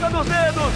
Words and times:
ponta 0.00 0.16
dos 0.16 0.26
dedos. 0.26 0.72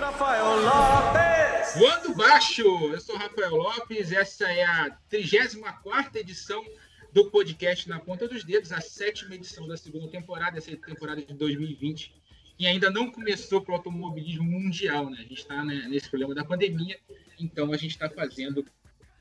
Rafael 0.00 0.56
Lopes. 0.62 1.74
Voando 1.76 2.14
baixo, 2.14 2.62
eu 2.62 3.00
sou 3.00 3.16
Rafael 3.18 3.54
Lopes, 3.54 4.12
essa 4.12 4.50
é 4.50 4.64
a 4.64 4.90
34 5.10 6.18
edição 6.18 6.64
do 7.12 7.30
podcast 7.30 7.86
Na 7.88 8.00
Ponta 8.00 8.26
dos 8.26 8.44
Dedos, 8.44 8.72
a 8.72 8.80
sétima 8.80 9.34
edição 9.34 9.68
da 9.68 9.76
segunda 9.76 10.08
temporada, 10.08 10.56
essa 10.56 10.74
temporada 10.74 11.20
de 11.20 11.34
2020, 11.34 12.14
que 12.56 12.66
ainda 12.66 12.88
não 12.90 13.10
começou 13.10 13.60
para 13.60 13.72
o 13.72 13.76
automobilismo 13.76 14.44
mundial, 14.44 15.10
né? 15.10 15.18
A 15.18 15.22
gente 15.22 15.40
está 15.40 15.62
né, 15.62 15.86
nesse 15.86 16.08
problema 16.08 16.34
da 16.34 16.44
pandemia, 16.44 16.98
então 17.38 17.72
a 17.74 17.76
gente 17.76 17.90
está 17.90 18.08
fazendo 18.08 18.64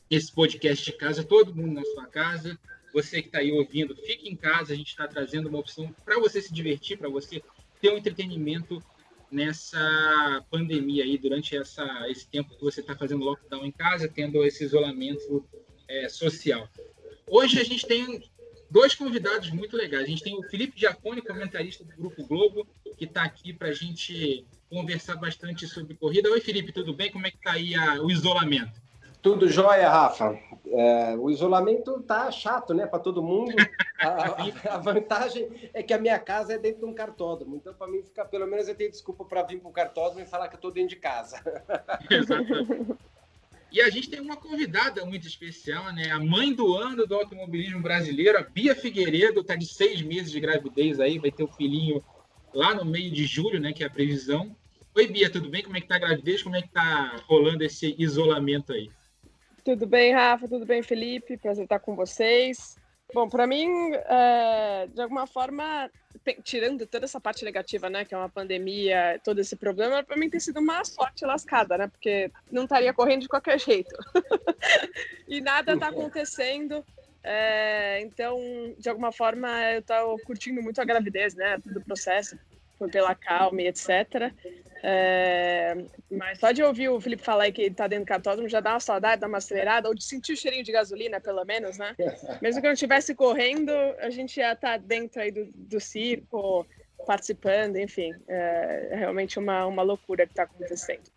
esse 0.09 0.31
podcast 0.31 0.85
de 0.85 0.93
casa, 0.93 1.25
todo 1.25 1.53
mundo 1.53 1.73
na 1.73 1.83
sua 1.83 2.05
casa. 2.07 2.57
Você 2.95 3.21
que 3.21 3.27
está 3.27 3.39
aí 3.39 3.51
ouvindo, 3.51 3.93
fique 3.93 4.29
em 4.29 4.37
casa, 4.37 4.71
a 4.71 4.75
gente 4.75 4.87
está 4.87 5.05
trazendo 5.05 5.49
uma 5.49 5.59
opção 5.59 5.93
para 6.05 6.17
você 6.17 6.41
se 6.41 6.53
divertir, 6.53 6.97
para 6.97 7.09
você 7.09 7.43
ter 7.81 7.91
um 7.91 7.97
entretenimento 7.97 8.81
nessa 9.29 10.41
pandemia 10.49 11.03
aí, 11.03 11.17
durante 11.17 11.57
essa, 11.57 11.83
esse 12.09 12.25
tempo 12.25 12.55
que 12.55 12.63
você 12.63 12.79
está 12.79 12.95
fazendo 12.95 13.25
lockdown 13.25 13.65
em 13.65 13.71
casa, 13.71 14.07
tendo 14.07 14.45
esse 14.45 14.63
isolamento 14.63 15.45
é, 15.89 16.07
social. 16.07 16.69
Hoje 17.27 17.59
a 17.59 17.65
gente 17.65 17.85
tem 17.85 18.23
dois 18.71 18.95
convidados 18.95 19.49
muito 19.49 19.75
legais. 19.75 20.05
A 20.05 20.09
gente 20.09 20.23
tem 20.23 20.33
o 20.33 20.43
Felipe 20.43 20.79
Giacone, 20.79 21.21
comentarista 21.21 21.83
do 21.83 21.93
Grupo 21.97 22.25
Globo, 22.25 22.65
que 22.97 23.03
está 23.03 23.23
aqui 23.23 23.51
para 23.51 23.67
a 23.67 23.73
gente 23.73 24.45
conversar 24.69 25.17
bastante 25.17 25.67
sobre 25.67 25.95
corrida. 25.95 26.31
Oi, 26.31 26.39
Felipe, 26.39 26.71
tudo 26.71 26.93
bem? 26.93 27.11
Como 27.11 27.27
é 27.27 27.31
que 27.31 27.35
está 27.35 27.51
aí 27.51 27.75
a, 27.75 28.01
o 28.01 28.09
isolamento? 28.09 28.84
Tudo 29.25 29.49
jóia, 29.49 29.89
Rafa. 29.89 30.39
É, 30.67 31.15
o 31.17 31.31
isolamento 31.31 31.99
tá 32.03 32.29
chato, 32.29 32.75
né, 32.75 32.85
para 32.85 32.99
todo 32.99 33.23
mundo. 33.23 33.55
A, 33.97 34.07
a, 34.69 34.75
a, 34.75 34.77
vantagem 34.77 35.49
é 35.73 35.81
que 35.81 35.95
a 35.95 35.97
minha 35.97 36.19
casa 36.19 36.53
é 36.53 36.59
dentro 36.59 36.81
de 36.81 36.85
um 36.85 36.93
cartódromo, 36.93 37.55
então 37.55 37.73
para 37.73 37.87
mim 37.87 38.03
fica, 38.03 38.23
pelo 38.23 38.45
menos 38.45 38.67
eu 38.67 38.75
tenho 38.75 38.91
desculpa 38.91 39.25
para 39.25 39.41
vir 39.41 39.59
para 39.59 39.67
o 39.67 39.73
cartódromo 39.73 40.21
e 40.21 40.27
falar 40.27 40.47
que 40.47 40.53
eu 40.53 40.59
estou 40.59 40.69
dentro 40.69 40.89
de 40.89 40.97
casa. 40.97 41.41
Exatamente. 42.07 42.95
E 43.71 43.81
a 43.81 43.89
gente 43.89 44.11
tem 44.11 44.21
uma 44.21 44.37
convidada 44.37 45.03
muito 45.03 45.25
especial, 45.25 45.91
né? 45.91 46.11
A 46.11 46.19
mãe 46.19 46.53
do 46.53 46.77
ano 46.77 47.07
do 47.07 47.15
automobilismo 47.15 47.81
brasileiro, 47.81 48.37
a 48.37 48.43
Bia 48.43 48.75
Figueiredo, 48.75 49.39
está 49.39 49.55
de 49.55 49.65
seis 49.65 50.03
meses 50.03 50.31
de 50.31 50.39
gravidez 50.39 50.99
aí, 50.99 51.17
vai 51.17 51.31
ter 51.31 51.41
o 51.41 51.47
um 51.47 51.51
filhinho 51.51 52.03
lá 52.53 52.75
no 52.75 52.85
meio 52.85 53.09
de 53.09 53.25
julho, 53.25 53.59
né? 53.59 53.73
Que 53.73 53.83
é 53.83 53.87
a 53.87 53.89
previsão. 53.89 54.55
Oi, 54.93 55.07
Bia, 55.07 55.31
tudo 55.31 55.49
bem? 55.49 55.63
Como 55.63 55.75
é 55.75 55.81
que 55.81 55.87
tá 55.87 55.95
a 55.95 55.99
gravidez? 55.99 56.43
Como 56.43 56.55
é 56.55 56.61
que 56.61 56.69
tá 56.69 57.23
rolando 57.25 57.63
esse 57.63 57.95
isolamento 57.97 58.71
aí? 58.71 58.91
Tudo 59.65 59.87
bem, 59.87 60.13
Rafa? 60.13 60.47
Tudo 60.47 60.63
bem, 60.63 60.83
Felipe? 60.83 61.37
Prazer 61.37 61.63
estar 61.63 61.79
com 61.79 61.95
vocês. 61.95 62.77
Bom, 63.11 63.27
para 63.27 63.47
mim, 63.47 63.67
é, 63.93 64.87
de 64.93 65.01
alguma 65.01 65.25
forma, 65.25 65.89
tirando 66.43 66.85
toda 66.85 67.05
essa 67.05 67.19
parte 67.19 67.43
negativa, 67.43 67.89
né, 67.89 68.05
que 68.05 68.13
é 68.13 68.17
uma 68.17 68.29
pandemia, 68.29 69.19
todo 69.23 69.39
esse 69.39 69.55
problema, 69.55 70.03
para 70.03 70.17
mim 70.17 70.29
tem 70.29 70.39
sido 70.39 70.59
uma 70.59 70.85
sorte 70.85 71.25
lascada, 71.25 71.79
né, 71.79 71.87
porque 71.87 72.31
não 72.51 72.65
estaria 72.65 72.93
correndo 72.93 73.21
de 73.21 73.27
qualquer 73.27 73.59
jeito. 73.59 73.95
e 75.27 75.41
nada 75.41 75.73
está 75.73 75.87
acontecendo. 75.87 76.85
É, 77.23 78.01
então, 78.01 78.37
de 78.77 78.87
alguma 78.87 79.11
forma, 79.11 79.49
eu 79.71 79.79
estou 79.79 80.19
curtindo 80.19 80.61
muito 80.61 80.79
a 80.79 80.85
gravidez, 80.85 81.33
né, 81.33 81.57
todo 81.57 81.77
o 81.77 81.85
processo, 81.85 82.37
pela 82.91 83.15
calma 83.15 83.61
e 83.61 83.67
etc. 83.67 84.31
É, 84.83 85.75
mas 86.11 86.39
só 86.39 86.51
de 86.51 86.61
ouvir 86.61 86.89
o 86.89 87.01
Felipe 87.01 87.23
falar 87.23 87.51
que 87.51 87.63
ele 87.63 87.75
tá 87.75 87.87
dentro 87.87 88.05
do 88.05 88.07
cartódromo 88.07 88.47
já 88.47 88.59
dá 88.59 88.73
uma 88.73 88.79
saudade, 88.79 89.21
dá 89.21 89.27
uma 89.27 89.39
acelerada, 89.39 89.87
ou 89.87 89.95
de 89.95 90.03
sentir 90.03 90.33
o 90.33 90.37
cheirinho 90.37 90.63
de 90.63 90.71
gasolina, 90.71 91.19
pelo 91.19 91.43
menos, 91.43 91.77
né? 91.77 91.95
Mesmo 92.41 92.61
que 92.61 92.67
eu 92.67 92.69
não 92.69 92.73
estivesse 92.73 93.15
correndo, 93.15 93.71
a 93.99 94.09
gente 94.09 94.35
já 94.35 94.55
tá 94.55 94.77
dentro 94.77 95.21
aí 95.21 95.31
do, 95.31 95.49
do 95.53 95.79
circo, 95.79 96.67
participando, 97.05 97.77
enfim. 97.77 98.13
É, 98.27 98.89
é 98.91 98.95
realmente 98.95 99.39
uma, 99.39 99.65
uma 99.65 99.81
loucura 99.81 100.25
que 100.25 100.33
está 100.33 100.43
acontecendo. 100.43 101.15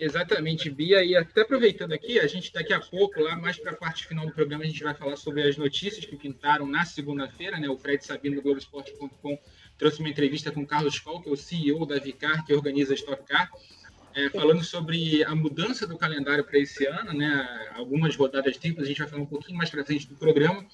Exatamente, 0.00 0.70
Bia. 0.70 1.04
E 1.04 1.14
até 1.14 1.42
aproveitando 1.42 1.92
aqui, 1.92 2.18
a 2.18 2.26
gente 2.26 2.52
daqui 2.52 2.72
a 2.72 2.80
pouco, 2.80 3.20
lá 3.20 3.36
mais 3.36 3.58
para 3.58 3.72
a 3.72 3.76
parte 3.76 4.06
final 4.06 4.26
do 4.26 4.32
programa, 4.32 4.64
a 4.64 4.66
gente 4.66 4.82
vai 4.82 4.94
falar 4.94 5.16
sobre 5.16 5.42
as 5.42 5.58
notícias 5.58 6.06
que 6.06 6.16
pintaram 6.16 6.66
na 6.66 6.86
segunda-feira, 6.86 7.58
né? 7.58 7.68
O 7.68 7.76
Fred 7.76 8.04
Sabino 8.04 8.36
do 8.36 8.42
Globoesporte.com 8.42 9.38
trouxe 9.80 9.98
uma 10.00 10.10
entrevista 10.10 10.52
com 10.52 10.60
o 10.60 10.66
Carlos 10.66 10.98
Coll, 10.98 11.22
que 11.22 11.30
é 11.30 11.32
o 11.32 11.36
CEO 11.36 11.86
da 11.86 11.98
Vicar, 11.98 12.44
que 12.44 12.52
organiza 12.52 12.92
a 12.92 12.94
Stock 12.94 13.24
Car, 13.24 13.50
é, 14.14 14.28
falando 14.28 14.62
sobre 14.62 15.24
a 15.24 15.34
mudança 15.34 15.86
do 15.86 15.96
calendário 15.96 16.44
para 16.44 16.58
esse 16.58 16.86
ano, 16.86 17.14
né? 17.14 17.70
Algumas 17.74 18.14
rodadas 18.14 18.58
triplas, 18.58 18.84
a 18.84 18.88
gente 18.88 18.98
vai 18.98 19.08
falar 19.08 19.22
um 19.22 19.26
pouquinho 19.26 19.56
mais 19.56 19.70
para 19.70 19.82
frente 19.82 20.06
do 20.06 20.14
programa. 20.16 20.66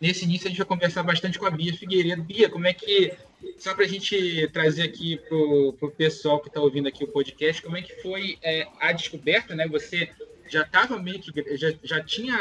Nesse 0.00 0.24
início, 0.24 0.46
a 0.46 0.50
gente 0.50 0.58
vai 0.58 0.66
conversar 0.66 1.02
bastante 1.02 1.36
com 1.36 1.46
a 1.46 1.50
Bia 1.50 1.74
Figueiredo. 1.74 2.22
Bia, 2.22 2.48
como 2.48 2.68
é 2.68 2.72
que, 2.72 3.12
só 3.58 3.74
para 3.74 3.84
a 3.84 3.88
gente 3.88 4.48
trazer 4.52 4.82
aqui 4.82 5.16
para 5.16 5.36
o 5.36 5.92
pessoal 5.96 6.38
que 6.38 6.46
está 6.46 6.60
ouvindo 6.60 6.86
aqui 6.86 7.02
o 7.02 7.08
podcast, 7.08 7.60
como 7.60 7.76
é 7.76 7.82
que 7.82 8.00
foi 8.00 8.38
é, 8.40 8.68
a 8.78 8.92
descoberta, 8.92 9.56
né? 9.56 9.66
Você 9.66 10.10
já 10.48 10.62
estava 10.62 10.98
meio 10.98 11.20
que 11.20 11.56
já, 11.56 11.72
já 11.82 12.02
tinha 12.02 12.36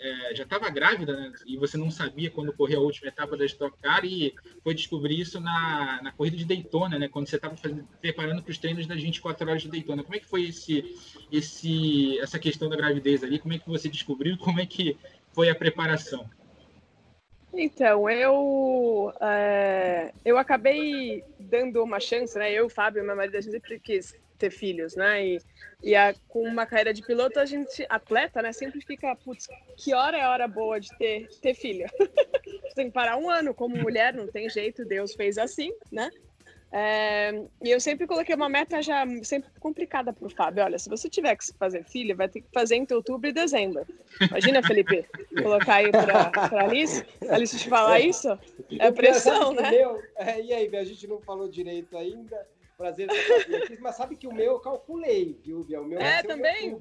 é, 0.00 0.34
já 0.34 0.44
estava 0.44 0.68
grávida 0.70 1.16
né? 1.16 1.32
e 1.46 1.56
você 1.56 1.76
não 1.76 1.90
sabia 1.90 2.30
quando 2.30 2.52
correr 2.52 2.76
a 2.76 2.80
última 2.80 3.08
etapa 3.08 3.36
da 3.36 3.44
Stock 3.44 3.76
Car 3.80 4.04
e 4.04 4.34
foi 4.62 4.74
descobrir 4.74 5.20
isso 5.20 5.40
na, 5.40 6.00
na 6.02 6.12
corrida 6.12 6.36
de 6.36 6.44
Daytona, 6.44 6.98
né? 6.98 7.08
Quando 7.08 7.28
você 7.28 7.36
estava 7.36 7.56
preparando 8.00 8.42
para 8.42 8.50
os 8.50 8.58
treinos 8.58 8.86
das 8.86 9.02
24 9.02 9.48
horas 9.48 9.62
de 9.62 9.68
Daytona. 9.68 10.02
Como 10.02 10.16
é 10.16 10.18
que 10.18 10.26
foi 10.26 10.44
esse 10.44 10.96
esse 11.30 12.18
essa 12.20 12.38
questão 12.38 12.68
da 12.68 12.76
gravidez 12.76 13.22
ali? 13.22 13.38
Como 13.38 13.54
é 13.54 13.58
que 13.58 13.68
você 13.68 13.88
descobriu? 13.88 14.36
Como 14.38 14.60
é 14.60 14.66
que 14.66 14.96
foi 15.32 15.48
a 15.48 15.54
preparação? 15.54 16.28
Então, 17.52 18.08
eu 18.10 19.12
é, 19.20 20.12
eu 20.24 20.36
acabei 20.36 21.24
dando 21.38 21.82
uma 21.82 22.00
chance, 22.00 22.36
né? 22.38 22.52
Eu 22.52 22.68
Fábio, 22.68 23.04
meu 23.04 23.16
marido, 23.16 23.36
a 23.36 23.40
gente 23.40 23.52
sempre 23.52 23.80
quis 23.80 24.14
ter 24.36 24.50
filhos, 24.50 24.94
né? 24.94 25.26
E, 25.26 25.40
e 25.82 25.94
a, 25.94 26.14
com 26.28 26.42
uma 26.42 26.66
carreira 26.66 26.92
de 26.92 27.02
piloto, 27.02 27.38
a 27.38 27.46
gente, 27.46 27.84
atleta, 27.88 28.42
né, 28.42 28.52
sempre 28.52 28.80
fica, 28.80 29.14
putz, 29.16 29.48
que 29.76 29.94
hora 29.94 30.18
é 30.18 30.22
a 30.22 30.30
hora 30.30 30.48
boa 30.48 30.80
de 30.80 30.88
ter, 30.98 31.28
ter 31.40 31.54
filho? 31.54 31.86
tem 32.74 32.86
que 32.86 32.92
parar 32.92 33.16
um 33.16 33.30
ano 33.30 33.54
como 33.54 33.76
mulher, 33.76 34.14
não 34.14 34.26
tem 34.26 34.48
jeito, 34.48 34.84
Deus 34.84 35.14
fez 35.14 35.38
assim, 35.38 35.72
né? 35.90 36.10
É, 36.72 37.30
e 37.62 37.70
eu 37.70 37.80
sempre 37.80 38.06
coloquei 38.06 38.34
uma 38.34 38.48
meta 38.48 38.82
já 38.82 39.04
sempre 39.22 39.48
complicada 39.60 40.12
para 40.12 40.26
o 40.26 40.30
Fábio. 40.30 40.64
Olha, 40.64 40.78
se 40.78 40.88
você 40.88 41.08
tiver 41.08 41.34
que 41.36 41.46
fazer 41.58 41.84
filho, 41.84 42.16
vai 42.16 42.28
ter 42.28 42.40
que 42.40 42.48
fazer 42.52 42.76
entre 42.76 42.94
outubro 42.94 43.30
e 43.30 43.32
dezembro. 43.32 43.86
Imagina, 44.20 44.62
Felipe, 44.62 45.06
colocar 45.42 45.76
aí 45.76 45.90
para 45.90 46.30
a 46.34 46.64
Alice, 46.64 47.04
Alice 47.28 47.58
te 47.58 47.68
falar 47.68 48.00
isso? 48.00 48.38
É 48.78 48.90
pressão, 48.90 49.52
né? 49.52 49.70
Meu, 49.70 50.02
é, 50.16 50.40
e 50.42 50.52
aí, 50.52 50.76
a 50.76 50.84
gente 50.84 51.06
não 51.06 51.20
falou 51.20 51.48
direito 51.48 51.96
ainda 51.96 52.46
prazer 52.76 53.08
aqui, 53.10 53.78
mas 53.80 53.96
sabe 53.96 54.16
que 54.16 54.26
o 54.26 54.32
meu 54.32 54.52
eu 54.52 54.60
calculei, 54.60 55.38
viu, 55.42 55.64
Bia? 55.64 55.80
O 55.80 55.84
meu 55.84 55.98
é, 55.98 56.22
também? 56.22 56.78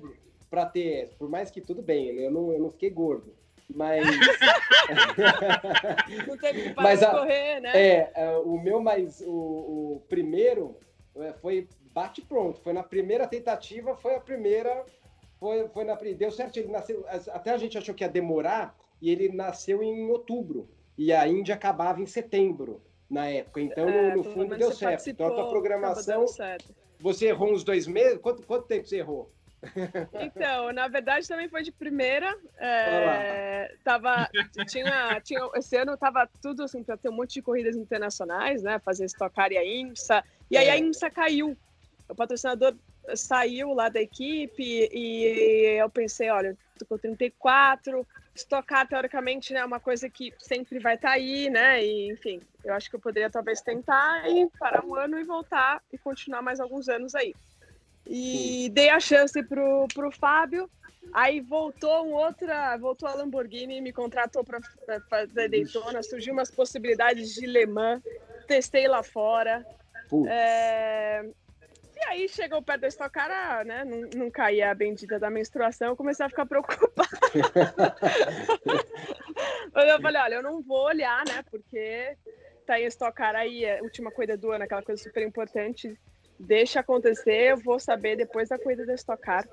para 0.50 0.66
ter, 0.66 1.10
por 1.18 1.30
mais 1.30 1.50
que 1.50 1.60
tudo 1.60 1.82
bem, 1.82 2.10
eu 2.10 2.32
não, 2.32 2.52
eu 2.52 2.60
não 2.60 2.72
fiquei 2.72 2.90
gordo. 2.90 3.34
Mas. 3.74 4.06
não 6.28 6.38
teve 6.38 6.64
que 6.64 6.74
parar 6.74 6.90
mas, 6.90 7.00
de 7.00 7.06
correr, 7.08 7.60
né? 7.62 7.72
É, 7.74 8.12
é, 8.16 8.38
o 8.38 8.60
meu 8.60 8.80
mais. 8.80 9.22
O, 9.22 9.96
o 9.96 10.04
primeiro 10.08 10.78
é, 11.18 11.34
foi 11.34 11.68
bate 11.92 12.22
pronto. 12.22 12.62
Foi 12.62 12.74
na 12.74 12.84
primeira 12.84 13.28
tentativa, 13.28 13.96
foi 13.96 14.16
a 14.16 14.20
primeira. 14.20 14.86
Foi, 15.40 15.68
foi 15.70 15.84
na 15.84 15.96
Deu 15.96 16.32
certo, 16.32 16.58
ele 16.58 16.72
nasceu. 16.72 17.04
Até 17.32 17.52
a 17.52 17.58
gente 17.58 17.78
achou 17.78 17.96
que 17.96 18.04
ia 18.04 18.10
demorar, 18.10 18.78
e 19.02 19.10
ele 19.10 19.30
nasceu 19.30 19.82
em 19.82 20.10
outubro. 20.12 20.70
E 20.98 21.12
a 21.12 21.28
Índia 21.28 21.56
acabava 21.56 22.02
em 22.02 22.06
setembro 22.06 22.82
na 23.10 23.28
época. 23.28 23.62
Então, 23.62 23.88
é, 23.88 24.16
no, 24.16 24.24
fundo, 24.24 24.58
deu 24.58 24.72
certo. 24.72 25.10
Então, 25.10 25.28
a 25.28 25.32
tua 25.32 25.50
programação. 25.50 26.26
Você 27.00 27.28
errou 27.28 27.54
uns 27.54 27.64
dois 27.64 27.88
meses? 27.88 28.20
Quanto, 28.20 28.42
quanto 28.44 28.68
tempo 28.68 28.88
você 28.88 28.98
errou? 28.98 29.32
Então, 30.14 30.72
na 30.72 30.88
verdade, 30.88 31.28
também 31.28 31.50
foi 31.50 31.64
de 31.64 31.72
primeira. 31.72 32.38
É, 32.58 33.74
tava, 33.84 34.30
tinha, 34.68 35.20
tinha, 35.22 35.50
esse 35.56 35.76
ano 35.76 35.98
tava 35.98 36.30
tudo 36.42 36.64
assim 36.64 36.84
para 36.84 36.98
ter 36.98 37.10
um 37.10 37.14
monte 37.14 37.34
de 37.36 37.42
corridas 37.42 37.76
internacionais, 37.76 38.62
né? 38.62 38.80
Fazer 38.80 39.06
estocar 39.06 39.52
e 39.52 39.58
a 39.58 39.66
IMSA. 39.66 40.24
E 40.50 40.58
aí 40.58 40.70
a 40.70 40.76
é. 40.76 40.80
IMSA 40.80 41.10
caiu. 41.10 41.58
O 42.08 42.16
patrocinador 42.16 42.76
saiu 43.16 43.74
lá 43.74 43.90
da 43.90 44.00
equipe 44.02 44.90
e 44.92 45.78
eu 45.80 45.90
pensei, 45.90 46.30
olha, 46.30 46.56
com 46.84 46.98
34, 46.98 48.06
estocar 48.36 48.88
teoricamente 48.88 49.54
né, 49.54 49.60
é 49.62 49.66
uma 49.66 49.80
coisa 49.80 50.10
que 50.10 50.34
sempre 50.40 50.80
vai 50.80 50.96
estar 50.96 51.10
tá 51.10 51.14
aí, 51.14 51.50
né? 51.50 51.84
E 51.84 52.12
enfim, 52.12 52.42
eu 52.64 52.74
acho 52.74 52.90
que 52.90 52.96
eu 52.96 53.00
poderia 53.00 53.30
talvez 53.30 53.62
tentar 53.62 54.30
e 54.30 54.50
parar 54.60 54.84
um 54.84 54.96
ano 54.96 55.18
e 55.18 55.24
voltar 55.24 55.82
e 55.94 55.98
continuar 55.98 56.42
mais 56.42 56.60
alguns 56.60 56.90
anos 56.90 57.16
aí. 57.16 57.34
E 58.06 58.70
dei 58.74 58.90
a 58.90 59.00
chance 59.00 59.42
pro, 59.44 59.88
pro 59.94 60.12
Fábio. 60.12 60.70
Aí 61.14 61.40
voltou 61.40 62.06
um 62.06 62.14
outra, 62.14 62.76
voltou 62.78 63.08
a 63.08 63.14
Lamborghini, 63.14 63.80
me 63.80 63.94
contratou 63.94 64.44
para 64.44 64.60
fazer 65.10 65.50
Daytona, 65.50 66.04
surgiu 66.04 66.34
umas 66.34 66.52
possibilidades 66.52 67.34
de 67.34 67.46
Le 67.46 67.66
Mans, 67.66 68.02
testei 68.48 68.88
lá 68.88 69.04
fora. 69.04 69.66
É, 70.28 71.26
aí 72.10 72.28
chegou 72.30 72.62
perto 72.62 72.82
da 72.82 72.88
Stock 72.88 73.12
Car, 73.12 73.66
né? 73.66 73.84
Não, 73.84 74.02
não 74.16 74.32
caía 74.32 74.72
a 74.72 74.76
bendita 74.76 75.20
da 75.20 75.30
menstruação, 75.30 75.90
eu 75.90 75.96
comecei 75.96 76.26
a 76.26 76.30
ficar 76.30 76.46
preocupada. 76.46 77.10
Mas 79.74 79.88
eu 79.90 80.02
falei, 80.02 80.22
olha, 80.22 80.36
eu 80.36 80.44
não 80.44 80.62
vou 80.62 80.86
olhar, 80.86 81.24
né? 81.26 81.44
Porque 81.50 82.16
tá 82.66 82.80
em 82.80 82.86
Stock 82.86 83.16
Car 83.16 83.36
aí, 83.36 83.64
é 83.64 83.80
a 83.80 83.84
última 83.84 84.12
corrida 84.12 84.36
do 84.36 84.52
ano, 84.52 84.64
aquela 84.64 84.82
coisa 84.82 85.02
super 85.02 85.26
importante, 85.26 85.98
deixa 86.40 86.80
acontecer, 86.80 87.52
eu 87.52 87.58
vou 87.58 87.80
saber 87.80 88.16
depois 88.16 88.50
da 88.50 88.58
corrida 88.60 88.86
da 88.86 88.96
Stock 88.96 89.22
Car. 89.22 89.48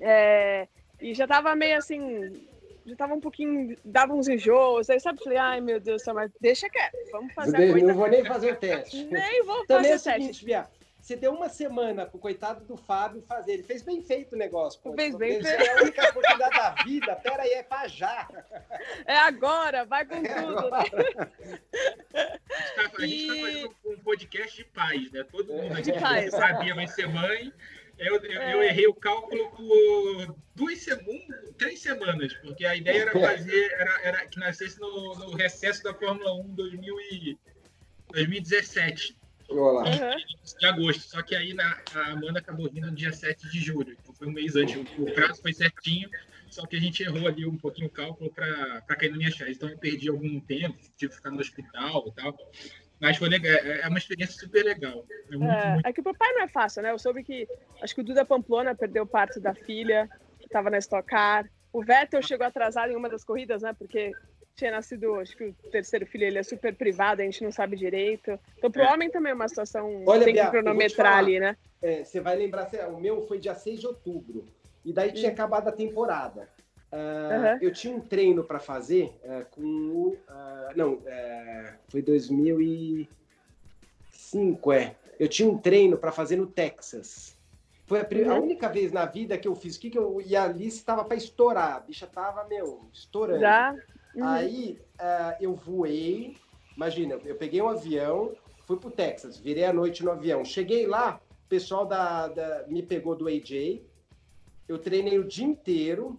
É, 0.00 0.68
e 1.00 1.14
já 1.14 1.26
tava 1.26 1.54
meio 1.54 1.76
assim, 1.76 2.46
já 2.86 2.96
tava 2.96 3.14
um 3.14 3.20
pouquinho, 3.20 3.76
dava 3.84 4.12
uns 4.14 4.28
enjoos, 4.28 4.88
aí 4.90 4.98
sabe, 5.00 5.22
falei, 5.22 5.38
ai 5.38 5.60
meu 5.60 5.80
Deus 5.80 6.02
mas 6.14 6.30
deixa 6.40 6.68
quieto, 6.68 6.96
vamos 7.10 7.32
fazer 7.34 7.58
não, 7.58 7.64
a 7.64 7.68
corrida. 7.68 7.86
Não 7.88 7.94
vou 7.94 8.08
nem 8.08 8.24
fazer 8.24 8.52
o 8.52 8.56
teste. 8.56 9.04
Nem 9.04 9.42
vou 9.44 9.66
Também 9.66 9.92
fazer 9.92 9.92
é 9.92 9.96
o 9.96 9.98
seguinte, 9.98 10.26
teste. 10.28 10.44
Bia, 10.44 10.66
você 11.02 11.16
deu 11.16 11.34
uma 11.34 11.48
semana 11.48 12.06
pro 12.06 12.16
coitado 12.18 12.64
do 12.64 12.76
Fábio 12.76 13.22
fazer. 13.22 13.54
Ele 13.54 13.62
fez 13.64 13.82
bem 13.82 14.00
feito 14.00 14.34
o 14.34 14.38
negócio. 14.38 14.80
Pô. 14.80 14.94
Fez 14.94 15.16
bem 15.16 15.42
feito. 15.42 15.60
É 15.62 15.70
a 15.78 15.82
única 15.82 16.08
oportunidade 16.10 16.56
da 16.56 16.70
vida. 16.84 17.16
Pera 17.16 17.42
aí, 17.42 17.50
é 17.54 17.62
pra 17.64 17.88
já. 17.88 18.28
É 19.04 19.16
agora, 19.16 19.84
vai 19.84 20.06
com 20.06 20.14
É 20.14 20.20
tudo, 20.42 20.70
né? 20.70 20.78
A 22.14 22.64
gente 22.64 22.74
tá, 22.76 22.82
a 22.98 23.06
gente 23.06 23.26
tá 23.26 23.34
E- 23.34 23.40
fazendo 23.40 23.76
um 23.86 23.98
podcast 23.98 24.56
de 24.56 24.64
paz, 24.66 25.10
né? 25.10 25.24
Todo 25.24 25.52
mundo 25.52 25.72
aqui 25.76 26.30
sabia, 26.30 26.74
vai 26.74 26.86
ser 26.86 27.08
mãe. 27.08 27.52
Eu, 27.98 28.16
eu, 28.24 28.40
É. 28.40 28.54
eu 28.54 28.62
errei 28.62 28.86
o 28.86 28.94
cálculo 28.94 29.50
por 29.50 30.36
duas 30.54 30.78
semanas, 30.82 31.50
três 31.58 31.80
semanas, 31.82 32.32
porque 32.34 32.64
a 32.64 32.74
ideia 32.76 33.02
era 33.02 33.12
fazer, 33.12 33.72
era, 33.72 34.00
era 34.02 34.26
que 34.26 34.38
nascesse 34.40 34.80
no, 34.80 35.14
no 35.16 35.34
recesso 35.34 35.82
da 35.82 35.92
Fórmula 35.94 36.32
1 36.34 36.48
2000 36.54 37.00
e 37.12 37.38
2017, 38.12 39.16
Vamos 39.54 39.74
lá. 39.74 39.82
Aham. 39.82 40.16
de 40.58 40.66
agosto. 40.66 41.02
Só 41.02 41.22
que 41.22 41.34
aí 41.34 41.54
na, 41.54 41.78
a 41.94 42.12
Amanda 42.12 42.38
acabou 42.38 42.70
vindo 42.70 42.86
no 42.86 42.94
dia 42.94 43.12
7 43.12 43.48
de 43.50 43.60
julho, 43.60 43.96
então 44.00 44.14
foi 44.14 44.26
um 44.28 44.32
mês 44.32 44.56
antes. 44.56 44.76
O, 44.76 45.02
o 45.02 45.12
prazo 45.12 45.40
foi 45.40 45.52
certinho, 45.52 46.08
só 46.50 46.66
que 46.66 46.76
a 46.76 46.80
gente 46.80 47.02
errou 47.02 47.26
ali 47.26 47.46
um 47.46 47.56
pouquinho 47.56 47.88
o 47.88 47.90
cálculo 47.90 48.30
para 48.32 48.80
cair 48.96 49.10
na 49.10 49.16
minha 49.16 49.30
chave. 49.30 49.52
Então 49.52 49.68
eu 49.68 49.78
perdi 49.78 50.08
algum 50.08 50.40
tempo, 50.40 50.76
tive 50.96 51.10
que 51.10 51.16
ficar 51.16 51.30
no 51.30 51.40
hospital 51.40 52.04
e 52.08 52.12
tal. 52.12 52.36
Mas 53.00 53.16
foi 53.16 53.28
legal, 53.28 53.52
é 53.52 53.80
é 53.80 53.88
uma 53.88 53.98
experiência 53.98 54.38
super 54.38 54.64
legal. 54.64 55.04
É 55.30 55.36
muito, 55.36 55.52
É, 55.52 55.72
muito 55.72 55.86
é 55.86 55.92
que 55.92 56.00
o 56.00 56.04
papai 56.04 56.32
não 56.34 56.42
é 56.42 56.48
fácil, 56.48 56.82
né? 56.82 56.92
Eu 56.92 56.98
soube 56.98 57.24
que 57.24 57.48
acho 57.82 57.94
que 57.94 58.00
o 58.00 58.04
Duda 58.04 58.24
Pamplona 58.24 58.74
perdeu 58.76 59.04
parte 59.04 59.40
da 59.40 59.54
filha, 59.54 60.08
que 60.38 60.46
estava 60.46 60.70
na 60.70 60.78
Stock 60.78 61.06
Car. 61.06 61.50
O 61.72 61.82
Vettel 61.82 62.22
chegou 62.22 62.46
atrasado 62.46 62.92
em 62.92 62.96
uma 62.96 63.08
das 63.08 63.24
corridas, 63.24 63.62
né? 63.62 63.72
Porque 63.72 64.12
tinha 64.54 64.70
nascido, 64.70 65.14
acho 65.16 65.36
que 65.36 65.44
o 65.44 65.54
terceiro 65.70 66.06
filho 66.06 66.24
ele 66.24 66.38
é 66.38 66.42
super 66.42 66.74
privado, 66.74 67.20
a 67.22 67.24
gente 67.24 67.42
não 67.42 67.50
sabe 67.50 67.74
direito. 67.76 68.38
Então, 68.58 68.70
pro 68.70 68.82
É. 68.82 68.92
homem 68.92 69.10
também 69.10 69.32
é 69.32 69.34
uma 69.34 69.48
situação 69.48 70.04
Olha, 70.06 70.24
tem 70.24 70.34
que 70.34 70.50
cronometrar 70.50 71.16
ali, 71.18 71.40
né? 71.40 71.56
É, 71.80 72.04
você 72.04 72.20
vai 72.20 72.36
lembrar, 72.36 72.68
o 72.90 73.00
meu 73.00 73.22
foi 73.22 73.38
dia 73.38 73.54
6 73.54 73.80
de 73.80 73.86
outubro. 73.86 74.46
E 74.84 74.92
daí 74.92 75.12
tinha 75.12 75.30
acabado 75.30 75.68
a 75.68 75.72
temporada. 75.72 76.48
Ah, 76.90 77.28
Aham. 77.32 77.58
Eu 77.62 77.72
tinha 77.72 77.96
um 77.96 78.00
treino 78.00 78.44
para 78.44 78.58
fazer 78.60 79.18
ah, 79.24 79.44
com 79.50 79.62
o. 79.62 80.18
ah, 80.28 80.72
não, 80.76 81.00
é, 81.06 81.74
foi 81.88 82.02
2005, 82.02 84.72
é. 84.72 84.94
Eu 85.18 85.28
tinha 85.28 85.48
um 85.48 85.56
treino 85.58 85.96
para 85.96 86.12
fazer 86.12 86.36
no 86.36 86.46
Texas. 86.46 87.34
Foi 87.86 88.00
a, 88.00 88.04
pri- 88.04 88.24
a 88.24 88.34
Uhum. 88.34 88.42
única 88.42 88.68
vez 88.68 88.92
na 88.92 89.06
vida 89.06 89.38
que 89.38 89.48
eu 89.48 89.54
fiz. 89.54 89.76
Que 89.78 89.88
que 89.90 89.98
eu, 89.98 90.20
e 90.20 90.36
a 90.36 90.44
Alice 90.44 90.76
estava 90.78 91.04
para 91.04 91.16
estourar. 91.16 91.76
A 91.76 91.80
bicha 91.80 92.06
tava, 92.06 92.44
meu, 92.44 92.88
estourando. 92.92 93.40
Já. 93.40 93.74
Uhum. 94.14 94.24
Aí 94.24 94.78
ah, 94.98 95.36
eu 95.40 95.54
voei, 95.54 96.36
imagina, 96.76 97.18
eu 97.24 97.34
peguei 97.36 97.60
um 97.62 97.68
avião, 97.68 98.32
fui 98.66 98.76
pro 98.76 98.90
Texas, 98.90 99.38
virei 99.38 99.64
a 99.64 99.72
noite 99.72 100.04
no 100.04 100.10
avião. 100.10 100.44
Cheguei 100.44 100.86
lá, 100.86 101.20
o 101.46 101.48
pessoal 101.48 101.86
da, 101.86 102.28
da- 102.28 102.64
me 102.68 102.82
pegou 102.82 103.14
do 103.16 103.28
AJ, 103.28 103.82
eu 104.68 104.78
treinei 104.78 105.18
o 105.18 105.24
dia 105.26 105.44
inteiro, 105.46 106.18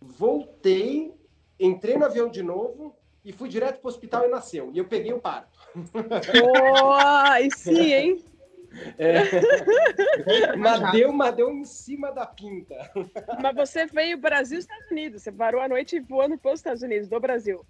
voltei, 0.00 1.12
entrei 1.58 1.96
no 1.96 2.04
avião 2.04 2.28
de 2.28 2.42
novo 2.42 2.94
e 3.24 3.32
fui 3.32 3.48
direto 3.48 3.80
pro 3.80 3.88
hospital 3.88 4.24
e 4.24 4.28
nasceu. 4.28 4.70
E 4.72 4.78
eu 4.78 4.84
peguei 4.84 5.12
o 5.12 5.20
parto. 5.20 5.58
Pô, 6.32 6.92
aí 6.92 7.50
sim, 7.50 7.92
hein? 7.92 8.24
Mas 10.58 10.92
deu, 10.92 11.12
mas 11.12 11.34
deu 11.34 11.50
em 11.50 11.64
cima 11.64 12.10
da 12.12 12.26
pinta. 12.26 12.74
Mas 13.42 13.54
você 13.54 13.86
veio 13.86 14.18
Brasil 14.18 14.58
e 14.58 14.60
Estados 14.60 14.90
Unidos. 14.90 15.22
Você 15.22 15.32
parou 15.32 15.60
a 15.60 15.68
noite 15.68 15.98
voando 16.00 16.36
para 16.38 16.52
os 16.52 16.60
Estados 16.60 16.82
Unidos, 16.82 17.08
do 17.08 17.18
Brasil. 17.20 17.64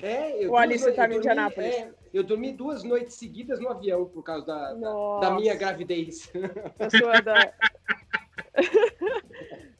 É, 0.00 0.44
eu 0.44 0.50
O 0.52 0.56
Alice 0.56 0.84
duas 0.84 0.96
tava 0.96 1.14
em 1.14 1.16
noites- 1.18 1.26
eu 1.30 1.34
dormi- 1.34 1.52
Indianápolis. 1.52 1.74
é, 1.74 1.94
eu 2.12 2.22
dormi 2.24 2.52
duas 2.52 2.82
noites 2.84 3.14
seguidas 3.14 3.60
no 3.60 3.68
avião 3.70 4.04
por 4.06 4.22
causa 4.22 4.44
da, 4.46 4.74
da, 4.74 5.20
da 5.20 5.30
minha 5.30 5.54
gravidez. 5.54 6.30
A 6.78 6.90
sua 6.90 7.20
da... 7.20 7.52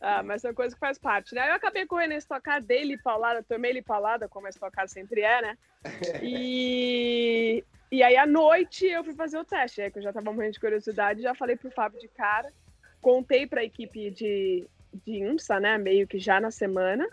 ah, 0.00 0.22
mas 0.22 0.44
é 0.44 0.48
uma 0.48 0.54
coisa 0.54 0.74
que 0.74 0.80
faz 0.80 0.98
parte, 0.98 1.34
né? 1.34 1.50
Eu 1.50 1.54
acabei 1.54 1.86
correndo 1.86 2.12
a 2.12 2.16
estocar 2.16 2.62
dele 2.62 2.96
paulada, 2.98 3.42
tomei 3.42 3.70
ele 3.72 3.82
paulada, 3.82 4.28
como 4.28 4.46
a 4.46 4.50
estocar 4.50 4.88
sempre 4.88 5.20
é, 5.22 5.42
né? 5.42 5.58
E, 6.22 7.64
e 7.90 8.02
aí 8.02 8.16
à 8.16 8.26
noite 8.26 8.86
eu 8.86 9.04
fui 9.04 9.14
fazer 9.14 9.38
o 9.38 9.44
teste, 9.44 9.80
é 9.80 9.90
que 9.90 9.98
eu 9.98 10.02
já 10.02 10.12
tava 10.12 10.32
morrendo 10.32 10.52
de 10.52 10.60
curiosidade, 10.60 11.22
já 11.22 11.34
falei 11.34 11.56
pro 11.56 11.70
Fábio 11.70 12.00
de 12.00 12.08
cara, 12.08 12.50
contei 13.00 13.46
pra 13.46 13.64
equipe 13.64 14.10
de, 14.10 14.66
de 15.04 15.12
IMSA, 15.12 15.60
né? 15.60 15.78
Meio 15.78 16.06
que 16.06 16.18
já 16.18 16.40
na 16.40 16.50
semana. 16.50 17.06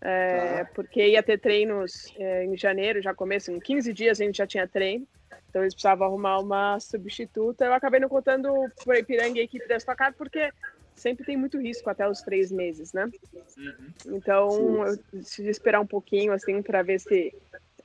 é, 0.00 0.64
Tá. 0.64 0.70
Porque 0.74 1.06
ia 1.06 1.22
ter 1.22 1.38
treinos 1.38 2.12
é, 2.18 2.44
em 2.44 2.56
janeiro, 2.56 3.02
já 3.02 3.14
começo, 3.14 3.50
em 3.50 3.60
15 3.60 3.92
dias 3.92 4.20
a 4.20 4.24
gente 4.24 4.38
já 4.38 4.46
tinha 4.46 4.66
treino. 4.66 5.06
Então 5.48 5.62
eles 5.62 5.72
precisavam 5.74 6.08
arrumar 6.08 6.40
uma 6.40 6.80
substituta. 6.80 7.64
Eu 7.64 7.74
acabei 7.74 8.00
não 8.00 8.08
contando 8.08 8.50
para 8.84 8.98
Ipiranga 8.98 9.38
e 9.38 9.40
a 9.40 9.44
equipe 9.44 9.68
da 9.68 9.76
Stock 9.76 9.96
Car, 9.96 10.12
porque 10.12 10.52
sempre 10.96 11.24
tem 11.24 11.36
muito 11.36 11.60
risco 11.60 11.88
até 11.88 12.08
os 12.08 12.22
três 12.22 12.50
meses, 12.50 12.92
né? 12.92 13.08
Uhum. 13.56 14.16
Então 14.16 14.50
Sim. 14.50 14.80
eu 14.80 14.98
decidi 15.12 15.48
esperar 15.50 15.80
um 15.80 15.86
pouquinho, 15.86 16.32
assim, 16.32 16.62
para 16.62 16.82
ver 16.82 16.98
se 16.98 17.32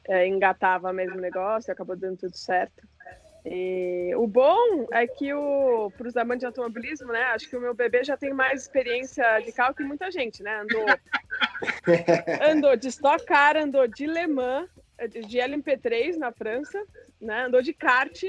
é, 0.09 0.27
engatava 0.27 0.91
mesmo 0.91 1.17
o 1.17 1.21
negócio, 1.21 1.71
acabou 1.71 1.95
dando 1.95 2.17
tudo 2.17 2.35
certo. 2.35 2.83
E 3.45 4.11
o 4.15 4.27
bom 4.27 4.87
é 4.91 5.07
que 5.07 5.33
o 5.33 5.91
para 5.97 6.07
os 6.07 6.17
amantes 6.17 6.41
de 6.41 6.45
automobilismo, 6.47 7.13
né? 7.13 7.23
Acho 7.25 7.49
que 7.49 7.55
o 7.55 7.61
meu 7.61 7.73
bebê 7.73 8.03
já 8.03 8.17
tem 8.17 8.33
mais 8.33 8.63
experiência 8.63 9.39
de 9.39 9.51
carro 9.51 9.73
que 9.73 9.83
muita 9.83 10.11
gente, 10.11 10.43
né? 10.43 10.61
Andou, 10.61 10.85
andou 12.51 12.75
de 12.75 12.89
Stock 12.89 13.23
Car, 13.25 13.55
andou 13.55 13.87
de 13.87 14.05
Le 14.07 14.27
Mans, 14.27 14.67
de 15.09 15.21
de 15.21 15.37
LMP3 15.37 16.17
na 16.17 16.31
França, 16.33 16.83
né? 17.21 17.45
Andou 17.45 17.61
de 17.61 17.71
kart. 17.71 18.21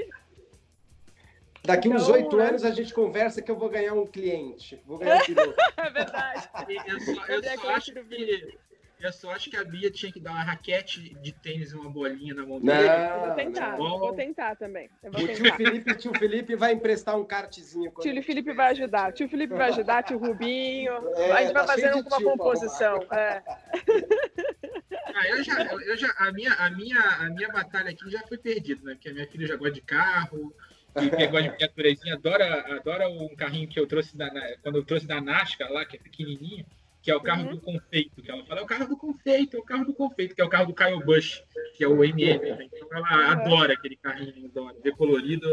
Daqui 1.64 1.88
uns 1.88 2.02
Então, 2.02 2.14
oito 2.14 2.40
é. 2.40 2.48
anos 2.48 2.64
a 2.64 2.70
gente 2.70 2.94
conversa 2.94 3.42
que 3.42 3.50
eu 3.50 3.56
vou 3.56 3.68
ganhar 3.68 3.94
um 3.94 4.06
cliente. 4.06 4.80
Vou 4.86 4.98
ganhar 4.98 5.16
um 5.16 5.20
piloto. 5.26 5.54
É 5.76 5.90
verdade. 5.90 6.48
Eu 6.86 7.00
só, 7.00 7.26
eu 7.26 7.42
só 7.42 7.70
acho 7.70 7.94
do 7.94 8.04
que 8.04 8.58
eu 9.00 9.12
só 9.12 9.30
acho 9.30 9.50
que 9.50 9.56
a 9.56 9.64
Bia 9.64 9.90
tinha 9.90 10.12
que 10.12 10.20
dar 10.20 10.32
uma 10.32 10.42
raquete 10.42 11.14
de 11.20 11.32
tênis 11.32 11.72
e 11.72 11.74
uma 11.74 11.90
bolinha 11.90 12.34
na 12.34 12.44
mão 12.44 12.60
Não, 12.60 12.74
dele. 12.74 12.88
Eu 12.88 13.20
vou 13.26 13.34
tentar, 13.34 13.78
não. 13.78 13.98
vou 13.98 14.12
tentar 14.14 14.56
também. 14.56 14.90
Eu 15.02 15.10
vou 15.10 15.22
O 15.22 15.28
tio. 15.28 15.54
Felipe, 15.54 15.94
tio 15.96 16.12
Felipe 16.18 16.56
vai 16.56 16.72
emprestar 16.72 17.18
um 17.18 17.24
kartzinho. 17.24 17.92
Tio 18.00 18.22
Felipe 18.22 18.52
vai 18.52 18.70
ajudar. 18.72 19.12
Tio 19.12 19.28
Felipe 19.28 19.54
vai 19.54 19.70
ajudar, 19.70 20.02
tio 20.02 20.18
Rubinho. 20.18 20.92
É, 21.16 21.32
a 21.32 21.42
gente 21.42 21.52
vai 21.52 21.66
tá 21.66 21.76
de 21.76 21.84
uma 21.86 22.22
composição. 22.22 23.00
É. 23.12 23.42
Ah, 25.12 25.28
eu 25.28 25.42
já, 25.42 25.64
eu 25.64 25.96
já, 25.96 26.08
a, 26.18 26.32
minha, 26.32 26.52
a, 26.52 26.70
minha, 26.70 27.00
a 27.00 27.30
minha 27.30 27.48
batalha 27.48 27.90
aqui 27.90 28.08
já 28.08 28.20
foi 28.28 28.38
perdida, 28.38 28.80
né? 28.84 28.94
Porque 28.94 29.08
a 29.08 29.12
minha 29.12 29.26
filha 29.26 29.46
já 29.46 29.56
gosta 29.56 29.74
de 29.74 29.80
carro, 29.80 30.54
e 30.96 31.10
que 31.10 31.26
gosta 31.26 31.42
de 31.42 31.50
miniaturezinha, 31.50 32.14
adora, 32.14 32.76
adora 32.76 33.08
um 33.08 33.28
carrinho 33.36 33.68
que 33.68 33.78
eu 33.78 33.86
trouxe 33.86 34.16
da, 34.16 34.30
quando 34.62 34.76
eu 34.76 34.84
trouxe 34.84 35.06
da 35.06 35.20
NASCAR 35.20 35.70
lá, 35.70 35.84
que 35.84 35.96
é 35.96 36.00
pequenininho, 36.00 36.64
que 37.02 37.10
é 37.10 37.16
o 37.16 37.20
carro 37.20 37.44
Uhum. 37.44 37.54
do 37.56 37.60
confeito, 37.60 38.22
que 38.22 38.30
ela 38.30 38.44
fala, 38.44 38.60
é 38.60 38.62
o 38.62 38.66
carro 38.66 38.88
do 38.88 38.96
confeito, 38.96 39.56
é 39.56 39.60
o 39.60 39.64
carro 39.64 39.84
do 39.84 39.94
confeito, 39.94 40.34
que 40.34 40.40
é 40.42 40.44
o 40.44 40.48
carro 40.48 40.66
do 40.66 40.74
Kyle 40.74 41.02
Busch, 41.04 41.42
que 41.76 41.82
é 41.84 41.88
o 41.88 42.04
MM. 42.04 42.68
Então 42.72 42.88
ela 42.92 43.08
Uhum. 43.16 43.30
adora 43.30 43.72
aquele 43.74 43.96
carrinho, 43.96 44.46
adora. 44.46 44.76
Ver 44.82 44.92
colorido, 44.96 45.48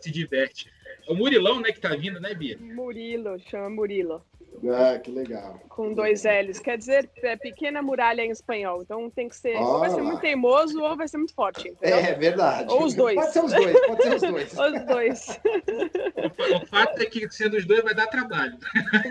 se 0.00 0.10
diverte. 0.10 0.68
É 1.08 1.12
o 1.12 1.14
Murilão, 1.14 1.60
né, 1.60 1.70
que 1.72 1.80
tá 1.80 1.94
vindo, 1.94 2.18
né, 2.20 2.34
Bia? 2.34 2.58
Murilo, 2.58 3.38
chama 3.50 3.70
Murilo. 3.70 4.24
Ah, 4.72 4.98
que 4.98 5.10
legal. 5.10 5.60
Com 5.68 5.92
dois 5.92 6.24
L's. 6.24 6.58
Quer 6.60 6.78
dizer, 6.78 7.10
é 7.22 7.36
pequena 7.36 7.82
muralha 7.82 8.22
em 8.22 8.30
espanhol. 8.30 8.82
Então 8.82 9.10
tem 9.10 9.28
que 9.28 9.36
ser. 9.36 9.56
Ou 9.56 9.80
vai 9.80 9.90
ser 9.90 10.02
muito 10.02 10.20
teimoso 10.20 10.80
ou 10.82 10.96
vai 10.96 11.08
ser 11.08 11.18
muito 11.18 11.34
forte. 11.34 11.68
Entendeu? 11.68 11.98
É 11.98 12.14
verdade. 12.14 12.72
Ou 12.72 12.84
os 12.84 12.94
dois. 12.94 13.14
Pode 13.16 13.32
ser 13.32 13.44
os 13.44 13.52
dois, 13.52 13.86
pode 13.86 14.02
ser 14.02 14.14
os 14.14 14.22
dois. 14.22 14.52
Os 14.58 14.84
dois. 14.86 15.40
O, 16.24 16.30
fa- 16.30 16.56
o 16.56 16.66
fato 16.66 17.02
é 17.02 17.06
que 17.06 17.28
sendo 17.30 17.56
os 17.56 17.64
dois 17.66 17.82
vai 17.82 17.94
dar 17.94 18.06
trabalho. 18.06 18.56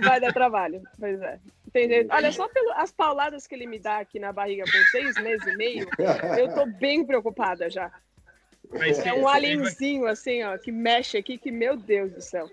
Vai 0.04 0.20
dar 0.20 0.34
trabalho. 0.34 0.82
Pois 1.00 1.22
é. 1.22 1.40
Jeito. 1.76 2.14
Olha, 2.14 2.32
só 2.32 2.48
pelas 2.50 2.92
pauladas 2.92 3.48
que 3.48 3.56
ele 3.56 3.66
me 3.66 3.80
dá 3.80 3.98
aqui 3.98 4.20
na 4.20 4.32
barriga 4.32 4.64
por 4.64 4.84
seis 4.92 5.16
meses 5.22 5.46
e 5.48 5.56
meio, 5.56 5.88
eu 6.38 6.54
tô 6.54 6.66
bem 6.68 7.04
preocupada 7.06 7.68
já. 7.70 7.92
Vai 8.70 8.94
ser- 8.94 9.10
É 9.10 9.14
um 9.14 9.24
vai- 9.24 9.38
alienzinho 9.38 10.06
assim, 10.08 10.44
ó, 10.44 10.56
que 10.58 10.72
mexe 10.72 11.18
aqui, 11.18 11.38
que 11.38 11.52
meu 11.52 11.76
Deus 11.76 12.12
do 12.12 12.22
céu. 12.22 12.50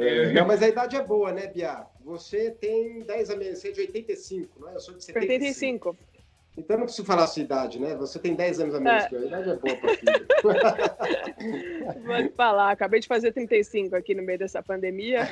É, 0.00 0.32
não, 0.32 0.46
mas 0.46 0.62
a 0.62 0.68
idade 0.68 0.96
é 0.96 1.02
boa, 1.02 1.32
né, 1.32 1.46
Bia? 1.46 1.86
Você 2.04 2.50
tem 2.50 3.00
10 3.00 3.30
a 3.30 3.36
menos, 3.36 3.58
você 3.58 3.68
é 3.68 3.72
de 3.72 3.80
85, 3.80 4.60
não 4.60 4.68
é? 4.70 4.74
Eu 4.74 4.80
sou 4.80 4.94
de 4.94 5.04
75. 5.04 5.90
85. 5.90 6.14
Então 6.56 6.76
não 6.76 6.84
preciso 6.84 7.04
falar 7.06 7.24
a 7.24 7.26
sua 7.26 7.42
idade, 7.42 7.80
né? 7.80 7.96
Você 7.96 8.16
tem 8.18 8.34
10 8.34 8.60
anos 8.60 8.74
a 8.76 8.80
menos 8.80 9.04
É. 9.04 9.08
que 9.08 9.14
eu. 9.16 9.20
A 9.22 9.24
idade 9.26 9.50
é 9.50 9.56
boa 9.56 9.76
pra 9.76 9.96
filho. 9.96 10.26
Vou 12.06 12.16
te 12.28 12.28
falar, 12.36 12.70
acabei 12.70 13.00
de 13.00 13.08
fazer 13.08 13.32
35 13.32 13.96
aqui 13.96 14.14
no 14.14 14.22
meio 14.22 14.38
dessa 14.38 14.62
pandemia. 14.62 15.22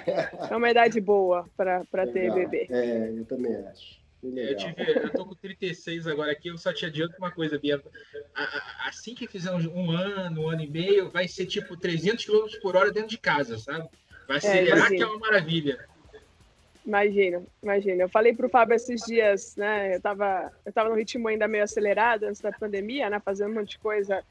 É 0.50 0.56
uma 0.56 0.70
idade 0.70 1.00
boa 1.00 1.48
para 1.56 2.06
ter 2.12 2.32
bebê. 2.34 2.66
É, 2.70 3.08
eu 3.16 3.24
também 3.24 3.54
acho. 3.54 4.02
Eu, 4.22 4.30
legal. 4.32 4.56
tive, 4.56 4.90
eu 5.04 5.10
tô 5.10 5.26
com 5.26 5.34
36 5.34 6.06
agora 6.06 6.30
aqui, 6.30 6.48
eu 6.48 6.56
só 6.56 6.72
te 6.72 6.86
adianto 6.86 7.16
uma 7.18 7.32
coisa, 7.32 7.58
Bia. 7.58 7.82
assim 8.86 9.14
que 9.16 9.26
fizer 9.26 9.50
um 9.52 9.90
ano, 9.90 10.42
um 10.42 10.48
ano 10.48 10.62
e 10.62 10.70
meio, 10.70 11.10
vai 11.10 11.26
ser 11.26 11.46
tipo 11.46 11.76
300 11.76 12.24
km 12.24 12.46
por 12.62 12.76
hora 12.76 12.92
dentro 12.92 13.08
de 13.10 13.18
casa, 13.18 13.58
sabe? 13.58 13.88
Vai 14.32 14.36
é, 14.36 14.38
acelerar, 14.38 14.92
é, 14.92 14.96
que 14.96 15.02
é 15.02 15.06
uma 15.06 15.18
maravilha. 15.18 15.78
Imagina, 16.84 17.42
imagina. 17.62 18.02
Eu 18.02 18.08
falei 18.08 18.34
para 18.34 18.46
o 18.46 18.50
Fábio 18.50 18.74
esses 18.74 19.02
dias, 19.02 19.54
né? 19.56 19.92
Eu 19.92 19.96
estava 19.98 20.50
eu 20.64 20.72
tava 20.72 20.88
no 20.88 20.96
ritmo 20.96 21.28
ainda 21.28 21.46
meio 21.46 21.62
acelerado 21.62 22.24
antes 22.24 22.40
da 22.40 22.50
pandemia, 22.50 23.08
né? 23.08 23.20
Fazendo 23.20 23.50
um 23.50 23.54
monte 23.54 23.70
de 23.70 23.78
coisa 23.78 24.24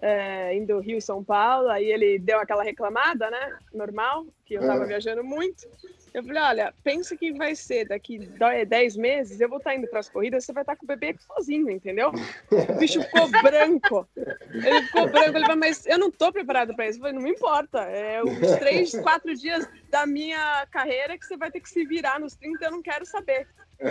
é, 0.00 0.56
indo 0.56 0.80
Rio 0.80 0.98
e 0.98 1.02
São 1.02 1.22
Paulo. 1.22 1.68
Aí 1.68 1.84
ele 1.84 2.18
deu 2.18 2.38
aquela 2.38 2.64
reclamada, 2.64 3.30
né? 3.30 3.56
Normal, 3.72 4.26
que 4.44 4.54
eu 4.54 4.60
estava 4.60 4.84
é. 4.84 4.86
viajando 4.86 5.22
muito. 5.22 5.68
Eu 6.14 6.22
falei, 6.22 6.42
olha, 6.42 6.74
pensa 6.84 7.16
que 7.16 7.32
vai 7.32 7.54
ser 7.54 7.88
daqui 7.88 8.18
10 8.18 8.96
meses, 8.96 9.40
eu 9.40 9.48
vou 9.48 9.58
estar 9.58 9.74
indo 9.74 9.86
para 9.88 10.00
as 10.00 10.10
corridas, 10.10 10.44
você 10.44 10.52
vai 10.52 10.62
estar 10.62 10.76
com 10.76 10.84
o 10.84 10.88
bebê 10.88 11.16
sozinho, 11.18 11.70
entendeu? 11.70 12.12
O 12.50 12.78
bicho 12.78 13.02
ficou 13.02 13.28
branco. 13.28 14.08
Ele 14.16 14.82
ficou 14.82 15.08
branco, 15.08 15.36
ele 15.36 15.46
falou, 15.46 15.56
mas 15.56 15.86
eu 15.86 15.98
não 15.98 16.08
estou 16.08 16.30
preparado 16.30 16.74
para 16.74 16.86
isso. 16.86 16.98
Eu 16.98 17.02
falei, 17.02 17.14
não 17.14 17.22
me 17.22 17.30
importa, 17.30 17.80
é 17.80 18.22
os 18.22 18.56
três, 18.58 18.92
quatro 19.00 19.34
dias 19.34 19.66
da 19.90 20.06
minha 20.06 20.66
carreira 20.70 21.16
que 21.16 21.24
você 21.24 21.36
vai 21.36 21.50
ter 21.50 21.60
que 21.60 21.70
se 21.70 21.84
virar 21.86 22.20
nos 22.20 22.34
30, 22.34 22.64
eu 22.64 22.70
não 22.70 22.82
quero 22.82 23.06
saber. 23.06 23.48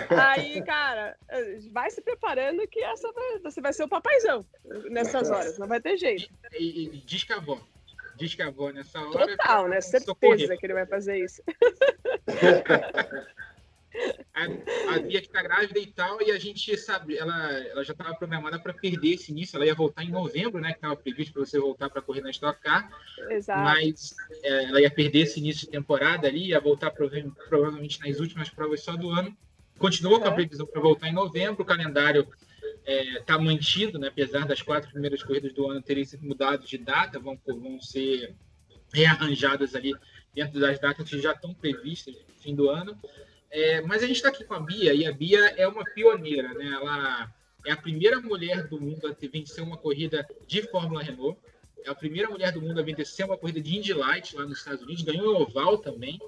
Aí, 0.10 0.62
cara, 0.64 1.18
vai 1.72 1.90
se 1.90 2.02
preparando 2.02 2.66
que 2.68 2.82
essa 2.82 3.12
vai, 3.12 3.40
você 3.40 3.62
vai 3.62 3.74
ser 3.74 3.84
o 3.84 3.90
papaizão 3.90 4.46
nessas 4.90 5.30
horas, 5.30 5.58
não 5.58 5.68
vai 5.68 5.82
ter 5.82 5.98
jeito. 5.98 6.30
E, 6.54 6.86
e, 6.86 6.98
diz 7.02 7.24
que 7.24 7.34
a 7.34 7.38
avó, 7.38 7.60
diz 8.22 8.36
que 8.36 8.42
a 8.42 8.48
avó 8.48 8.70
nessa 8.70 9.00
hora. 9.02 9.38
Total, 9.38 9.68
né? 9.68 9.82
Certeza 9.82 10.06
socorrer. 10.06 10.58
que 10.58 10.66
ele 10.66 10.74
vai 10.74 10.86
fazer 10.86 11.18
isso. 11.24 11.42
a, 14.34 14.96
a 14.96 15.00
Bia 15.00 15.22
que 15.22 15.30
tá 15.30 15.42
grávida 15.42 15.80
e 15.80 15.88
tal, 15.88 16.22
e 16.22 16.32
a 16.32 16.40
gente 16.40 16.78
sabe, 16.78 17.18
ela, 17.18 17.52
ela 17.68 17.84
já 17.84 17.92
estava 17.94 18.16
programada 18.16 18.60
para 18.60 18.74
perder 18.74 19.16
esse 19.16 19.32
início, 19.32 19.58
ela 19.58 19.66
ia 19.66 19.76
voltar 19.76 20.04
em 20.04 20.12
novembro, 20.12 20.62
né? 20.62 20.70
Que 20.70 20.78
estava 20.78 20.96
previsto 20.96 21.34
para 21.34 21.46
você 21.46 21.60
voltar 21.60 21.90
para 21.90 22.02
correr 22.02 22.22
na 22.22 22.30
Stock 22.30 22.62
Car. 22.62 22.90
Exato. 23.30 23.60
Mas 23.60 24.16
é, 24.44 24.66
ela 24.66 24.82
ia 24.82 24.92
perder 24.92 25.22
esse 25.22 25.40
início 25.40 25.66
de 25.66 25.72
temporada 25.72 26.28
ali, 26.28 26.50
ia 26.50 26.60
voltar 26.60 26.92
provavelmente 26.92 28.00
nas 28.00 28.20
últimas 28.20 28.50
provas 28.50 28.82
só 28.82 28.96
do 28.96 29.10
ano. 29.10 29.36
Continuou 29.78 30.20
com 30.20 30.28
a 30.28 30.32
previsão 30.32 30.68
para 30.68 30.80
voltar 30.80 31.08
em 31.08 31.14
novembro, 31.14 31.64
o 31.64 31.66
calendário 31.66 32.28
está 32.86 32.92
é, 32.92 33.20
tá 33.22 33.38
mantido, 33.38 34.00
né? 34.00 34.08
apesar 34.08 34.46
das 34.46 34.62
quatro 34.62 34.92
primeiras 34.92 35.22
corridas 35.24 35.54
do 35.54 35.68
ano 35.68 35.82
terem 35.82 36.04
sido 36.04 36.26
mudadas 36.26 36.68
de 36.68 36.78
data, 36.78 37.20
vão, 37.20 37.40
vão 37.46 37.80
ser 37.82 38.36
rearranjadas 38.94 39.76
ali 39.76 39.94
dentro 40.34 40.60
das 40.60 40.80
datas 40.80 41.10
que 41.10 41.22
já 41.22 41.32
estão 41.32 41.54
previstas 41.54 42.16
no 42.16 42.36
fim 42.36 42.56
do 42.56 42.70
ano. 42.70 42.98
É, 43.50 43.82
mas 43.82 44.02
a 44.02 44.08
gente 44.08 44.16
está 44.18 44.30
aqui 44.30 44.44
com 44.46 44.54
a 44.54 44.60
Bia, 44.60 44.94
e 44.94 45.06
a 45.06 45.12
Bia 45.12 45.40
é 45.58 45.68
uma 45.68 45.84
pioneira, 45.84 46.54
né? 46.54 46.68
Ela 46.68 47.34
é 47.66 47.72
a 47.72 47.78
primeira 47.78 48.20
mulher 48.20 48.68
do 48.68 48.80
mundo 48.80 49.08
a 49.08 49.28
vencer 49.28 49.64
uma 49.64 49.78
corrida 49.78 50.28
de 50.48 50.62
Fórmula 50.64 51.04
Renault, 51.04 51.38
é 51.84 51.90
a 51.90 51.96
primeira 51.96 52.30
mulher 52.30 52.52
do 52.52 52.62
mundo 52.62 52.80
a 52.80 52.84
vencer 52.84 53.26
uma 53.26 53.38
corrida 53.38 53.60
de 53.60 53.78
Indy 53.78 53.94
Light 53.94 54.36
lá 54.36 54.46
nos 54.46 54.60
Estados 54.60 54.82
Unidos, 54.82 55.04
ganhou 55.04 55.36
o 55.36 55.42
oval 55.42 55.78
também, 55.78 56.20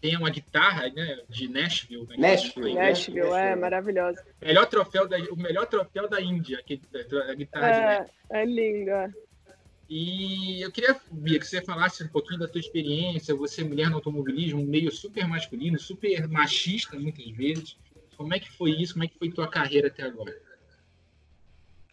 tem 0.00 0.16
uma 0.16 0.30
guitarra 0.30 0.88
né, 0.88 1.20
de 1.28 1.48
Nashville. 1.48 2.06
Né, 2.08 2.16
Nashville, 2.16 2.74
né? 2.74 2.88
Nashville, 2.88 3.20
é, 3.20 3.54
maravilhosa. 3.54 4.24
Melhor 4.40 4.66
troféu 4.66 5.06
da, 5.06 5.18
o 5.18 5.36
melhor 5.36 5.66
troféu 5.66 6.08
da 6.08 6.20
Índia, 6.20 6.62
que, 6.64 6.80
a 7.28 7.34
guitarra 7.34 7.68
é, 7.68 7.72
de 7.72 7.80
Nashville. 7.80 8.10
É 8.30 8.44
linda. 8.44 9.14
E 9.88 10.62
eu 10.62 10.70
queria, 10.70 10.96
Bia, 11.10 11.38
que 11.38 11.46
você 11.46 11.60
falasse 11.60 12.04
um 12.04 12.08
pouquinho 12.08 12.38
da 12.38 12.46
tua 12.46 12.60
experiência, 12.60 13.34
você 13.34 13.64
mulher 13.64 13.90
no 13.90 13.96
automobilismo, 13.96 14.62
um 14.62 14.66
meio 14.66 14.90
super 14.92 15.26
masculino, 15.26 15.78
super 15.80 16.28
machista 16.28 16.96
muitas 16.96 17.28
vezes. 17.32 17.76
Como 18.16 18.32
é 18.32 18.38
que 18.38 18.50
foi 18.52 18.70
isso? 18.70 18.94
Como 18.94 19.04
é 19.04 19.08
que 19.08 19.18
foi 19.18 19.30
tua 19.30 19.48
carreira 19.48 19.88
até 19.88 20.04
agora? 20.04 20.32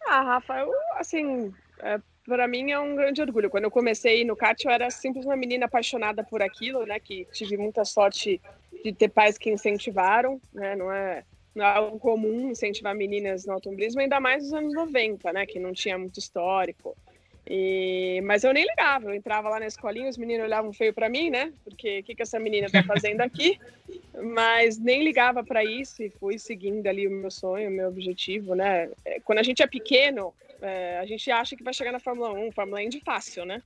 Ah, 0.05 0.21
Rafa, 0.21 0.59
eu, 0.59 0.71
assim, 0.93 1.51
é, 1.79 1.99
para 2.27 2.47
mim 2.47 2.71
é 2.71 2.79
um 2.79 2.95
grande 2.95 3.21
orgulho. 3.21 3.49
Quando 3.49 3.63
eu 3.63 3.71
comecei 3.71 4.25
no 4.25 4.35
kart, 4.35 4.63
eu 4.63 4.71
era 4.71 4.89
simples 4.91 5.25
uma 5.25 5.37
menina 5.37 5.65
apaixonada 5.65 6.23
por 6.23 6.41
aquilo, 6.41 6.85
né? 6.85 6.99
Que 6.99 7.25
tive 7.31 7.57
muita 7.57 7.85
sorte 7.85 8.41
de 8.83 8.91
ter 8.93 9.09
pais 9.09 9.37
que 9.37 9.49
incentivaram, 9.49 10.39
né? 10.53 10.75
Não 10.75 10.91
é, 10.91 11.23
não 11.55 11.65
é 11.65 11.69
algo 11.69 11.97
comum 11.97 12.51
incentivar 12.51 12.93
meninas 12.93 13.45
no 13.45 13.53
automobilismo, 13.53 14.01
ainda 14.01 14.19
mais 14.19 14.43
nos 14.43 14.53
anos 14.53 14.73
90, 14.73 15.31
né? 15.31 15.45
Que 15.45 15.57
não 15.57 15.73
tinha 15.73 15.97
muito 15.97 16.19
histórico. 16.19 16.95
E, 17.49 18.19
mas 18.25 18.43
eu 18.43 18.53
nem 18.53 18.65
ligava, 18.65 19.09
eu 19.09 19.13
entrava 19.15 19.47
lá 19.47 19.57
na 19.57 19.67
escolinha, 19.67 20.09
os 20.09 20.17
meninos 20.17 20.45
olhavam 20.45 20.73
feio 20.73 20.93
para 20.93 21.07
mim, 21.07 21.29
né? 21.29 21.53
Porque 21.63 21.99
o 21.99 22.03
que, 22.03 22.13
que 22.15 22.21
essa 22.21 22.37
menina 22.37 22.69
tá 22.69 22.83
fazendo 22.83 23.21
aqui? 23.21 23.57
Mas 24.33 24.77
nem 24.77 25.01
ligava 25.01 25.43
para 25.45 25.63
isso 25.63 26.03
e 26.03 26.09
fui 26.09 26.37
seguindo 26.37 26.85
ali 26.87 27.07
o 27.07 27.11
meu 27.11 27.31
sonho, 27.31 27.69
o 27.69 27.71
meu 27.71 27.87
objetivo, 27.87 28.53
né? 28.53 28.89
É, 29.05 29.21
quando 29.21 29.39
a 29.39 29.43
gente 29.43 29.63
é 29.63 29.67
pequeno, 29.67 30.33
é, 30.61 30.99
a 30.99 31.05
gente 31.05 31.29
acha 31.31 31.55
que 31.55 31.63
vai 31.63 31.73
chegar 31.73 31.91
na 31.91 31.99
Fórmula 31.99 32.31
1, 32.33 32.51
Fórmula 32.51 32.81
Indy 32.81 33.01
fácil, 33.01 33.45
né? 33.45 33.61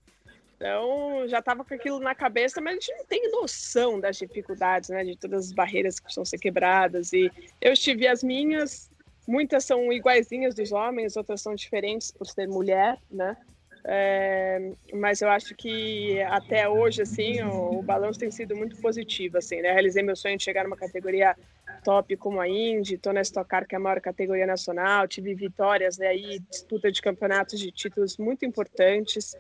Então, 0.55 1.27
já 1.27 1.39
estava 1.39 1.65
com 1.65 1.73
aquilo 1.73 1.99
na 1.99 2.13
cabeça, 2.13 2.61
mas 2.61 2.73
a 2.73 2.75
gente 2.75 2.93
não 2.95 3.05
tem 3.05 3.31
noção 3.31 3.99
das 3.99 4.17
dificuldades, 4.17 4.89
né? 4.89 5.03
De 5.03 5.17
todas 5.17 5.47
as 5.47 5.51
barreiras 5.51 5.95
que 5.95 6.03
precisam 6.03 6.23
ser 6.23 6.37
quebradas. 6.37 7.13
E 7.13 7.31
eu 7.59 7.73
estive 7.73 8.07
as 8.07 8.23
minhas, 8.23 8.89
muitas 9.27 9.65
são 9.65 9.91
iguaizinhas 9.91 10.53
dos 10.53 10.71
homens, 10.71 11.17
outras 11.17 11.41
são 11.41 11.55
diferentes 11.55 12.11
por 12.11 12.27
ser 12.27 12.47
mulher, 12.47 12.99
né? 13.09 13.35
É, 13.83 14.73
mas 14.93 15.21
eu 15.21 15.29
acho 15.29 15.55
que 15.55 16.21
até 16.23 16.69
hoje, 16.69 17.01
assim, 17.01 17.41
o, 17.41 17.79
o 17.79 17.81
balanço 17.81 18.19
tem 18.19 18.29
sido 18.29 18.55
muito 18.55 18.79
positivo, 18.79 19.39
assim, 19.39 19.61
né? 19.61 19.71
Realizei 19.71 20.03
meu 20.03 20.15
sonho 20.15 20.37
de 20.37 20.43
chegar 20.43 20.63
numa 20.63 20.77
categoria 20.77 21.35
top 21.83 22.15
como 22.17 22.39
a 22.39 22.47
Indy, 22.47 22.95
estou 22.95 23.13
na 23.13 23.21
Stock 23.21 23.49
Car, 23.49 23.67
que 23.67 23.75
é 23.75 23.77
a 23.77 23.81
maior 23.81 23.99
categoria 24.01 24.45
nacional, 24.45 25.07
tive 25.07 25.33
vitórias 25.33 25.97
né, 25.97 26.07
aí, 26.07 26.39
disputa 26.49 26.91
de 26.91 27.01
campeonatos 27.01 27.59
de 27.59 27.71
títulos 27.71 28.17
muito 28.17 28.45
importantes. 28.45 29.35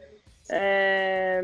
É, 0.49 1.41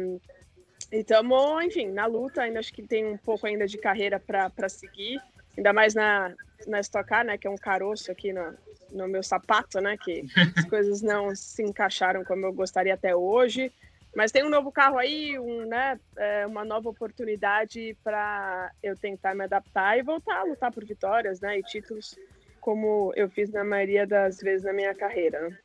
e 0.91 0.97
estamos, 0.97 1.63
enfim, 1.65 1.87
na 1.87 2.05
luta, 2.05 2.41
ainda 2.41 2.59
acho 2.59 2.73
que 2.73 2.81
tem 2.81 3.05
um 3.05 3.17
pouco 3.17 3.45
ainda 3.47 3.67
de 3.67 3.77
carreira 3.77 4.19
para 4.19 4.69
seguir, 4.69 5.21
ainda 5.57 5.73
mais 5.73 5.93
na, 5.93 6.33
na 6.65 6.79
Stock 6.79 7.07
Car, 7.07 7.25
né, 7.25 7.37
que 7.37 7.47
é 7.47 7.49
um 7.49 7.57
caroço 7.57 8.11
aqui 8.11 8.33
no, 8.33 8.53
no 8.91 9.07
meu 9.07 9.23
sapato, 9.23 9.79
né, 9.81 9.97
que 9.97 10.25
as 10.55 10.65
coisas 10.69 11.01
não 11.01 11.35
se 11.35 11.63
encaixaram 11.63 12.23
como 12.23 12.45
eu 12.45 12.53
gostaria 12.53 12.93
até 12.93 13.15
hoje. 13.15 13.71
Mas 14.17 14.31
tem 14.31 14.43
um 14.43 14.50
novo 14.50 14.71
carro 14.71 14.97
aí, 14.97 15.38
um, 15.38 15.67
né, 15.67 16.00
é 16.15 16.47
uma 16.47 16.65
nova 16.65 16.89
oportunidade 16.89 17.95
para 18.03 18.71
eu 18.81 18.97
tentar 18.97 19.36
me 19.36 19.43
adaptar 19.43 19.95
e 19.95 20.01
voltar 20.01 20.39
a 20.39 20.43
lutar 20.43 20.71
por 20.71 20.83
vitórias 20.83 21.39
né, 21.39 21.59
e 21.59 21.62
títulos, 21.62 22.17
como 22.59 23.13
eu 23.15 23.29
fiz 23.29 23.51
na 23.51 23.63
maioria 23.63 24.07
das 24.07 24.39
vezes 24.39 24.65
na 24.65 24.74
minha 24.74 24.95
carreira. 24.95 25.47
Né? 25.47 25.59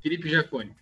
Felipe 0.00 0.30
Jaconi. 0.30 0.72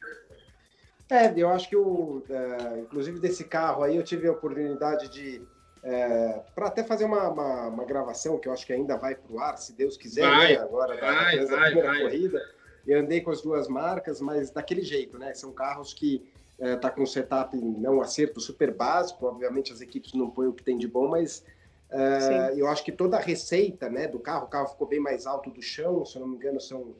É, 1.08 1.32
eu 1.34 1.48
acho 1.48 1.70
que, 1.70 1.76
o, 1.76 2.22
é, 2.28 2.80
inclusive, 2.80 3.18
desse 3.18 3.44
carro 3.44 3.82
aí, 3.82 3.96
eu 3.96 4.02
tive 4.02 4.28
a 4.28 4.32
oportunidade 4.32 5.08
de. 5.08 5.40
É, 5.82 6.42
para 6.54 6.66
até 6.66 6.84
fazer 6.84 7.06
uma, 7.06 7.30
uma, 7.30 7.68
uma, 7.68 7.84
gravação 7.86 8.38
que 8.38 8.46
eu 8.46 8.52
acho 8.52 8.66
que 8.66 8.74
ainda 8.74 8.98
vai 8.98 9.14
para 9.14 9.32
o 9.32 9.40
ar, 9.40 9.56
se 9.56 9.72
Deus 9.72 9.96
quiser, 9.96 10.28
vai, 10.28 10.52
né, 10.52 10.60
agora 10.60 11.00
vai, 11.00 11.38
da, 11.38 11.46
vai, 11.46 11.64
primeira 11.70 11.88
vai. 11.88 12.02
corrida. 12.02 12.42
Eu 12.86 13.00
andei 13.00 13.22
com 13.22 13.30
as 13.30 13.40
duas 13.40 13.68
marcas, 13.68 14.20
mas 14.20 14.50
daquele 14.50 14.82
jeito, 14.82 15.18
né? 15.18 15.32
São 15.34 15.52
carros 15.52 15.94
que 15.94 16.31
está 16.58 16.88
é, 16.88 16.90
com 16.90 17.02
um 17.02 17.06
setup 17.06 17.56
não 17.56 18.00
acerto 18.00 18.40
super 18.40 18.72
básico, 18.72 19.26
obviamente 19.26 19.72
as 19.72 19.80
equipes 19.80 20.12
não 20.12 20.30
põem 20.30 20.48
o 20.48 20.52
que 20.52 20.62
tem 20.62 20.78
de 20.78 20.86
bom, 20.86 21.08
mas 21.08 21.44
é, 21.90 22.54
eu 22.56 22.66
acho 22.68 22.82
que 22.84 22.90
toda 22.90 23.16
a 23.18 23.20
receita 23.20 23.88
né, 23.90 24.06
do 24.06 24.18
carro, 24.18 24.46
o 24.46 24.48
carro 24.48 24.68
ficou 24.68 24.86
bem 24.86 25.00
mais 25.00 25.26
alto 25.26 25.50
do 25.50 25.60
chão, 25.60 26.04
se 26.04 26.16
eu 26.16 26.20
não 26.20 26.28
me 26.28 26.36
engano 26.36 26.60
são 26.60 26.94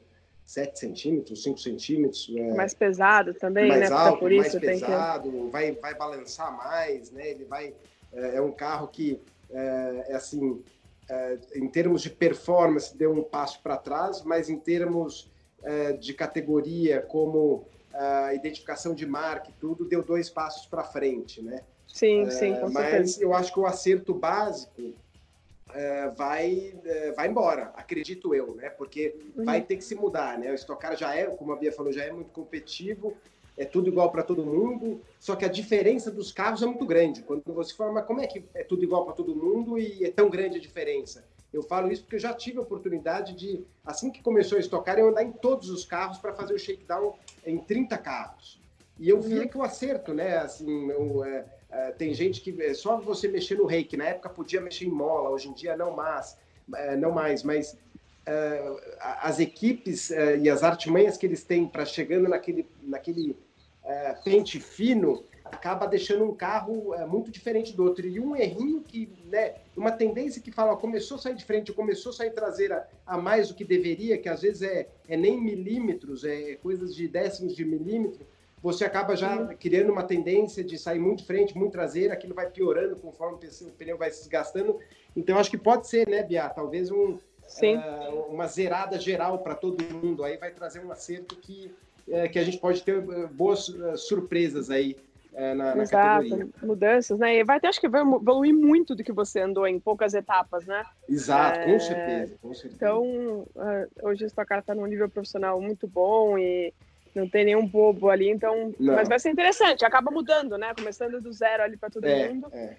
7 0.45 0.77
centímetros, 0.77 1.41
5 1.43 1.57
centímetros. 1.57 2.31
É, 2.35 2.53
mais 2.53 2.73
pesado 2.73 3.33
também, 3.33 3.69
mais 3.69 3.89
né? 3.89 3.95
Alto, 3.95 4.19
por 4.19 4.31
isso 4.31 4.59
mais 4.59 4.79
pesado, 4.81 5.31
que... 5.31 5.49
vai, 5.49 5.71
vai 5.71 5.95
balançar 5.95 6.55
mais, 6.55 7.11
né? 7.11 7.29
Ele 7.29 7.45
vai... 7.45 7.73
É, 8.11 8.35
é 8.35 8.41
um 8.41 8.51
carro 8.51 8.87
que, 8.87 9.19
é, 9.49 10.05
é 10.09 10.15
assim, 10.15 10.61
é, 11.09 11.37
em 11.55 11.67
termos 11.67 12.03
de 12.03 12.11
performance, 12.11 12.95
deu 12.95 13.11
um 13.11 13.23
passo 13.23 13.61
para 13.63 13.77
trás, 13.77 14.21
mas 14.23 14.49
em 14.49 14.57
termos 14.57 15.31
de 16.01 16.13
categoria, 16.13 16.99
como 17.01 17.65
a 17.93 18.33
identificação 18.33 18.93
de 18.93 19.05
marca 19.05 19.49
e 19.49 19.53
tudo, 19.53 19.85
deu 19.85 20.03
dois 20.03 20.29
passos 20.29 20.65
para 20.65 20.83
frente, 20.83 21.41
né? 21.41 21.61
Sim, 21.87 22.29
sim, 22.31 22.55
com 22.55 22.71
Mas 22.71 22.89
certeza. 22.89 23.23
eu 23.23 23.33
acho 23.33 23.53
que 23.53 23.59
o 23.59 23.67
acerto 23.67 24.13
básico 24.13 24.93
é, 25.73 26.07
vai, 26.09 26.73
é, 26.83 27.11
vai 27.11 27.27
embora, 27.27 27.71
acredito 27.75 28.33
eu, 28.33 28.55
né? 28.55 28.69
Porque 28.69 29.15
uhum. 29.35 29.45
vai 29.45 29.61
ter 29.61 29.77
que 29.77 29.83
se 29.83 29.95
mudar, 29.95 30.37
né? 30.39 30.51
O 30.51 30.55
Stock 30.55 30.95
já 30.95 31.15
é, 31.15 31.25
como 31.25 31.51
a 31.51 31.55
Bia 31.55 31.71
falou, 31.71 31.91
já 31.91 32.03
é 32.03 32.11
muito 32.11 32.31
competitivo, 32.31 33.15
é 33.55 33.65
tudo 33.65 33.87
igual 33.87 34.11
para 34.11 34.23
todo 34.23 34.43
mundo, 34.45 35.01
só 35.19 35.35
que 35.35 35.45
a 35.45 35.47
diferença 35.47 36.09
dos 36.09 36.31
carros 36.31 36.63
é 36.63 36.65
muito 36.65 36.85
grande. 36.85 37.21
Quando 37.21 37.43
você 37.45 37.73
fala, 37.73 37.91
mas 37.91 38.05
como 38.05 38.21
é 38.21 38.27
que 38.27 38.43
é 38.55 38.63
tudo 38.63 38.83
igual 38.83 39.05
para 39.05 39.13
todo 39.13 39.35
mundo 39.35 39.77
e 39.77 40.03
é 40.03 40.09
tão 40.09 40.29
grande 40.29 40.57
a 40.57 40.61
diferença? 40.61 41.23
Eu 41.53 41.61
falo 41.61 41.91
isso 41.91 42.01
porque 42.01 42.15
eu 42.15 42.19
já 42.19 42.33
tive 42.33 42.57
a 42.57 42.61
oportunidade 42.61 43.35
de, 43.35 43.63
assim 43.85 44.09
que 44.09 44.23
começou 44.23 44.57
a 44.57 44.61
estocar, 44.61 44.97
eu 44.97 45.09
andar 45.09 45.23
em 45.23 45.31
todos 45.31 45.69
os 45.69 45.85
carros 45.85 46.17
para 46.17 46.33
fazer 46.33 46.55
o 46.55 46.59
shakedown 46.59 47.15
em 47.45 47.59
30 47.59 47.95
carros. 47.99 48.59
E 48.99 49.07
eu 49.09 49.21
via 49.21 49.41
uhum. 49.41 49.47
que 49.47 49.57
o 49.57 49.63
acerto, 49.63 50.13
né? 50.13 50.37
Assim, 50.37 50.89
eu, 50.89 51.23
é, 51.23 51.45
é, 51.69 51.91
tem 51.91 52.13
gente 52.13 52.41
que 52.41 52.59
é 52.61 52.73
só 52.73 52.99
você 52.99 53.27
mexer 53.27 53.57
no 53.57 53.65
reiki, 53.65 53.95
na 53.95 54.05
época 54.05 54.29
podia 54.29 54.61
mexer 54.61 54.85
em 54.85 54.89
mola, 54.89 55.29
hoje 55.29 55.49
em 55.49 55.53
dia 55.53 55.77
não 55.77 55.95
mais, 55.95 56.37
é, 56.75 56.95
não 56.95 57.11
mais, 57.11 57.43
mas 57.43 57.73
uh, 57.73 58.79
as 59.21 59.39
equipes 59.39 60.09
uh, 60.09 60.37
e 60.41 60.49
as 60.49 60.63
artimanhas 60.63 61.17
que 61.17 61.25
eles 61.25 61.43
têm 61.43 61.67
para 61.67 61.85
chegando 61.85 62.27
naquele, 62.29 62.67
naquele 62.81 63.37
pente 64.23 64.61
fino 64.61 65.25
acaba 65.43 65.85
deixando 65.85 66.23
um 66.23 66.33
carro 66.33 66.95
muito 67.05 67.29
diferente 67.29 67.75
do 67.75 67.83
outro. 67.83 68.07
E 68.07 68.17
um 68.17 68.33
errinho 68.33 68.81
que, 68.81 69.09
né, 69.25 69.55
uma 69.75 69.91
tendência 69.91 70.41
que 70.41 70.51
fala, 70.51 70.73
ó, 70.73 70.75
começou 70.75 71.15
a 71.15 71.19
sair 71.19 71.35
de 71.35 71.45
frente, 71.45 71.73
começou 71.73 72.11
a 72.11 72.13
sair 72.13 72.31
traseira 72.31 72.87
a 73.05 73.17
mais 73.17 73.47
do 73.47 73.55
que 73.55 73.63
deveria, 73.63 74.17
que 74.17 74.29
às 74.29 74.41
vezes 74.41 74.61
é, 74.61 74.87
é 75.07 75.17
nem 75.17 75.39
milímetros, 75.39 76.23
é 76.23 76.55
coisas 76.55 76.95
de 76.95 77.07
décimos 77.07 77.55
de 77.55 77.65
milímetro, 77.65 78.25
você 78.61 78.85
acaba 78.85 79.13
já 79.15 79.53
criando 79.55 79.91
uma 79.91 80.03
tendência 80.03 80.63
de 80.63 80.77
sair 80.77 80.99
muito 80.99 81.19
de 81.19 81.25
frente, 81.25 81.57
muito 81.57 81.73
traseira, 81.73 82.13
aquilo 82.13 82.33
vai 82.33 82.49
piorando 82.49 82.95
conforme 82.95 83.37
o 83.37 83.71
pneu 83.71 83.97
vai 83.97 84.09
se 84.09 84.19
desgastando. 84.19 84.79
Então, 85.13 85.37
acho 85.37 85.51
que 85.51 85.57
pode 85.57 85.85
ser, 85.85 86.07
né, 86.07 86.23
Bia? 86.23 86.47
Talvez 86.47 86.89
um, 86.89 87.15
uh, 87.15 88.19
uma 88.29 88.47
zerada 88.47 88.97
geral 88.97 89.39
para 89.39 89.53
todo 89.53 89.83
mundo. 89.93 90.23
Aí 90.23 90.37
vai 90.37 90.49
trazer 90.49 90.79
um 90.79 90.93
acerto 90.93 91.35
que, 91.35 91.73
uh, 92.07 92.29
que 92.31 92.39
a 92.39 92.43
gente 92.45 92.57
pode 92.57 92.81
ter 92.83 92.97
uh, 92.99 93.27
boas 93.27 93.69
surpresas 93.97 94.69
aí 94.69 94.95
na, 95.33 95.75
na 95.75 95.83
Exato, 95.83 96.29
categoria. 96.29 96.53
mudanças, 96.61 97.19
né? 97.19 97.37
E 97.37 97.43
vai 97.43 97.59
ter, 97.59 97.67
acho 97.67 97.81
que 97.81 97.89
vai 97.89 98.01
evoluir 98.01 98.53
muito 98.53 98.95
do 98.95 99.03
que 99.03 99.11
você 99.11 99.41
andou 99.41 99.67
em 99.67 99.79
poucas 99.79 100.13
etapas, 100.13 100.65
né? 100.65 100.83
Exato, 101.09 101.59
é... 101.59 101.65
com, 101.65 101.79
certeza, 101.79 102.35
com 102.41 102.53
certeza. 102.53 102.75
Então, 102.75 103.47
hoje 104.01 104.23
o 104.23 104.27
Stock 104.27 104.47
Car 104.47 104.59
está 104.59 104.75
num 104.75 104.85
nível 104.85 105.09
profissional 105.09 105.59
muito 105.59 105.87
bom 105.87 106.37
e 106.37 106.73
não 107.15 107.27
tem 107.27 107.45
nenhum 107.45 107.65
bobo 107.65 108.09
ali, 108.09 108.29
então. 108.29 108.73
Não. 108.79 108.95
Mas 108.95 109.07
vai 109.07 109.19
ser 109.19 109.29
interessante, 109.29 109.85
acaba 109.85 110.11
mudando, 110.11 110.57
né? 110.57 110.73
Começando 110.77 111.21
do 111.21 111.31
zero 111.31 111.63
ali 111.63 111.77
para 111.77 111.89
todo 111.89 112.05
é, 112.05 112.29
mundo. 112.29 112.49
É 112.53 112.75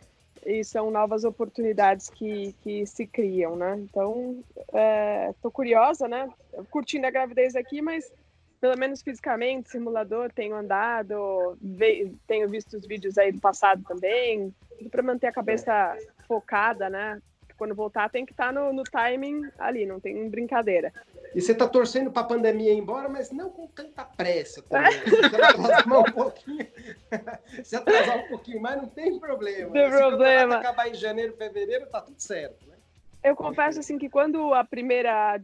e 0.46 0.62
são 0.62 0.90
novas 0.90 1.24
oportunidades 1.24 2.10
que, 2.10 2.54
que 2.62 2.86
se 2.86 3.06
criam, 3.06 3.56
né? 3.56 3.76
Então, 3.78 4.42
estou 5.30 5.50
é, 5.50 5.52
curiosa, 5.52 6.06
né? 6.06 6.28
Curtindo 6.70 7.06
a 7.06 7.10
gravidez 7.10 7.56
aqui, 7.56 7.80
mas 7.80 8.12
pelo 8.64 8.78
menos 8.78 9.02
fisicamente, 9.02 9.68
simulador, 9.68 10.32
tenho 10.32 10.56
andado, 10.56 11.54
ve, 11.60 12.16
tenho 12.26 12.48
visto 12.48 12.78
os 12.78 12.86
vídeos 12.86 13.18
aí 13.18 13.30
do 13.30 13.38
passado 13.38 13.84
também, 13.86 14.54
tudo 14.78 14.88
para 14.88 15.02
manter 15.02 15.26
a 15.26 15.32
cabeça 15.32 15.94
focada, 16.26 16.88
né? 16.88 17.20
Quando 17.58 17.74
voltar 17.74 18.08
tem 18.08 18.24
que 18.24 18.32
estar 18.32 18.46
tá 18.46 18.52
no, 18.52 18.72
no 18.72 18.82
timing 18.82 19.50
ali, 19.58 19.84
não 19.84 20.00
tem 20.00 20.30
brincadeira. 20.30 20.90
E 21.34 21.42
você 21.42 21.52
está 21.52 21.68
torcendo 21.68 22.10
para 22.10 22.22
a 22.22 22.26
pandemia 22.26 22.72
ir 22.72 22.78
embora, 22.78 23.06
mas 23.06 23.30
não 23.30 23.50
com 23.50 23.66
tanta 23.66 24.02
pressa 24.02 24.62
também. 24.62 24.92
Se 24.92 25.26
atrasar 25.26 25.86
um 25.86 26.04
pouquinho, 26.04 26.66
se 27.62 27.76
atrasar 27.76 28.16
um 28.16 28.28
pouquinho 28.28 28.62
mais, 28.62 28.78
não 28.78 28.88
tem 28.88 29.20
problema. 29.20 29.72
Tem 29.72 29.90
se 29.92 29.98
problema. 29.98 30.56
acabar 30.56 30.88
em 30.88 30.94
janeiro, 30.94 31.36
fevereiro, 31.36 31.84
tá 31.84 32.00
tudo 32.00 32.18
certo, 32.18 32.66
né? 32.66 32.73
Eu 33.24 33.34
confesso 33.34 33.80
assim 33.80 33.96
que 33.96 34.10
quando 34.10 34.52
a 34.52 34.62
primeira 34.62 35.40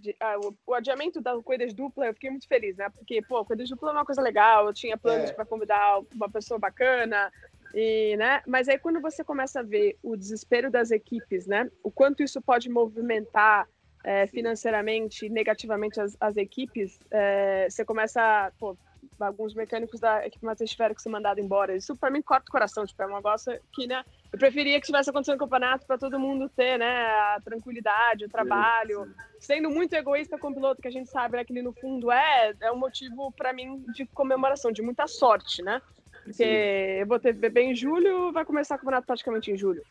o 0.66 0.74
adiamento 0.74 1.18
da 1.18 1.40
corrida 1.40 1.66
dupla, 1.68 2.08
eu 2.08 2.12
fiquei 2.12 2.28
muito 2.28 2.46
feliz, 2.46 2.76
né? 2.76 2.90
Porque 2.90 3.22
pô, 3.22 3.42
corrida 3.42 3.64
dupla 3.64 3.88
é 3.88 3.92
uma 3.94 4.04
coisa 4.04 4.20
legal, 4.20 4.66
eu 4.66 4.74
tinha 4.74 4.98
planos 4.98 5.30
é. 5.30 5.32
para 5.32 5.46
convidar 5.46 5.98
uma 6.14 6.28
pessoa 6.28 6.60
bacana, 6.60 7.32
e, 7.74 8.18
né? 8.18 8.42
Mas 8.46 8.68
aí 8.68 8.78
quando 8.78 9.00
você 9.00 9.24
começa 9.24 9.60
a 9.60 9.62
ver 9.62 9.96
o 10.02 10.14
desespero 10.14 10.70
das 10.70 10.90
equipes, 10.90 11.46
né? 11.46 11.70
O 11.82 11.90
quanto 11.90 12.22
isso 12.22 12.42
pode 12.42 12.68
movimentar 12.68 13.66
é, 14.04 14.26
financeiramente 14.26 15.30
negativamente 15.30 16.02
as, 16.02 16.14
as 16.20 16.36
equipes, 16.36 17.00
é, 17.10 17.66
você 17.70 17.82
começa, 17.82 18.52
pô, 18.58 18.76
alguns 19.22 19.54
mecânicos 19.54 20.00
da 20.00 20.26
equipe 20.26 20.44
Matheus 20.44 20.70
tiveram 20.70 20.94
que 20.94 21.02
ser 21.02 21.08
mandados 21.08 21.42
embora. 21.42 21.74
Isso 21.74 21.96
para 21.96 22.10
mim 22.10 22.22
corta 22.22 22.48
o 22.48 22.52
coração, 22.52 22.86
tipo, 22.86 23.02
é 23.02 23.06
um 23.06 23.14
negócio 23.14 23.58
que, 23.72 23.86
né, 23.86 24.04
eu 24.32 24.38
preferia 24.38 24.80
que 24.80 24.86
tivesse 24.86 25.10
acontecendo 25.10 25.34
no 25.34 25.40
campeonato 25.40 25.86
para 25.86 25.98
todo 25.98 26.18
mundo 26.18 26.48
ter, 26.48 26.78
né, 26.78 27.06
a 27.06 27.40
tranquilidade, 27.44 28.24
o 28.24 28.28
trabalho. 28.28 29.04
Sim, 29.04 29.10
sim. 29.10 29.36
Sendo 29.40 29.70
muito 29.70 29.94
egoísta 29.94 30.38
com 30.38 30.48
o 30.48 30.54
piloto, 30.54 30.82
que 30.82 30.88
a 30.88 30.92
gente 30.92 31.10
sabe 31.10 31.36
né, 31.36 31.44
que 31.44 31.52
ele 31.52 31.62
no 31.62 31.72
fundo 31.72 32.10
é, 32.10 32.54
é 32.60 32.72
um 32.72 32.76
motivo 32.76 33.32
para 33.32 33.52
mim 33.52 33.84
de 33.94 34.06
comemoração, 34.06 34.70
de 34.72 34.82
muita 34.82 35.06
sorte, 35.06 35.62
né? 35.62 35.80
Porque 36.22 36.44
sim. 36.44 37.00
eu 37.00 37.06
vou 37.06 37.18
ter 37.18 37.32
bebê 37.32 37.62
em 37.62 37.74
julho, 37.74 38.32
vai 38.32 38.44
começar 38.44 38.76
o 38.76 38.78
campeonato 38.78 39.06
praticamente 39.06 39.50
em 39.50 39.56
julho. 39.56 39.82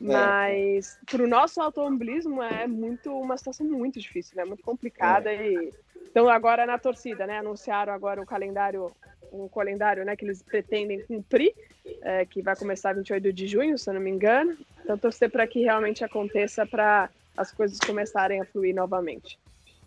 É. 0.00 0.04
Mas 0.04 0.98
para 1.06 1.22
o 1.22 1.26
nosso 1.26 1.60
automobilismo 1.60 2.42
é 2.42 2.66
muito 2.66 3.10
uma 3.12 3.36
situação 3.36 3.66
muito 3.66 3.98
difícil, 3.98 4.36
né? 4.36 4.44
Muito 4.44 4.62
complicada 4.62 5.32
é. 5.32 5.52
e 5.52 5.72
então 6.10 6.28
agora 6.28 6.66
na 6.66 6.78
torcida, 6.78 7.26
né? 7.26 7.38
Anunciaram 7.38 7.92
agora 7.92 8.20
o 8.20 8.26
calendário, 8.26 8.90
um 9.32 9.48
calendário, 9.48 10.04
né? 10.04 10.16
Que 10.16 10.24
eles 10.24 10.42
pretendem 10.42 11.02
cumprir, 11.02 11.54
é, 12.02 12.24
que 12.24 12.42
vai 12.42 12.56
começar 12.56 12.94
28 12.94 13.32
de 13.32 13.46
junho, 13.46 13.78
se 13.78 13.88
eu 13.88 13.94
não 13.94 14.00
me 14.00 14.10
engano. 14.10 14.56
Então 14.82 14.98
torcer 14.98 15.30
para 15.30 15.46
que 15.46 15.60
realmente 15.60 16.04
aconteça 16.04 16.66
para 16.66 17.10
as 17.36 17.52
coisas 17.52 17.78
começarem 17.78 18.40
a 18.40 18.44
fluir 18.44 18.74
novamente. 18.74 19.38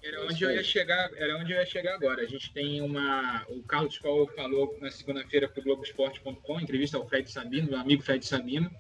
Era 0.03 0.25
onde 0.25 0.43
eu 0.43 0.49
ia 0.49 0.63
chegar, 0.63 1.11
era 1.15 1.37
onde 1.37 1.51
eu 1.53 1.59
ia 1.59 1.65
chegar 1.65 1.93
agora. 1.93 2.23
A 2.23 2.25
gente 2.25 2.51
tem 2.51 2.81
uma, 2.81 3.45
o 3.49 3.61
Carlos 3.63 3.99
Paulo 3.99 4.25
falou 4.27 4.75
na 4.81 4.89
segunda-feira 4.89 5.47
para 5.47 5.59
o 5.59 5.63
Globoesporte.com, 5.63 6.59
entrevista 6.59 6.97
ao 6.97 7.07
Fred 7.07 7.29
Sabino, 7.29 7.69
meu 7.69 7.79
amigo 7.79 8.01
Fred 8.01 8.25
Sabino, 8.25 8.71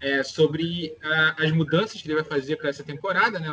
é, 0.00 0.22
sobre 0.22 0.96
a, 1.02 1.44
as 1.44 1.50
mudanças 1.50 2.00
que 2.00 2.08
ele 2.08 2.14
vai 2.14 2.24
fazer 2.24 2.56
para 2.56 2.70
essa 2.70 2.82
temporada, 2.82 3.38
né? 3.38 3.48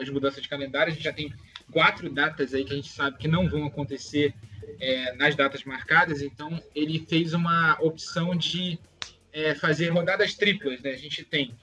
As 0.00 0.08
mudanças 0.10 0.42
de 0.42 0.48
calendário. 0.48 0.92
A 0.92 0.94
gente 0.94 1.04
já 1.04 1.12
tem 1.12 1.32
quatro 1.70 2.08
datas 2.10 2.54
aí 2.54 2.64
que 2.64 2.72
a 2.72 2.76
gente 2.76 2.90
sabe 2.90 3.18
que 3.18 3.28
não 3.28 3.48
vão 3.48 3.66
acontecer 3.66 4.34
é, 4.80 5.14
nas 5.14 5.34
datas 5.34 5.64
marcadas. 5.64 6.22
Então, 6.22 6.62
ele 6.74 7.04
fez 7.08 7.32
uma 7.32 7.76
opção 7.80 8.34
de 8.34 8.78
é, 9.32 9.54
fazer 9.54 9.88
rodadas 9.88 10.34
triplas, 10.34 10.80
né? 10.80 10.90
A 10.90 10.96
gente 10.96 11.24
tem, 11.24 11.54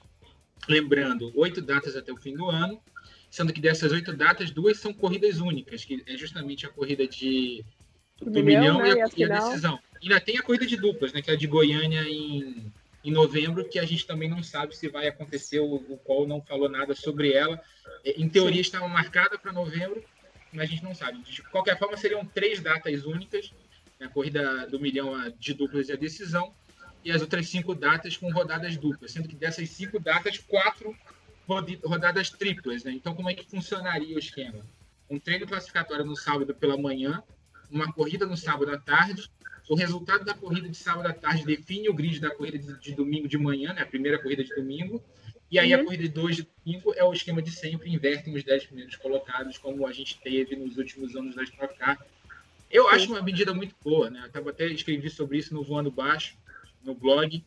lembrando, 0.68 1.32
oito 1.34 1.60
datas 1.60 1.96
até 1.96 2.12
o 2.12 2.16
fim 2.16 2.36
do 2.36 2.48
ano, 2.48 2.80
sendo 3.30 3.52
que 3.52 3.60
dessas 3.60 3.92
oito 3.92 4.12
datas, 4.12 4.50
duas 4.50 4.78
são 4.78 4.92
corridas 4.92 5.40
únicas, 5.40 5.84
que 5.84 6.02
é 6.06 6.16
justamente 6.16 6.66
a 6.66 6.68
corrida 6.68 7.06
de 7.06 7.64
do 8.20 8.30
milhão, 8.30 8.44
milhão 8.44 8.78
né? 8.78 8.90
e, 8.90 9.02
a, 9.02 9.08
e, 9.16 9.24
a, 9.24 9.40
decisão. 9.40 9.78
E 10.00 10.04
ainda 10.04 10.20
tem 10.20 10.38
a 10.38 10.42
corrida 10.42 10.66
de 10.66 10.76
duplas, 10.76 11.12
né? 11.12 11.20
Que 11.20 11.30
é 11.30 11.34
a 11.34 11.36
de 11.36 11.46
Goiânia 11.46 12.02
em 12.02 12.72
em 13.04 13.12
novembro, 13.12 13.68
que 13.68 13.78
a 13.78 13.84
gente 13.84 14.06
também 14.06 14.30
não 14.30 14.42
sabe 14.42 14.74
se 14.74 14.88
vai 14.88 15.06
acontecer, 15.06 15.60
o, 15.60 15.74
o 15.74 15.98
Paul 15.98 16.26
não 16.26 16.40
falou 16.40 16.68
nada 16.68 16.94
sobre 16.94 17.32
ela. 17.32 17.60
É, 18.04 18.12
em 18.12 18.28
teoria 18.28 18.60
estava 18.60 18.88
marcada 18.88 19.38
para 19.38 19.52
novembro, 19.52 20.02
mas 20.50 20.62
a 20.62 20.66
gente 20.66 20.82
não 20.82 20.94
sabe. 20.94 21.18
De 21.18 21.42
qualquer 21.42 21.78
forma, 21.78 21.96
seriam 21.96 22.24
três 22.24 22.60
datas 22.60 23.04
únicas, 23.04 23.52
a 24.00 24.08
corrida 24.08 24.66
do 24.66 24.80
milhão 24.80 25.12
de 25.38 25.52
duplas 25.52 25.88
e 25.88 25.92
a 25.92 25.96
decisão, 25.96 26.52
e 27.04 27.12
as 27.12 27.20
outras 27.20 27.46
cinco 27.48 27.74
datas 27.74 28.16
com 28.16 28.32
rodadas 28.32 28.76
duplas, 28.76 29.12
sendo 29.12 29.28
que 29.28 29.36
dessas 29.36 29.68
cinco 29.68 30.00
datas, 30.00 30.38
quatro 30.38 30.96
rodadas 31.84 32.30
triplas. 32.30 32.84
Né? 32.84 32.92
Então, 32.92 33.14
como 33.14 33.28
é 33.28 33.34
que 33.34 33.44
funcionaria 33.44 34.16
o 34.16 34.18
esquema? 34.18 34.64
Um 35.10 35.18
treino 35.18 35.46
classificatório 35.46 36.06
no 36.06 36.16
sábado 36.16 36.54
pela 36.54 36.78
manhã, 36.78 37.22
uma 37.70 37.92
corrida 37.92 38.26
no 38.26 38.36
sábado 38.36 38.70
à 38.70 38.78
tarde 38.78 39.30
o 39.68 39.74
resultado 39.74 40.24
da 40.24 40.34
corrida 40.34 40.68
de 40.68 40.76
sábado 40.76 41.08
à 41.08 41.12
tarde 41.12 41.44
define 41.44 41.88
o 41.88 41.94
grid 41.94 42.20
da 42.20 42.30
corrida 42.30 42.58
de, 42.58 42.78
de 42.78 42.94
domingo 42.94 43.26
de 43.26 43.38
manhã, 43.38 43.72
né? 43.72 43.82
A 43.82 43.86
primeira 43.86 44.18
corrida 44.18 44.44
de 44.44 44.54
domingo. 44.54 45.02
E 45.50 45.58
aí 45.58 45.74
uhum. 45.74 45.80
a 45.80 45.84
corrida 45.84 46.02
de 46.02 46.08
2 46.08 46.36
de 46.36 46.48
domingo 46.64 46.92
é 46.94 47.04
o 47.04 47.12
esquema 47.12 47.40
de 47.40 47.50
sempre, 47.50 47.90
invertem 47.90 48.34
os 48.34 48.42
10 48.42 48.66
primeiros 48.66 48.96
colocados, 48.96 49.56
como 49.56 49.86
a 49.86 49.92
gente 49.92 50.18
teve 50.20 50.56
nos 50.56 50.76
últimos 50.76 51.14
anos 51.16 51.34
da 51.34 51.42
Stock 51.44 51.76
Car. 51.78 51.98
Eu 52.70 52.88
acho 52.88 53.06
uma 53.10 53.22
medida 53.22 53.54
muito 53.54 53.74
boa, 53.82 54.10
né? 54.10 54.22
Eu 54.24 54.30
tava 54.30 54.50
até 54.50 54.66
escrevi 54.66 55.08
sobre 55.08 55.38
isso 55.38 55.54
no 55.54 55.62
Voando 55.62 55.90
Baixo, 55.90 56.36
no 56.82 56.94
blog, 56.94 57.42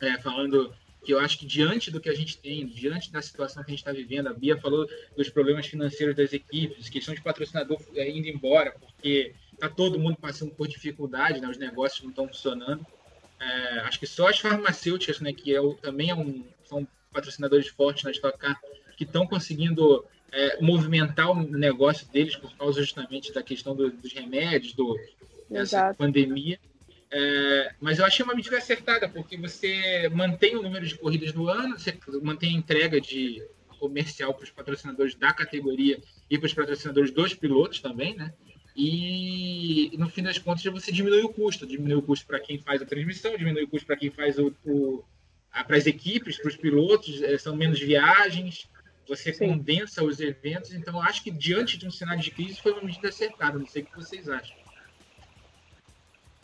é, 0.00 0.18
falando 0.18 0.72
que 1.04 1.12
eu 1.12 1.18
acho 1.18 1.38
que 1.38 1.46
diante 1.46 1.90
do 1.90 2.00
que 2.00 2.10
a 2.10 2.14
gente 2.14 2.36
tem, 2.38 2.66
diante 2.66 3.10
da 3.10 3.22
situação 3.22 3.64
que 3.64 3.70
a 3.70 3.72
gente 3.72 3.80
está 3.80 3.92
vivendo, 3.92 4.28
a 4.28 4.34
Bia 4.34 4.56
falou 4.58 4.88
dos 5.16 5.30
problemas 5.30 5.66
financeiros 5.66 6.14
das 6.14 6.32
equipes, 6.32 6.88
questão 6.88 7.14
de 7.14 7.22
patrocinador 7.22 7.80
é, 7.94 8.10
indo 8.10 8.28
embora, 8.28 8.72
porque 8.72 9.32
está 9.58 9.68
todo 9.68 9.98
mundo 9.98 10.16
passando 10.16 10.52
por 10.52 10.68
dificuldade, 10.68 11.40
né? 11.40 11.48
os 11.48 11.58
negócios 11.58 12.00
não 12.02 12.10
estão 12.10 12.28
funcionando. 12.28 12.86
É, 13.40 13.80
acho 13.80 13.98
que 13.98 14.06
só 14.06 14.28
as 14.28 14.38
farmacêuticas, 14.38 15.20
né, 15.20 15.32
que 15.32 15.54
é 15.54 15.60
o, 15.60 15.74
também 15.74 16.10
é 16.10 16.14
um, 16.14 16.44
são 16.64 16.86
patrocinadores 17.12 17.68
fortes 17.68 18.04
na 18.04 18.10
Stock 18.10 18.36
Car, 18.36 18.60
que 18.96 19.04
estão 19.04 19.26
conseguindo 19.26 20.04
é, 20.32 20.60
movimentar 20.60 21.30
o 21.30 21.34
negócio 21.34 22.06
deles 22.08 22.34
por 22.34 22.56
causa 22.56 22.80
justamente 22.80 23.32
da 23.32 23.42
questão 23.42 23.76
do, 23.76 23.90
dos 23.90 24.12
remédios, 24.12 24.74
do, 24.74 24.98
dessa 25.48 25.94
pandemia. 25.94 26.58
É, 27.10 27.72
mas 27.80 27.98
eu 27.98 28.04
achei 28.04 28.24
uma 28.24 28.34
medida 28.34 28.58
acertada, 28.58 29.08
porque 29.08 29.36
você 29.36 30.08
mantém 30.12 30.56
o 30.56 30.62
número 30.62 30.86
de 30.86 30.96
corridas 30.96 31.32
no 31.32 31.48
ano, 31.48 31.78
você 31.78 31.96
mantém 32.22 32.54
a 32.54 32.58
entrega 32.58 33.00
de 33.00 33.42
comercial 33.78 34.34
para 34.34 34.44
os 34.44 34.50
patrocinadores 34.50 35.14
da 35.14 35.32
categoria 35.32 36.00
e 36.28 36.36
para 36.36 36.46
os 36.46 36.54
patrocinadores 36.54 37.12
dos 37.12 37.34
pilotos 37.34 37.80
também, 37.80 38.14
né? 38.14 38.34
E 38.80 39.90
no 39.98 40.08
fim 40.08 40.22
das 40.22 40.38
contas 40.38 40.62
você 40.62 40.92
diminui 40.92 41.22
o 41.22 41.28
custo, 41.28 41.66
diminui 41.66 41.96
o 41.96 42.02
custo 42.02 42.24
para 42.24 42.38
quem 42.38 42.58
faz 42.60 42.80
a 42.80 42.86
transmissão, 42.86 43.36
diminui 43.36 43.64
o 43.64 43.68
custo 43.68 43.84
para 43.84 43.96
quem 43.96 44.08
faz 44.08 44.38
o, 44.38 44.54
o 44.64 45.02
para 45.66 45.76
as 45.76 45.86
equipes, 45.86 46.38
para 46.38 46.46
os 46.46 46.56
pilotos, 46.56 47.20
é, 47.20 47.36
são 47.36 47.56
menos 47.56 47.80
viagens, 47.80 48.70
você 49.08 49.32
Sim. 49.32 49.48
condensa 49.48 50.04
os 50.04 50.20
eventos. 50.20 50.72
Então, 50.72 51.02
acho 51.02 51.24
que 51.24 51.30
diante 51.32 51.76
de 51.76 51.88
um 51.88 51.90
cenário 51.90 52.22
de 52.22 52.30
crise 52.30 52.60
foi 52.60 52.70
uma 52.70 52.82
medida 52.82 53.08
acertada. 53.08 53.58
Não 53.58 53.66
sei 53.66 53.82
o 53.82 53.86
que 53.86 53.96
vocês 53.96 54.28
acham. 54.28 54.56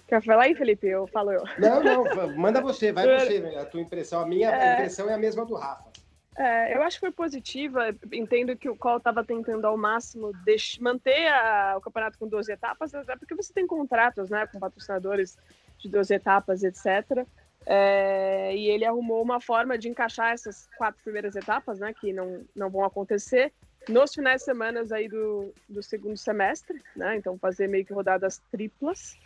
Quer 0.09 0.21
falar 0.21 0.45
aí, 0.45 0.57
Felipe? 0.57 0.89
Eu 0.89 1.07
falo 1.07 1.31
eu. 1.31 1.45
Não, 1.57 1.85
não, 1.85 2.37
manda 2.37 2.61
você, 2.61 2.91
vai 2.91 3.07
você. 3.17 3.39
A 3.57 3.65
tua 3.65 3.81
impressão, 3.81 4.21
a 4.21 4.27
minha 4.27 4.51
é... 4.51 4.75
impressão 4.75 5.09
é 5.09 5.15
a 5.15 5.19
mesma 5.19 5.47
do 5.47 5.55
Rafa. 5.55 5.93
É, 6.37 6.77
eu 6.77 6.83
acho 6.83 6.97
que 6.97 7.07
foi 7.07 7.13
positiva. 7.13 7.95
Entendo 8.13 8.57
que 8.57 8.69
o 8.69 8.77
Col 8.77 8.97
estava 8.97 9.25
tentando 9.25 9.67
ao 9.67 9.77
máximo 9.77 10.33
manter 10.81 11.29
a, 11.29 11.75
o 11.77 11.81
campeonato 11.81 12.19
com 12.19 12.27
12 12.27 12.53
etapas, 12.53 12.95
até 12.95 13.17
porque 13.17 13.35
você 13.35 13.53
tem 13.53 13.67
contratos 13.67 14.31
né, 14.31 14.47
com 14.47 14.59
patrocinadores 14.59 15.39
de 15.79 15.89
12 15.89 16.15
etapas, 16.15 16.63
etc. 16.65 17.27
É, 17.67 18.55
e 18.55 18.69
ele 18.69 18.85
arrumou 18.85 19.23
uma 19.23 19.41
forma 19.41 19.79
de 19.79 19.89
encaixar 19.89 20.33
essas 20.33 20.69
quatro 20.77 21.03
primeiras 21.03 21.35
etapas, 21.35 21.79
né, 21.79 21.95
que 21.99 22.13
não, 22.13 22.45
não 22.55 22.69
vão 22.69 22.85
acontecer, 22.85 23.53
nos 23.89 24.15
finais 24.15 24.41
de 24.41 24.45
semana 24.45 24.85
aí 24.93 25.09
do, 25.09 25.53
do 25.69 25.83
segundo 25.83 26.17
semestre, 26.17 26.83
né, 26.95 27.17
então 27.17 27.39
fazer 27.39 27.69
meio 27.69 27.85
que 27.85 27.93
rodadas 27.93 28.43
triplas, 28.51 29.17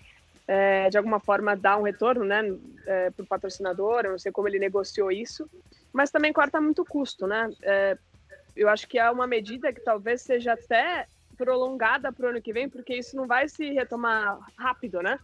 é, 0.46 0.88
de 0.88 0.96
alguma 0.96 1.18
forma 1.18 1.56
dar 1.56 1.78
um 1.78 1.82
retorno 1.82 2.24
né, 2.24 2.42
é, 2.86 3.10
para 3.10 3.22
o 3.22 3.26
patrocinador, 3.26 4.02
eu 4.04 4.12
não 4.12 4.18
sei 4.18 4.30
como 4.30 4.46
ele 4.46 4.58
negociou 4.58 5.10
isso, 5.10 5.48
mas 5.92 6.10
também 6.10 6.32
corta 6.32 6.60
muito 6.60 6.84
custo, 6.84 7.26
né? 7.26 7.50
É, 7.62 7.98
eu 8.56 8.68
acho 8.68 8.88
que 8.88 8.98
é 8.98 9.10
uma 9.10 9.26
medida 9.26 9.72
que 9.72 9.80
talvez 9.80 10.22
seja 10.22 10.52
até 10.54 11.06
prolongada 11.36 12.12
para 12.12 12.26
o 12.26 12.28
ano 12.30 12.42
que 12.42 12.52
vem, 12.52 12.68
porque 12.68 12.94
isso 12.94 13.16
não 13.16 13.26
vai 13.26 13.48
se 13.48 13.70
retomar 13.72 14.38
rápido, 14.56 15.00
né? 15.00 15.18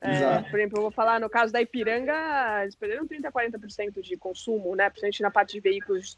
É, 0.00 0.42
por 0.48 0.58
exemplo, 0.58 0.78
eu 0.78 0.82
vou 0.82 0.90
falar 0.92 1.18
no 1.18 1.28
caso 1.28 1.52
da 1.52 1.60
Ipiranga, 1.60 2.62
eles 2.62 2.76
perderam 2.76 3.06
30% 3.06 3.32
40% 3.32 4.00
de 4.00 4.16
consumo, 4.16 4.76
né? 4.76 4.88
Principalmente 4.88 5.22
na 5.22 5.30
parte 5.30 5.52
de 5.54 5.60
veículos 5.60 6.16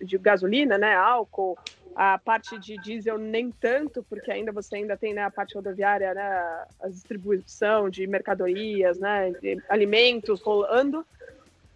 de 0.00 0.18
gasolina, 0.18 0.76
né? 0.76 0.94
Álcool, 0.96 1.56
a 1.94 2.18
parte 2.18 2.58
de 2.58 2.76
diesel 2.78 3.18
nem 3.18 3.52
tanto, 3.52 4.02
porque 4.02 4.32
ainda 4.32 4.50
você 4.50 4.76
ainda 4.76 4.96
tem 4.96 5.14
né, 5.14 5.22
a 5.22 5.30
parte 5.30 5.54
rodoviária, 5.54 6.12
né? 6.12 6.64
A 6.80 6.88
distribuição 6.88 7.88
de 7.88 8.04
mercadorias, 8.06 8.98
né? 8.98 9.30
De 9.40 9.62
alimentos 9.68 10.40
rolando, 10.40 11.06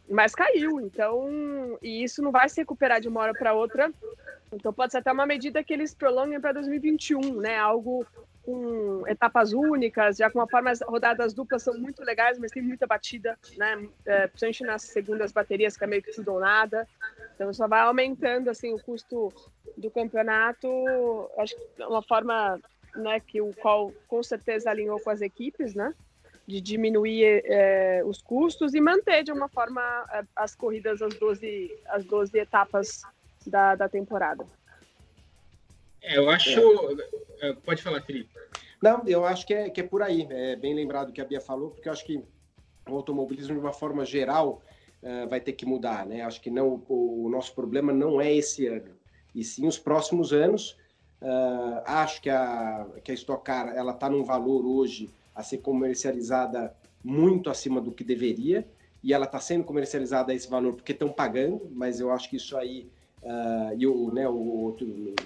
mas 0.08 0.34
caiu. 0.34 0.80
Então, 0.80 1.78
e 1.82 2.02
isso 2.02 2.22
não 2.22 2.30
vai 2.30 2.48
se 2.48 2.60
recuperar 2.60 3.00
de 3.00 3.08
uma 3.08 3.20
hora 3.20 3.34
para 3.34 3.54
outra. 3.54 3.92
Então 4.52 4.72
pode 4.72 4.92
ser 4.92 4.98
até 4.98 5.10
uma 5.10 5.26
medida 5.26 5.64
que 5.64 5.72
eles 5.72 5.94
prolonguem 5.94 6.40
para 6.40 6.52
2021, 6.52 7.40
né? 7.40 7.58
Algo 7.58 8.06
com 8.44 9.02
etapas 9.08 9.52
únicas, 9.54 10.18
já 10.18 10.30
com 10.30 10.38
uma 10.38 10.46
forma, 10.46 10.70
as 10.70 10.80
rodadas 10.82 11.32
duplas 11.32 11.62
são 11.62 11.78
muito 11.78 12.04
legais, 12.04 12.38
mas 12.38 12.52
tem 12.52 12.62
muita 12.62 12.86
batida, 12.86 13.38
né? 13.56 13.88
É, 14.04 14.26
principalmente 14.26 14.64
nas 14.64 14.82
segundas 14.82 15.32
baterias, 15.32 15.76
que 15.76 15.84
é 15.84 15.86
meio 15.86 16.02
que 16.02 16.12
tudo 16.12 16.34
ou 16.34 16.40
nada. 16.40 16.86
Então 17.34 17.52
só 17.52 17.66
vai 17.66 17.80
aumentando 17.80 18.50
assim 18.50 18.72
o 18.72 18.78
custo 18.78 19.32
do 19.76 19.90
campeonato. 19.90 20.68
Acho 21.38 21.56
que 21.56 21.82
é 21.82 21.86
uma 21.86 22.02
forma, 22.02 22.60
né, 22.94 23.18
que 23.20 23.40
o 23.40 23.52
qual 23.54 23.92
com 24.06 24.22
certeza 24.22 24.70
alinhou 24.70 25.00
com 25.00 25.10
as 25.10 25.20
equipes, 25.20 25.74
né? 25.74 25.94
De 26.46 26.60
diminuir 26.60 27.42
é, 27.46 28.02
os 28.04 28.20
custos 28.20 28.74
e 28.74 28.80
manter 28.80 29.24
de 29.24 29.32
uma 29.32 29.48
forma 29.48 29.80
é, 30.12 30.22
as 30.36 30.54
corridas, 30.54 31.00
as 31.00 31.14
12, 31.14 31.70
as 31.86 32.04
12 32.04 32.38
etapas 32.38 33.02
da, 33.46 33.74
da 33.74 33.88
temporada. 33.88 34.46
É, 36.02 36.18
eu 36.18 36.28
acho. 36.28 36.60
É. 37.40 37.52
Pode 37.54 37.82
falar, 37.82 38.02
Felipe. 38.02 38.30
Não, 38.82 39.02
eu 39.06 39.24
acho 39.24 39.46
que 39.46 39.54
é, 39.54 39.70
que 39.70 39.80
é 39.80 39.84
por 39.84 40.02
aí. 40.02 40.26
É 40.30 40.56
bem 40.56 40.74
lembrado 40.74 41.12
que 41.12 41.20
a 41.20 41.24
Bia 41.24 41.40
falou, 41.40 41.70
porque 41.70 41.88
eu 41.88 41.92
acho 41.92 42.04
que 42.04 42.22
o 42.88 42.94
automobilismo, 42.94 43.54
de 43.54 43.60
uma 43.60 43.72
forma 43.72 44.04
geral, 44.04 44.62
uh, 45.02 45.26
vai 45.28 45.40
ter 45.40 45.54
que 45.54 45.64
mudar. 45.64 46.04
Né? 46.04 46.20
Acho 46.20 46.40
que 46.40 46.50
não, 46.50 46.84
o, 46.88 47.24
o, 47.24 47.30
nosso 47.30 47.54
problema 47.54 47.92
não 47.92 48.20
é 48.20 48.32
esse 48.32 48.66
ano, 48.66 48.94
e 49.34 49.42
sim 49.42 49.66
os 49.66 49.78
próximos 49.78 50.32
anos. 50.32 50.76
Uh, 51.22 51.80
acho 51.86 52.20
que 52.20 52.28
a, 52.28 52.86
que 53.02 53.10
a 53.10 53.14
Stock 53.14 53.42
Car 53.42 53.74
está 53.88 54.10
num 54.10 54.22
valor 54.22 54.66
hoje 54.66 55.08
a 55.34 55.42
ser 55.42 55.58
comercializada 55.58 56.74
muito 57.02 57.50
acima 57.50 57.80
do 57.80 57.92
que 57.92 58.04
deveria, 58.04 58.66
e 59.02 59.12
ela 59.12 59.26
está 59.26 59.38
sendo 59.38 59.64
comercializada 59.64 60.32
a 60.32 60.34
esse 60.34 60.48
valor 60.48 60.74
porque 60.74 60.92
estão 60.92 61.10
pagando, 61.10 61.68
mas 61.72 62.00
eu 62.00 62.10
acho 62.10 62.30
que 62.30 62.36
isso 62.36 62.56
aí 62.56 62.88
Uh, 63.24 63.74
e 63.78 63.86
o, 63.86 64.12
né, 64.12 64.28
o, 64.28 64.76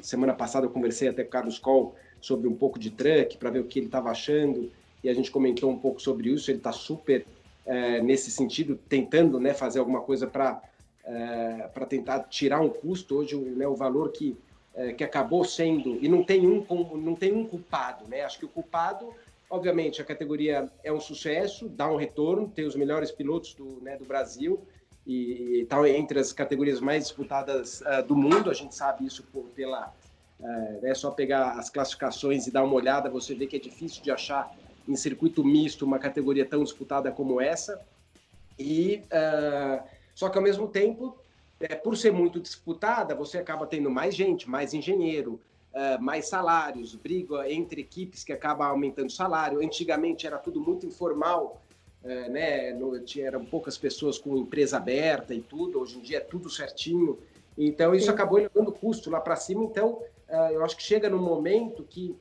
semana 0.02 0.32
passada 0.32 0.64
eu 0.64 0.70
conversei 0.70 1.08
até 1.08 1.24
com 1.24 1.28
o 1.28 1.32
Carlos 1.32 1.58
Coll 1.58 1.96
sobre 2.20 2.46
um 2.46 2.54
pouco 2.54 2.78
de 2.78 2.92
truck 2.92 3.36
para 3.36 3.50
ver 3.50 3.58
o 3.58 3.64
que 3.64 3.80
ele 3.80 3.86
estava 3.86 4.08
achando 4.08 4.70
e 5.02 5.08
a 5.08 5.14
gente 5.14 5.32
comentou 5.32 5.68
um 5.68 5.78
pouco 5.78 6.00
sobre 6.00 6.30
isso. 6.30 6.48
Ele 6.48 6.58
está 6.58 6.70
super 6.70 7.26
uh, 7.66 8.04
nesse 8.04 8.30
sentido, 8.30 8.78
tentando 8.88 9.40
né, 9.40 9.52
fazer 9.52 9.80
alguma 9.80 10.00
coisa 10.00 10.28
para 10.28 10.62
uh, 11.04 11.68
para 11.72 11.86
tentar 11.86 12.20
tirar 12.20 12.60
um 12.60 12.68
custo. 12.68 13.16
Hoje, 13.16 13.36
né, 13.36 13.66
o 13.66 13.74
valor 13.74 14.12
que, 14.12 14.36
é, 14.74 14.92
que 14.92 15.02
acabou 15.02 15.44
sendo, 15.44 15.98
e 16.00 16.08
não 16.08 16.22
tem, 16.22 16.46
um, 16.46 16.64
não 16.96 17.16
tem 17.16 17.32
um 17.32 17.44
culpado, 17.44 18.08
né? 18.08 18.22
Acho 18.22 18.38
que 18.38 18.44
o 18.44 18.48
culpado, 18.48 19.12
obviamente, 19.50 20.00
a 20.00 20.04
categoria 20.04 20.70
é 20.84 20.92
um 20.92 21.00
sucesso, 21.00 21.68
dá 21.68 21.90
um 21.90 21.96
retorno, 21.96 22.48
tem 22.48 22.66
os 22.66 22.76
melhores 22.76 23.10
pilotos 23.10 23.54
do, 23.54 23.80
né, 23.82 23.96
do 23.96 24.04
Brasil 24.04 24.66
e 25.06 25.66
tal 25.70 25.86
entre 25.86 26.18
as 26.20 26.32
categorias 26.32 26.80
mais 26.80 27.04
disputadas 27.04 27.80
uh, 27.80 28.02
do 28.06 28.14
mundo. 28.14 28.50
A 28.50 28.54
gente 28.54 28.74
sabe 28.74 29.06
isso 29.06 29.22
por, 29.32 29.44
pela 29.54 29.92
uh, 30.38 30.86
é 30.86 30.94
só 30.94 31.10
pegar 31.10 31.52
as 31.52 31.70
classificações 31.70 32.46
e 32.46 32.50
dar 32.50 32.62
uma 32.62 32.74
olhada, 32.74 33.08
você 33.08 33.34
vê 33.34 33.46
que 33.46 33.56
é 33.56 33.58
difícil 33.58 34.02
de 34.02 34.10
achar 34.10 34.54
em 34.86 34.96
circuito 34.96 35.44
misto 35.44 35.84
uma 35.84 35.98
categoria 35.98 36.44
tão 36.44 36.62
disputada 36.62 37.10
como 37.10 37.40
essa. 37.40 37.80
E 38.58 39.02
uh, 39.06 39.82
só 40.14 40.28
que 40.28 40.36
ao 40.36 40.44
mesmo 40.44 40.68
tempo, 40.68 41.16
é, 41.60 41.74
por 41.74 41.96
ser 41.96 42.12
muito 42.12 42.40
disputada, 42.40 43.14
você 43.14 43.38
acaba 43.38 43.66
tendo 43.66 43.90
mais 43.90 44.14
gente, 44.14 44.48
mais 44.48 44.74
engenheiro, 44.74 45.40
Uh, 45.70 46.02
mais 46.02 46.26
salários, 46.26 46.94
briga 46.94 47.48
entre 47.48 47.82
equipes 47.82 48.24
que 48.24 48.32
acaba 48.32 48.66
aumentando 48.66 49.08
o 49.08 49.12
salário. 49.12 49.60
Antigamente 49.62 50.26
era 50.26 50.38
tudo 50.38 50.60
muito 50.60 50.86
informal, 50.86 51.60
é, 52.02 52.28
né, 52.28 52.72
no, 52.72 52.98
tinha, 53.00 53.26
eram 53.26 53.44
poucas 53.44 53.76
pessoas 53.76 54.18
com 54.18 54.36
empresa 54.36 54.78
aberta 54.78 55.34
e 55.34 55.42
tudo, 55.42 55.78
hoje 55.78 55.98
em 55.98 56.00
dia 56.00 56.18
é 56.18 56.20
tudo 56.20 56.48
certinho. 56.48 57.18
Então, 57.56 57.94
isso 57.94 58.06
Sim. 58.06 58.12
acabou 58.12 58.38
elevando 58.38 58.70
o 58.70 58.72
custo 58.72 59.10
lá 59.10 59.20
para 59.20 59.36
cima. 59.36 59.62
Então, 59.62 60.02
uh, 60.28 60.52
eu 60.52 60.64
acho 60.64 60.74
que 60.74 60.82
chega 60.82 61.08
num 61.10 61.22
momento 61.22 61.84
que 61.84 62.16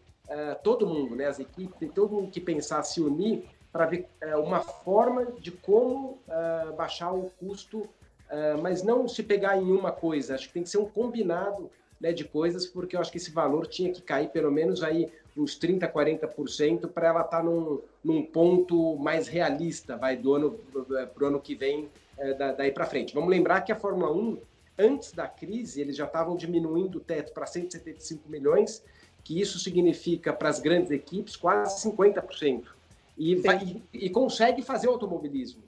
todo 0.62 0.86
mundo, 0.86 1.16
né, 1.16 1.26
as 1.26 1.40
equipes, 1.40 1.80
tem 1.80 1.88
todo 1.88 2.14
mundo 2.14 2.30
que 2.30 2.42
pensar 2.42 2.84
se 2.84 3.00
unir 3.00 3.46
para 3.72 3.86
ver 3.86 4.10
uma 4.44 4.60
forma 4.60 5.26
de 5.40 5.52
como 5.52 6.20
baixar 6.76 7.14
o 7.14 7.32
custo, 7.40 7.88
mas 8.62 8.84
não 8.84 9.08
se 9.08 9.24
pegar 9.24 9.56
em 9.56 9.72
uma 9.72 9.90
coisa. 9.90 10.36
Acho 10.36 10.50
que 10.50 10.54
tem 10.54 10.64
que 10.64 10.70
ser 10.70 10.80
um 10.80 10.86
combinado 10.90 11.72
né, 12.00 12.12
de 12.12 12.24
coisas, 12.24 12.66
porque 12.66 12.96
eu 12.96 13.00
acho 13.00 13.12
que 13.12 13.18
esse 13.18 13.32
valor 13.32 13.68
tinha 13.68 13.92
que 13.92 14.02
cair 14.02 14.30
pelo 14.30 14.52
menos 14.52 14.84
aí 14.84 15.10
uns 15.36 15.58
30%, 15.60 15.92
40% 15.92 16.88
para 16.88 17.08
ela 17.08 17.22
estar 17.22 17.38
tá 17.38 17.44
num, 17.44 17.82
num 18.04 18.24
ponto 18.24 18.96
mais 18.98 19.28
realista, 19.28 19.96
vai, 19.96 20.18
do 20.18 20.34
ano 20.34 20.60
para 21.14 21.24
o 21.24 21.28
ano 21.28 21.40
que 21.40 21.56
vem, 21.56 21.90
é, 22.18 22.34
daí 22.54 22.72
para 22.72 22.86
frente. 22.86 23.14
Vamos 23.14 23.30
lembrar 23.30 23.62
que 23.62 23.72
a 23.72 23.76
Fórmula 23.76 24.12
1, 24.12 24.38
antes 24.78 25.12
da 25.12 25.28
crise, 25.28 25.80
eles 25.82 25.96
já 25.96 26.06
estavam 26.06 26.36
diminuindo 26.36 26.98
o 26.98 27.02
teto 27.02 27.34
para 27.34 27.46
175 27.46 28.30
milhões, 28.30 28.84
que 29.24 29.40
isso 29.40 29.60
significa 29.60 30.34
para 30.34 30.50
as 30.50 30.60
grandes 30.60 30.90
equipes 30.90 31.36
quase 31.36 31.88
50%. 31.88 32.64
E, 33.18 33.36
vai, 33.36 33.82
e, 33.94 34.06
e 34.06 34.10
consegue 34.10 34.62
fazer 34.62 34.88
o 34.88 34.92
automobilismo. 34.92 35.62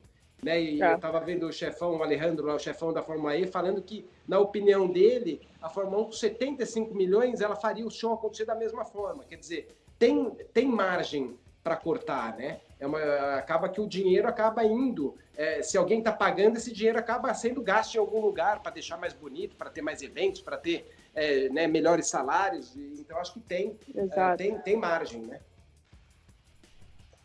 Né? 0.43 0.62
E 0.62 0.82
é. 0.82 0.91
eu 0.91 0.95
estava 0.95 1.19
vendo 1.19 1.47
o 1.47 1.52
chefão, 1.52 1.97
o 1.97 2.04
Alejandro, 2.04 2.54
o 2.54 2.60
chefão 2.60 2.93
da 2.93 3.04
Fórmula 3.04 3.36
E, 3.36 3.45
falando 3.45 3.82
que, 3.82 4.08
na 4.28 4.39
opinião 4.39 4.88
dele, 4.88 5.41
a 5.62 5.69
Fórmula 5.69 6.04
1 6.04 6.06
com 6.06 6.12
75 6.12 6.95
milhões, 6.95 7.41
ela 7.41 7.56
faria 7.56 7.86
o 7.86 7.91
show 7.91 8.13
acontecer 8.13 8.45
da 8.45 8.56
mesma 8.56 8.86
forma. 8.86 9.23
Quer 9.25 9.38
dizer, 9.38 9.75
tem, 9.97 10.32
tem 10.54 10.65
margem 10.65 11.38
para 11.63 11.75
cortar, 11.75 12.38
né? 12.38 12.62
É 12.80 12.88
uma, 12.88 12.99
acaba 13.36 13.67
que 13.67 13.82
o 13.82 13.88
dinheiro 13.88 14.28
acaba 14.28 14.63
indo. 14.63 15.15
É, 15.36 15.62
se 15.62 15.78
alguém 15.78 15.99
está 15.99 16.13
pagando, 16.13 16.56
esse 16.56 16.71
dinheiro 16.71 16.97
acaba 16.97 17.34
sendo 17.34 17.62
gasto 17.62 17.95
em 17.95 17.97
algum 17.97 18.21
lugar 18.21 18.62
para 18.62 18.71
deixar 18.71 18.97
mais 18.97 19.13
bonito, 19.13 19.58
para 19.58 19.69
ter 19.69 19.82
mais 19.82 20.02
eventos, 20.02 20.39
para 20.39 20.58
ter 20.58 20.89
é, 21.13 21.49
né, 21.49 21.67
melhores 21.67 22.08
salários. 22.08 22.78
Então, 22.78 23.17
acho 23.17 23.34
que 23.34 23.41
tem, 23.41 23.78
é, 23.93 24.36
tem, 24.38 24.58
tem 24.60 24.78
margem, 24.78 25.21
né? 25.21 25.41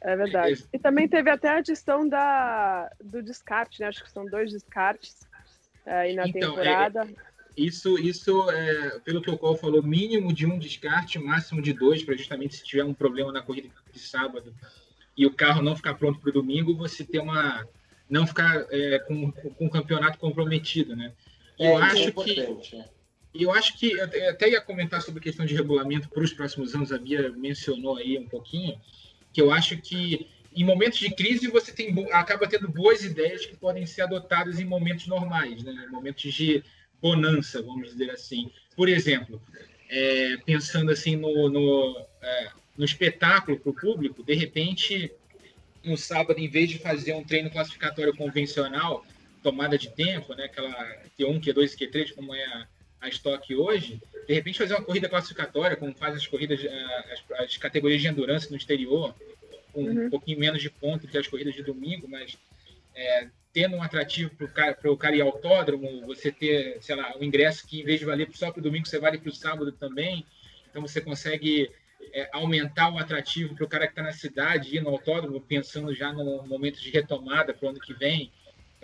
É 0.04 0.14
verdade. 0.14 0.66
E 0.70 0.78
também 0.78 1.08
teve 1.08 1.30
até 1.30 1.48
a 1.48 1.56
adição 1.56 2.06
da, 2.06 2.90
do 3.02 3.22
descarte, 3.22 3.80
né? 3.80 3.86
Acho 3.86 4.04
que 4.04 4.10
são 4.10 4.26
dois 4.26 4.52
descartes 4.52 5.26
é, 5.86 5.94
aí 5.94 6.14
na 6.14 6.28
então, 6.28 6.50
temporada. 6.50 7.08
É, 7.08 7.34
isso, 7.56 7.98
isso 7.98 8.50
é, 8.50 8.98
pelo 9.00 9.22
que 9.22 9.30
o 9.30 9.38
Cole 9.38 9.58
falou, 9.58 9.82
mínimo 9.82 10.30
de 10.30 10.44
um 10.44 10.58
descarte, 10.58 11.18
máximo 11.18 11.62
de 11.62 11.72
dois, 11.72 12.02
para 12.02 12.16
justamente 12.16 12.56
se 12.56 12.64
tiver 12.64 12.84
um 12.84 12.92
problema 12.92 13.32
na 13.32 13.40
corrida 13.40 13.70
de 13.90 13.98
sábado 13.98 14.54
e 15.16 15.24
o 15.24 15.32
carro 15.32 15.62
não 15.62 15.74
ficar 15.74 15.94
pronto 15.94 16.20
para 16.20 16.28
o 16.28 16.32
domingo, 16.32 16.76
você 16.76 17.02
ter 17.02 17.20
uma. 17.20 17.66
não 18.08 18.26
ficar 18.26 18.66
é, 18.70 18.98
com, 18.98 19.32
com 19.32 19.66
o 19.66 19.70
campeonato 19.70 20.18
comprometido, 20.18 20.94
né? 20.94 21.14
É, 21.58 21.70
eu 21.70 21.78
acho 21.78 22.12
que. 22.12 22.40
É. 22.40 22.94
Eu 23.34 23.50
acho 23.50 23.76
que 23.76 24.00
até 24.00 24.48
ia 24.48 24.60
comentar 24.60 25.02
sobre 25.02 25.18
a 25.18 25.22
questão 25.22 25.44
de 25.44 25.56
regulamento 25.56 26.08
para 26.08 26.22
os 26.22 26.32
próximos 26.32 26.72
anos, 26.72 26.92
a 26.92 26.98
Bia 26.98 27.32
mencionou 27.32 27.96
aí 27.96 28.16
um 28.16 28.28
pouquinho 28.28 28.78
que 29.34 29.42
eu 29.42 29.50
acho 29.50 29.76
que 29.76 30.28
em 30.54 30.64
momentos 30.64 31.00
de 31.00 31.10
crise 31.10 31.48
você 31.48 31.72
tem, 31.72 31.92
acaba 32.12 32.46
tendo 32.46 32.68
boas 32.68 33.02
ideias 33.04 33.44
que 33.44 33.56
podem 33.56 33.84
ser 33.84 34.02
adotadas 34.02 34.60
em 34.60 34.64
momentos 34.64 35.08
normais, 35.08 35.64
né? 35.64 35.88
momentos 35.90 36.32
de 36.32 36.62
bonança, 37.02 37.60
vamos 37.60 37.90
dizer 37.90 38.10
assim. 38.10 38.50
Por 38.76 38.88
exemplo, 38.88 39.42
é, 39.90 40.36
pensando 40.46 40.92
assim 40.92 41.16
no, 41.16 41.48
no, 41.48 42.06
é, 42.22 42.48
no 42.78 42.84
espetáculo 42.84 43.58
para 43.58 43.70
o 43.70 43.74
público, 43.74 44.22
de 44.22 44.34
repente, 44.34 45.10
no 45.84 45.96
sábado, 45.96 46.38
em 46.38 46.48
vez 46.48 46.70
de 46.70 46.78
fazer 46.78 47.14
um 47.14 47.24
treino 47.24 47.50
classificatório 47.50 48.16
convencional, 48.16 49.04
tomada 49.42 49.76
de 49.76 49.90
tempo, 49.90 50.34
né? 50.34 50.44
Aquela 50.44 50.72
Q1, 51.18 51.40
Q2 51.40 51.76
Q3, 51.76 52.14
como 52.14 52.32
é 52.32 52.44
a, 52.44 52.68
a 53.04 53.08
estoque 53.08 53.54
hoje, 53.54 54.00
de 54.26 54.32
repente 54.32 54.58
fazer 54.58 54.74
uma 54.74 54.84
corrida 54.84 55.08
classificatória, 55.08 55.76
como 55.76 55.94
faz 55.94 56.16
as 56.16 56.26
corridas, 56.26 56.60
as, 56.60 57.40
as 57.40 57.56
categorias 57.58 58.00
de 58.00 58.08
endurance 58.08 58.50
no 58.50 58.56
exterior, 58.56 59.14
com 59.72 59.82
uhum. 59.82 60.06
um 60.06 60.10
pouquinho 60.10 60.38
menos 60.38 60.62
de 60.62 60.70
ponto 60.70 61.06
que 61.06 61.18
as 61.18 61.26
corridas 61.26 61.54
de 61.54 61.62
domingo, 61.62 62.08
mas 62.08 62.38
é, 62.94 63.28
tendo 63.52 63.76
um 63.76 63.82
atrativo 63.82 64.34
para 64.34 64.46
o 64.46 64.48
cara, 64.48 64.96
cara 64.96 65.16
ir 65.16 65.20
ao 65.20 65.28
autódromo, 65.28 66.06
você 66.06 66.32
ter, 66.32 66.78
sei 66.80 66.96
lá, 66.96 67.14
um 67.18 67.22
ingresso 67.22 67.66
que 67.66 67.82
em 67.82 67.84
vez 67.84 68.00
de 68.00 68.06
valer 68.06 68.28
só 68.32 68.50
para 68.50 68.60
o 68.60 68.62
domingo, 68.62 68.86
você 68.86 68.98
vale 68.98 69.18
para 69.18 69.28
o 69.28 69.34
sábado 69.34 69.70
também. 69.70 70.24
Então 70.70 70.80
você 70.80 71.00
consegue 71.00 71.70
é, 72.12 72.28
aumentar 72.32 72.90
o 72.90 72.98
atrativo 72.98 73.54
para 73.54 73.64
o 73.64 73.68
cara 73.68 73.86
que 73.86 73.92
está 73.92 74.02
na 74.02 74.12
cidade 74.12 74.74
ir 74.74 74.80
no 74.80 74.88
autódromo, 74.88 75.40
pensando 75.40 75.94
já 75.94 76.10
no 76.10 76.42
momento 76.46 76.80
de 76.80 76.90
retomada 76.90 77.52
para 77.52 77.66
o 77.66 77.68
ano 77.68 77.80
que 77.80 77.92
vem, 77.92 78.32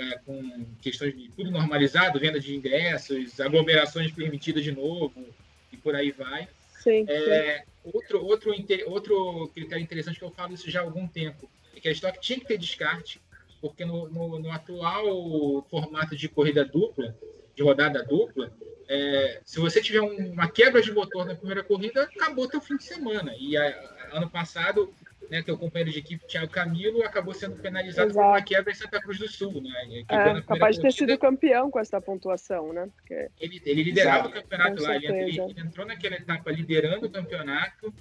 é, 0.00 0.18
com 0.24 0.66
questões 0.80 1.14
de 1.14 1.28
tudo 1.30 1.50
normalizado, 1.50 2.18
venda 2.18 2.40
de 2.40 2.56
ingressos, 2.56 3.38
aglomerações 3.38 4.10
permitidas 4.10 4.64
de 4.64 4.72
novo 4.72 5.26
e 5.70 5.76
por 5.76 5.94
aí 5.94 6.10
vai. 6.10 6.48
Sim, 6.82 7.04
é, 7.06 7.58
sim. 7.58 7.64
Outro, 7.84 8.24
outro, 8.24 8.54
outro 8.86 9.50
critério 9.54 9.82
interessante 9.82 10.18
que 10.18 10.24
eu 10.24 10.30
falo 10.30 10.54
isso 10.54 10.70
já 10.70 10.80
há 10.80 10.82
algum 10.82 11.06
tempo 11.06 11.50
é 11.76 11.80
que 11.80 11.88
a 11.88 11.92
estoque 11.92 12.20
tinha 12.20 12.40
que 12.40 12.46
ter 12.46 12.58
descarte 12.58 13.20
porque 13.60 13.84
no, 13.84 14.08
no, 14.08 14.38
no 14.38 14.50
atual 14.50 15.62
formato 15.70 16.16
de 16.16 16.28
corrida 16.28 16.64
dupla, 16.64 17.14
de 17.54 17.62
rodada 17.62 18.02
dupla, 18.02 18.50
é, 18.88 19.40
se 19.44 19.60
você 19.60 19.82
tiver 19.82 20.00
um, 20.00 20.32
uma 20.32 20.48
quebra 20.48 20.80
de 20.80 20.90
motor 20.92 21.26
na 21.26 21.34
primeira 21.34 21.62
corrida, 21.62 22.04
acabou 22.04 22.48
teu 22.48 22.60
fim 22.60 22.76
de 22.76 22.84
semana. 22.84 23.34
E 23.38 23.56
a, 23.56 24.08
ano 24.12 24.30
passado, 24.30 24.92
né, 25.30 25.42
teu 25.42 25.56
companheiro 25.56 25.92
de 25.92 26.00
equipe, 26.00 26.26
Thiago 26.26 26.50
Camilo, 26.50 27.02
acabou 27.04 27.32
sendo 27.32 27.56
penalizado 27.56 28.10
Exato. 28.10 28.26
por 28.26 28.32
uma 28.32 28.42
quebra 28.42 28.72
em 28.72 28.74
Santa 28.74 29.00
Cruz 29.00 29.18
do 29.18 29.28
Sul. 29.28 29.62
Né? 29.62 30.04
É, 30.08 30.40
capaz 30.42 30.76
de 30.76 30.82
ter 30.82 30.92
sido 30.92 31.16
campeão 31.16 31.70
com 31.70 31.78
essa 31.78 32.00
pontuação, 32.00 32.72
né? 32.72 32.88
Porque... 32.96 33.28
Ele, 33.40 33.62
ele 33.64 33.82
liderava 33.84 34.28
Exato. 34.28 34.28
o 34.30 34.42
campeonato 34.42 34.82
lá, 34.82 34.96
ele, 34.96 35.06
ele, 35.06 35.40
entrou 35.56 35.86
naquela 35.86 36.16
etapa 36.16 36.50
liderando 36.50 37.06
o 37.06 37.10
campeonato, 37.10 37.94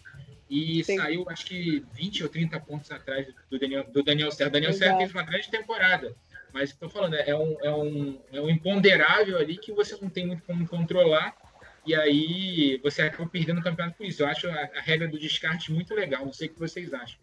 e 0.49 0.83
Sim. 0.83 0.97
saiu, 0.97 1.25
acho 1.29 1.45
que 1.45 1.85
20 1.93 2.23
ou 2.23 2.29
30 2.29 2.59
pontos 2.61 2.91
atrás 2.91 3.27
do 3.49 3.59
Daniel, 3.59 3.83
do 3.83 4.01
Daniel 4.01 4.31
Serra. 4.31 4.49
Daniel 4.49 4.73
Serra 4.73 4.97
fez 4.97 5.11
uma 5.11 5.21
grande 5.21 5.51
temporada, 5.51 6.15
mas 6.51 6.71
estou 6.71 6.89
falando, 6.89 7.13
é 7.13 7.35
um, 7.35 7.57
é, 7.61 7.71
um, 7.71 8.19
é 8.33 8.41
um 8.41 8.49
imponderável 8.49 9.37
ali 9.37 9.57
que 9.57 9.71
você 9.71 9.95
não 10.01 10.09
tem 10.09 10.25
muito 10.25 10.41
como 10.43 10.67
controlar, 10.67 11.35
e 11.89 11.95
aí 11.95 12.77
você 12.83 13.01
acaba 13.01 13.27
perdendo 13.27 13.59
o 13.59 13.63
campeonato 13.63 13.97
por 13.97 14.05
isso. 14.05 14.21
Eu 14.21 14.27
acho 14.27 14.47
a, 14.47 14.69
a 14.75 14.81
regra 14.81 15.07
do 15.07 15.17
descarte 15.17 15.71
muito 15.71 15.93
legal, 15.95 16.23
não 16.23 16.33
sei 16.33 16.47
o 16.47 16.53
que 16.53 16.59
vocês 16.59 16.93
acham. 16.93 17.19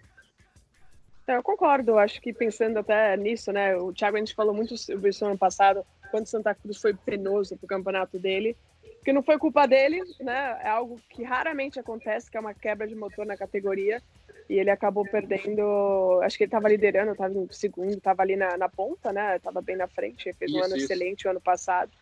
É, 1.27 1.37
eu 1.37 1.43
concordo, 1.43 1.99
acho 1.99 2.21
que 2.21 2.33
pensando 2.33 2.79
até 2.79 3.17
nisso, 3.17 3.53
né? 3.53 3.77
O 3.77 3.93
Thiago, 3.93 4.17
a 4.17 4.19
gente 4.19 4.35
falou 4.35 4.55
muito 4.55 4.77
sobre 4.77 5.11
isso 5.11 5.25
ano 5.25 5.39
passado, 5.39 5.85
quando 6.11 6.27
Santa 6.27 6.55
Cruz 6.55 6.81
foi 6.81 6.95
penoso 6.95 7.57
para 7.57 7.65
o 7.65 7.69
campeonato 7.69 8.19
dele 8.19 8.57
que 9.07 9.13
não 9.13 9.23
foi 9.23 9.39
culpa 9.39 9.69
dele, 9.69 10.03
né? 10.19 10.59
É 10.65 10.69
algo 10.69 11.01
que 11.09 11.23
raramente 11.23 11.79
acontece, 11.79 12.29
que 12.29 12.37
é 12.37 12.41
uma 12.41 12.53
quebra 12.53 12.89
de 12.89 12.97
motor 12.97 13.25
na 13.25 13.37
categoria. 13.37 14.03
E 14.51 14.59
ele 14.59 14.69
acabou 14.69 15.05
perdendo. 15.05 16.21
Acho 16.25 16.37
que 16.37 16.43
ele 16.43 16.49
estava 16.49 16.69
liderando, 16.69 17.13
estava 17.13 17.33
em 17.33 17.47
segundo, 17.53 17.93
estava 17.93 18.23
ali 18.23 18.35
na, 18.35 18.57
na, 18.57 18.69
ponta, 18.69 19.13
né? 19.13 19.37
Estava 19.37 19.63
bem 19.63 19.77
na 19.77 19.87
frente, 19.87 20.33
fez 20.33 20.53
um 20.53 20.59
ano 20.59 20.77
isso. 20.77 20.87
excelente 20.87 21.29
o 21.29 21.31
ano 21.31 21.41
passado. 21.41 21.93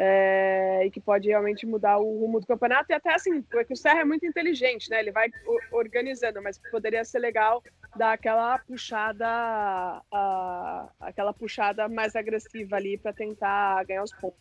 É, 0.00 0.86
e 0.86 0.92
que 0.92 1.00
pode 1.00 1.26
realmente 1.26 1.66
mudar 1.66 1.98
o 1.98 2.20
rumo 2.20 2.38
do 2.38 2.46
campeonato. 2.46 2.86
E 2.88 2.94
até 2.94 3.12
assim, 3.14 3.44
o 3.68 3.76
Serra 3.76 4.02
é 4.02 4.04
muito 4.04 4.24
inteligente, 4.24 4.88
né? 4.88 5.00
Ele 5.00 5.10
vai 5.10 5.28
organizando, 5.72 6.40
mas 6.40 6.56
poderia 6.70 7.04
ser 7.04 7.18
legal 7.18 7.60
dar 7.96 8.12
aquela 8.12 8.56
puxada, 8.60 9.26
a, 9.26 10.88
aquela 11.00 11.32
puxada 11.32 11.88
mais 11.88 12.14
agressiva 12.14 12.76
ali 12.76 12.96
para 12.96 13.12
tentar 13.12 13.84
ganhar 13.86 14.04
os 14.04 14.12
pontos. 14.12 14.38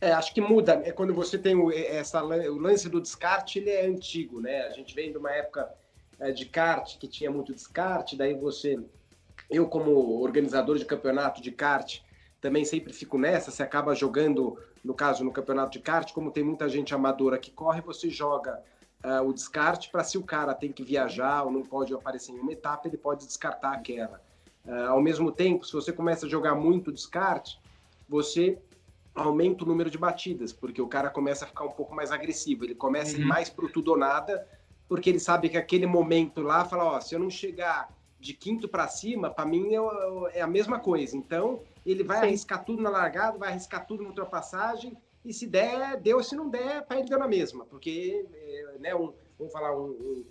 É, 0.00 0.10
acho 0.12 0.34
que 0.34 0.40
muda. 0.40 0.82
É 0.84 0.90
quando 0.90 1.14
você 1.14 1.38
tem 1.38 1.54
o, 1.54 1.70
essa, 1.70 2.24
o 2.24 2.58
lance 2.58 2.88
do 2.88 3.00
descarte, 3.00 3.60
ele 3.60 3.70
é 3.70 3.86
antigo, 3.86 4.40
né? 4.40 4.62
A 4.62 4.70
gente 4.70 4.94
vem 4.94 5.12
de 5.12 5.18
uma 5.18 5.30
época 5.30 5.70
é, 6.18 6.32
de 6.32 6.46
kart 6.46 6.98
que 6.98 7.06
tinha 7.06 7.30
muito 7.30 7.54
descarte, 7.54 8.16
daí 8.16 8.34
você, 8.34 8.78
eu 9.48 9.68
como 9.68 10.20
organizador 10.20 10.78
de 10.78 10.84
campeonato 10.84 11.40
de 11.42 11.52
kart, 11.52 12.00
também 12.40 12.64
sempre 12.64 12.92
fico 12.92 13.18
nessa. 13.18 13.50
Você 13.50 13.62
acaba 13.62 13.94
jogando, 13.94 14.58
no 14.84 14.94
caso 14.94 15.24
no 15.24 15.32
campeonato 15.32 15.72
de 15.72 15.80
kart, 15.80 16.12
como 16.12 16.30
tem 16.30 16.42
muita 16.42 16.68
gente 16.68 16.94
amadora 16.94 17.38
que 17.38 17.50
corre, 17.50 17.80
você 17.80 18.08
joga 18.08 18.62
uh, 19.04 19.26
o 19.26 19.32
descarte 19.32 19.90
para 19.90 20.02
se 20.04 20.16
o 20.16 20.22
cara 20.22 20.54
tem 20.54 20.72
que 20.72 20.82
viajar 20.82 21.44
ou 21.44 21.50
não 21.50 21.62
pode 21.62 21.92
aparecer 21.92 22.32
em 22.32 22.38
uma 22.38 22.52
etapa, 22.52 22.88
ele 22.88 22.96
pode 22.96 23.26
descartar 23.26 23.72
aquela. 23.72 24.20
Uh, 24.64 24.90
ao 24.90 25.00
mesmo 25.00 25.30
tempo, 25.30 25.64
se 25.66 25.72
você 25.72 25.92
começa 25.92 26.26
a 26.26 26.28
jogar 26.28 26.54
muito 26.54 26.92
descarte, 26.92 27.60
você 28.08 28.58
aumenta 29.14 29.64
o 29.64 29.66
número 29.66 29.90
de 29.90 29.98
batidas, 29.98 30.52
porque 30.52 30.80
o 30.80 30.86
cara 30.86 31.10
começa 31.10 31.44
a 31.44 31.48
ficar 31.48 31.64
um 31.64 31.72
pouco 31.72 31.94
mais 31.94 32.10
agressivo, 32.10 32.64
ele 32.64 32.74
começa 32.74 33.18
uhum. 33.18 33.26
mais 33.26 33.50
pro 33.50 33.70
tudo 33.70 33.92
ou 33.92 33.98
nada, 33.98 34.46
porque 34.88 35.10
ele 35.10 35.20
sabe 35.20 35.48
que 35.48 35.56
aquele 35.56 35.86
momento 35.86 36.42
lá, 36.42 36.64
fala, 36.64 36.84
ó, 36.84 37.00
se 37.00 37.14
eu 37.14 37.18
não 37.18 37.30
chegar 37.30 37.88
de 38.18 38.34
quinto 38.34 38.68
para 38.68 38.86
cima, 38.86 39.30
para 39.30 39.46
mim 39.46 39.74
é, 39.74 40.38
é, 40.38 40.40
a 40.42 40.46
mesma 40.46 40.78
coisa. 40.78 41.16
Então, 41.16 41.60
ele 41.84 42.04
vai 42.04 42.18
Sim. 42.18 42.26
arriscar 42.26 42.64
tudo 42.64 42.82
na 42.82 42.90
largada, 42.90 43.38
vai 43.38 43.50
arriscar 43.50 43.86
tudo 43.86 44.02
na 44.02 44.08
ultrapassagem, 44.08 44.96
e 45.24 45.32
se 45.32 45.46
der, 45.46 45.98
deu, 45.98 46.22
se 46.22 46.34
não 46.34 46.48
der, 46.48 46.82
para 46.82 46.98
ele 46.98 47.08
deu 47.08 47.18
na 47.18 47.28
mesma, 47.28 47.64
porque, 47.66 48.26
é, 48.32 48.78
né, 48.78 48.94
um, 48.94 49.12
vamos 49.38 49.52
falar, 49.52 49.76
um, 49.76 49.90
um 49.90 50.24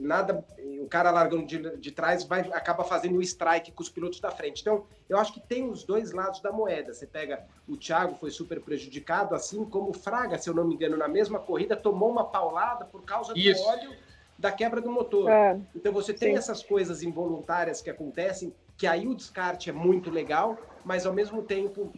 nada, 0.00 0.44
o 0.80 0.86
cara 0.86 1.10
largando 1.10 1.44
de, 1.44 1.76
de 1.78 1.90
trás 1.90 2.24
vai 2.24 2.40
acaba 2.52 2.84
fazendo 2.84 3.18
o 3.18 3.22
strike 3.22 3.72
com 3.72 3.82
os 3.82 3.88
pilotos 3.88 4.20
da 4.20 4.30
frente. 4.30 4.60
Então, 4.60 4.84
eu 5.08 5.18
acho 5.18 5.32
que 5.32 5.40
tem 5.40 5.68
os 5.68 5.82
dois 5.82 6.12
lados 6.12 6.40
da 6.40 6.52
moeda. 6.52 6.92
Você 6.92 7.06
pega 7.06 7.44
o 7.66 7.76
Thiago 7.76 8.14
foi 8.14 8.30
super 8.30 8.60
prejudicado, 8.60 9.34
assim 9.34 9.64
como 9.64 9.90
o 9.90 9.94
Fraga, 9.94 10.38
se 10.38 10.48
eu 10.48 10.54
não 10.54 10.64
me 10.64 10.74
engano, 10.74 10.96
na 10.96 11.08
mesma 11.08 11.38
corrida 11.38 11.76
tomou 11.76 12.10
uma 12.10 12.24
paulada 12.24 12.84
por 12.84 13.02
causa 13.02 13.32
do 13.32 13.38
Isso. 13.38 13.62
óleo 13.64 13.92
da 14.38 14.50
quebra 14.50 14.80
do 14.80 14.90
motor. 14.90 15.28
É. 15.30 15.60
Então 15.74 15.92
você 15.92 16.14
tem 16.14 16.32
Sim. 16.32 16.38
essas 16.38 16.62
coisas 16.62 17.02
involuntárias 17.02 17.82
que 17.82 17.90
acontecem, 17.90 18.54
que 18.80 18.86
aí 18.86 19.06
o 19.06 19.14
descarte 19.14 19.68
é 19.68 19.74
muito 19.74 20.10
legal, 20.10 20.56
mas 20.86 21.04
ao 21.04 21.12
mesmo 21.12 21.42
tempo 21.42 21.92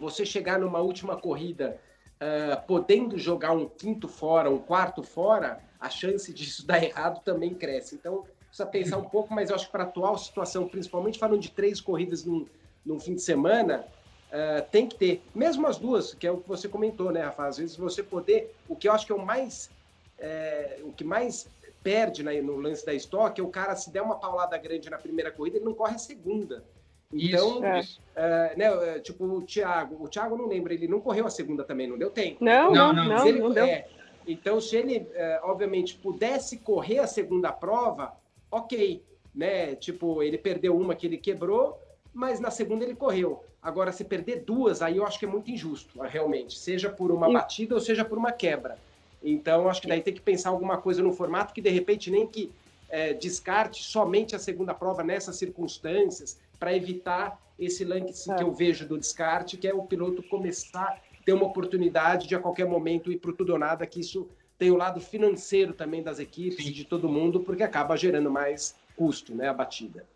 você 0.00 0.26
chegar 0.26 0.58
numa 0.58 0.80
última 0.80 1.16
corrida 1.16 1.80
uh, 2.16 2.60
podendo 2.66 3.16
jogar 3.16 3.52
um 3.52 3.68
quinto 3.68 4.08
fora, 4.08 4.50
um 4.50 4.58
quarto 4.58 5.00
fora, 5.00 5.62
a 5.78 5.88
chance 5.88 6.34
disso 6.34 6.66
dar 6.66 6.82
errado 6.82 7.22
também 7.22 7.54
cresce. 7.54 7.94
Então, 7.94 8.24
precisa 8.48 8.66
pensar 8.66 8.98
um 8.98 9.04
pouco, 9.04 9.32
mas 9.32 9.48
eu 9.48 9.54
acho 9.54 9.66
que 9.66 9.70
para 9.70 9.84
a 9.84 9.86
atual 9.86 10.18
situação, 10.18 10.66
principalmente 10.66 11.20
falando 11.20 11.40
de 11.40 11.52
três 11.52 11.80
corridas 11.80 12.24
num, 12.24 12.48
num 12.84 12.98
fim 12.98 13.14
de 13.14 13.22
semana, 13.22 13.86
uh, 14.32 14.68
tem 14.72 14.88
que 14.88 14.96
ter, 14.96 15.22
mesmo 15.32 15.68
as 15.68 15.78
duas, 15.78 16.14
que 16.14 16.26
é 16.26 16.32
o 16.32 16.38
que 16.38 16.48
você 16.48 16.68
comentou, 16.68 17.12
né, 17.12 17.22
Rafa? 17.22 17.46
Às 17.46 17.58
vezes 17.58 17.76
você 17.76 18.02
poder, 18.02 18.52
o 18.68 18.74
que 18.74 18.88
eu 18.88 18.92
acho 18.92 19.06
que 19.06 19.12
é 19.12 19.14
o 19.14 19.24
mais, 19.24 19.70
é, 20.18 20.80
o 20.82 20.90
que 20.92 21.04
mais 21.04 21.46
perde 21.82 22.22
né, 22.22 22.40
no 22.40 22.56
lance 22.56 22.84
da 22.84 22.94
estoque 22.94 23.40
é 23.40 23.44
o 23.44 23.48
cara, 23.48 23.76
se 23.76 23.90
der 23.90 24.02
uma 24.02 24.18
paulada 24.18 24.56
grande 24.58 24.90
na 24.90 24.98
primeira 24.98 25.30
corrida, 25.30 25.56
ele 25.56 25.64
não 25.64 25.74
corre 25.74 25.94
a 25.94 25.98
segunda. 25.98 26.64
Então, 27.12 27.78
isso, 27.78 28.00
é. 28.14 28.52
Uh, 28.54 28.58
né, 28.58 28.98
tipo, 29.00 29.24
o 29.24 29.42
Thiago, 29.42 30.02
o 30.02 30.08
Thiago 30.08 30.36
não 30.36 30.46
lembra, 30.46 30.74
ele 30.74 30.86
não 30.86 31.00
correu 31.00 31.26
a 31.26 31.30
segunda 31.30 31.64
também, 31.64 31.86
não 31.86 31.96
deu 31.96 32.10
tempo. 32.10 32.44
Não, 32.44 32.70
então, 32.70 32.92
não, 32.92 33.04
não, 33.04 33.26
ele, 33.26 33.40
não 33.40 33.50
deu. 33.50 33.64
É, 33.64 33.88
então, 34.26 34.60
se 34.60 34.76
ele, 34.76 35.08
é, 35.14 35.40
obviamente, 35.42 35.96
pudesse 35.96 36.58
correr 36.58 36.98
a 36.98 37.06
segunda 37.06 37.50
prova, 37.50 38.14
ok, 38.50 39.02
né? 39.34 39.74
Tipo, 39.76 40.22
ele 40.22 40.36
perdeu 40.36 40.76
uma 40.76 40.94
que 40.94 41.06
ele 41.06 41.16
quebrou, 41.16 41.80
mas 42.12 42.38
na 42.40 42.50
segunda 42.50 42.84
ele 42.84 42.94
correu. 42.94 43.42
Agora, 43.62 43.90
se 43.90 44.04
perder 44.04 44.44
duas, 44.44 44.82
aí 44.82 44.98
eu 44.98 45.06
acho 45.06 45.18
que 45.18 45.24
é 45.24 45.28
muito 45.28 45.50
injusto, 45.50 46.00
realmente, 46.02 46.58
seja 46.58 46.90
por 46.90 47.10
uma 47.10 47.30
batida 47.32 47.74
ou 47.74 47.80
seja 47.80 48.04
por 48.04 48.18
uma 48.18 48.32
quebra. 48.32 48.78
Então, 49.22 49.68
acho 49.68 49.80
que 49.80 49.88
daí 49.88 50.00
tem 50.00 50.14
que 50.14 50.20
pensar 50.20 50.50
alguma 50.50 50.78
coisa 50.78 51.02
no 51.02 51.12
formato 51.12 51.52
que, 51.52 51.60
de 51.60 51.70
repente, 51.70 52.10
nem 52.10 52.26
que 52.26 52.52
é, 52.88 53.12
descarte 53.12 53.82
somente 53.82 54.36
a 54.36 54.38
segunda 54.38 54.72
prova 54.72 55.02
nessas 55.02 55.36
circunstâncias, 55.36 56.38
para 56.58 56.74
evitar 56.74 57.40
esse 57.58 57.84
lance 57.84 58.30
é. 58.30 58.34
que 58.34 58.42
eu 58.42 58.52
vejo 58.52 58.86
do 58.86 58.98
descarte, 58.98 59.56
que 59.56 59.66
é 59.66 59.74
o 59.74 59.82
piloto 59.82 60.22
começar 60.22 61.00
ter 61.28 61.34
uma 61.34 61.44
oportunidade 61.44 62.26
de 62.26 62.34
a 62.34 62.38
qualquer 62.38 62.64
momento 62.64 63.12
ir 63.12 63.18
para 63.18 63.30
o 63.30 63.34
tudo 63.34 63.52
ou 63.52 63.58
nada, 63.58 63.86
que 63.86 64.00
isso 64.00 64.26
tem 64.58 64.70
o 64.70 64.76
lado 64.76 64.98
financeiro 64.98 65.74
também 65.74 66.02
das 66.02 66.18
equipes, 66.18 66.64
Sim. 66.64 66.72
de 66.72 66.86
todo 66.86 67.06
mundo, 67.06 67.40
porque 67.40 67.62
acaba 67.62 67.98
gerando 67.98 68.30
mais 68.30 68.74
custo, 68.96 69.34
né, 69.34 69.46
a 69.46 69.52
batida. 69.52 70.06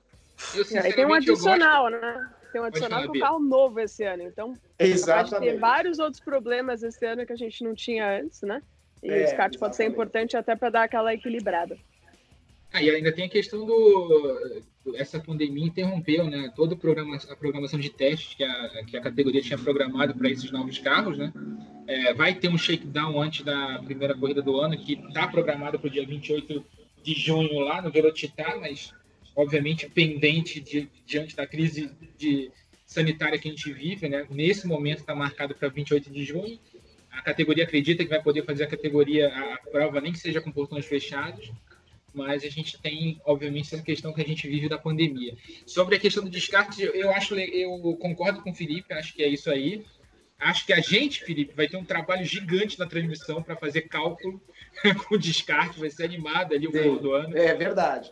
Eu, 0.54 0.64
é, 0.74 0.90
tem 0.90 1.04
um 1.04 1.12
adicional, 1.12 1.90
gosto... 1.90 2.00
né? 2.00 2.30
Tem 2.50 2.60
um 2.62 2.64
adicional 2.64 3.06
com 3.06 3.14
um 3.14 3.20
carro 3.20 3.40
novo 3.40 3.78
esse 3.78 4.02
ano, 4.04 4.22
então 4.22 4.54
Exatamente. 4.78 5.30
pode 5.32 5.44
ter 5.44 5.58
vários 5.58 5.98
outros 5.98 6.20
problemas 6.20 6.82
esse 6.82 7.04
ano 7.04 7.26
que 7.26 7.32
a 7.34 7.36
gente 7.36 7.62
não 7.62 7.74
tinha 7.74 8.20
antes, 8.20 8.40
né? 8.40 8.62
E 9.02 9.10
é, 9.10 9.16
o 9.16 9.24
descarte 9.24 9.58
pode 9.58 9.76
ser 9.76 9.84
importante 9.84 10.36
até 10.36 10.54
para 10.54 10.70
dar 10.70 10.84
aquela 10.84 11.12
equilibrada. 11.12 11.76
Ah, 12.72 12.82
e 12.82 12.88
ainda 12.88 13.12
tem 13.12 13.26
a 13.26 13.28
questão 13.28 13.66
do. 13.66 14.62
Essa 14.94 15.20
pandemia 15.20 15.66
interrompeu 15.66 16.24
né, 16.24 16.50
toda 16.56 16.74
a 16.74 17.36
programação 17.36 17.78
de 17.78 17.90
testes 17.90 18.34
que 18.34 18.42
a, 18.42 18.84
que 18.84 18.96
a 18.96 19.00
categoria 19.00 19.42
tinha 19.42 19.58
programado 19.58 20.14
para 20.14 20.30
esses 20.30 20.50
novos 20.50 20.78
carros. 20.78 21.18
Né? 21.18 21.32
É, 21.86 22.14
vai 22.14 22.34
ter 22.34 22.48
um 22.48 22.58
shakedown 22.58 23.20
antes 23.20 23.44
da 23.44 23.80
primeira 23.84 24.16
corrida 24.16 24.40
do 24.40 24.56
ano, 24.58 24.76
que 24.76 24.94
está 24.94 25.28
programado 25.28 25.78
para 25.78 25.86
o 25.86 25.90
dia 25.90 26.06
28 26.06 26.64
de 27.02 27.14
junho 27.14 27.60
lá 27.60 27.82
no 27.82 27.90
Velocitar, 27.90 28.58
mas 28.58 28.92
obviamente 29.36 29.88
pendente 29.88 30.60
de, 30.60 30.88
diante 31.06 31.36
da 31.36 31.46
crise 31.46 31.90
de 32.16 32.50
sanitária 32.86 33.38
que 33.38 33.48
a 33.48 33.50
gente 33.50 33.72
vive, 33.72 34.08
né? 34.08 34.26
Nesse 34.30 34.66
momento 34.66 34.98
está 35.00 35.14
marcado 35.14 35.54
para 35.54 35.68
28 35.68 36.10
de 36.10 36.24
junho. 36.24 36.58
A 37.12 37.22
categoria 37.22 37.64
acredita 37.64 38.02
que 38.02 38.10
vai 38.10 38.22
poder 38.22 38.44
fazer 38.44 38.64
a 38.64 38.66
categoria, 38.66 39.28
a 39.28 39.58
prova, 39.70 40.00
nem 40.00 40.12
que 40.12 40.18
seja 40.18 40.40
com 40.40 40.50
portões 40.50 40.86
fechados, 40.86 41.52
mas 42.12 42.44
a 42.44 42.48
gente 42.48 42.80
tem, 42.80 43.20
obviamente, 43.24 43.74
essa 43.74 43.82
questão 43.82 44.12
que 44.12 44.20
a 44.20 44.26
gente 44.26 44.48
vive 44.48 44.68
da 44.68 44.78
pandemia. 44.78 45.36
Sobre 45.66 45.96
a 45.96 46.00
questão 46.00 46.24
do 46.24 46.30
descarte, 46.30 46.82
eu 46.82 47.10
acho, 47.10 47.34
eu 47.34 47.96
concordo 48.00 48.42
com 48.42 48.50
o 48.50 48.54
Felipe, 48.54 48.92
acho 48.94 49.14
que 49.14 49.22
é 49.22 49.28
isso 49.28 49.50
aí. 49.50 49.84
Acho 50.38 50.66
que 50.66 50.72
a 50.72 50.80
gente, 50.80 51.24
Felipe, 51.24 51.54
vai 51.54 51.68
ter 51.68 51.76
um 51.76 51.84
trabalho 51.84 52.24
gigante 52.24 52.78
na 52.78 52.86
transmissão 52.86 53.42
para 53.42 53.56
fazer 53.56 53.82
cálculo 53.82 54.42
com 55.08 55.16
descarte, 55.16 55.78
vai 55.78 55.88
ser 55.88 56.04
animado 56.04 56.54
ali 56.54 56.66
o 56.66 56.72
Sim, 56.72 56.96
do 56.96 57.12
ano. 57.12 57.36
É 57.36 57.54
verdade. 57.54 58.10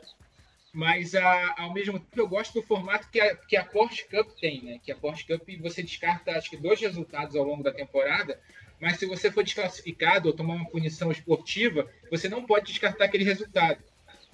Mas 0.73 1.17
a, 1.17 1.55
ao 1.59 1.73
mesmo 1.73 1.99
tempo 1.99 2.21
eu 2.21 2.29
gosto 2.29 2.55
do 2.55 2.63
formato 2.63 3.09
que 3.11 3.21
a, 3.21 3.35
que 3.35 3.57
a 3.57 3.65
Porsche 3.65 4.05
Cup 4.09 4.31
tem, 4.41 4.63
né? 4.63 4.81
Que 4.83 4.93
a 4.93 4.97
Porsche 4.97 5.27
Cup 5.27 5.43
você 5.61 5.83
descarta 5.83 6.31
acho 6.31 6.49
que 6.49 6.57
dois 6.57 6.81
resultados 6.81 7.35
ao 7.35 7.45
longo 7.45 7.65
da 7.65 7.73
temporada, 7.73 8.39
mas 8.81 8.99
se 8.99 9.07
você 9.07 9.31
for 9.31 9.45
desclassificado 9.45 10.29
ou 10.29 10.35
tomar 10.35 10.55
uma 10.55 10.69
punição 10.69 11.13
esportiva, 11.13 11.87
você 12.11 12.29
não 12.29 12.45
pode 12.45 12.67
descartar 12.67 13.05
aquele 13.05 13.25
resultado. 13.25 13.83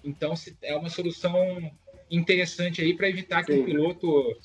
Então 0.05 0.33
é 0.63 0.77
uma 0.77 0.89
solução 0.89 1.71
interessante 2.11 2.81
aí 2.81 2.95
para 2.95 3.09
evitar 3.09 3.45
que 3.45 3.53
Sim. 3.53 3.63
o 3.63 3.65
piloto 3.65 4.37